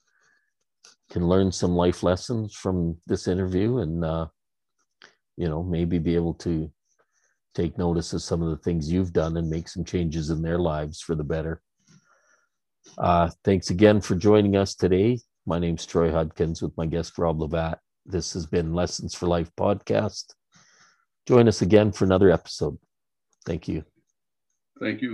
can 1.11 1.27
learn 1.27 1.51
some 1.51 1.75
life 1.75 2.01
lessons 2.01 2.55
from 2.55 2.97
this 3.05 3.27
interview 3.27 3.79
and, 3.79 4.03
uh, 4.03 4.25
you 5.37 5.47
know, 5.47 5.61
maybe 5.61 5.99
be 5.99 6.15
able 6.15 6.33
to 6.35 6.71
take 7.53 7.77
notice 7.77 8.13
of 8.13 8.23
some 8.23 8.41
of 8.41 8.49
the 8.49 8.63
things 8.63 8.91
you've 8.91 9.13
done 9.13 9.37
and 9.37 9.47
make 9.47 9.67
some 9.67 9.83
changes 9.83 10.31
in 10.31 10.41
their 10.41 10.57
lives 10.57 11.01
for 11.01 11.13
the 11.13 11.23
better. 11.23 11.61
Uh, 12.97 13.29
thanks 13.43 13.69
again 13.69 14.01
for 14.01 14.15
joining 14.15 14.55
us 14.55 14.73
today. 14.73 15.19
My 15.45 15.59
name's 15.59 15.85
Troy 15.85 16.11
Hudkins 16.11 16.63
with 16.63 16.75
my 16.77 16.87
guest 16.87 17.19
Rob 17.19 17.37
Levat. 17.37 17.77
This 18.07 18.33
has 18.33 18.47
been 18.47 18.73
Lessons 18.73 19.13
for 19.13 19.27
Life 19.27 19.51
podcast. 19.55 20.33
Join 21.31 21.47
us 21.47 21.61
again 21.61 21.93
for 21.93 22.03
another 22.03 22.29
episode. 22.29 22.77
Thank 23.45 23.69
you. 23.69 23.85
Thank 24.81 25.01
you. 25.01 25.09